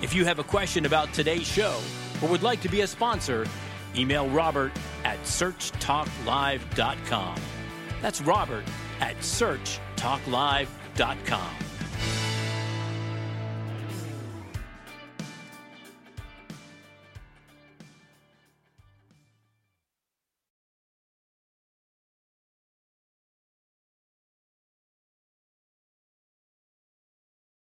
If 0.01 0.13
you 0.13 0.23
have 0.23 0.39
a 0.39 0.43
question 0.45 0.85
about 0.85 1.11
today's 1.11 1.45
show 1.45 1.81
or 2.21 2.29
would 2.29 2.41
like 2.41 2.61
to 2.61 2.69
be 2.69 2.79
a 2.79 2.87
sponsor, 2.87 3.45
email 3.93 4.29
Robert 4.29 4.71
at 5.03 5.21
searchtalklive.com. 5.23 7.35
That's 8.01 8.21
Robert 8.21 8.63
at 9.01 9.17
searchtalklive.com. 9.17 11.55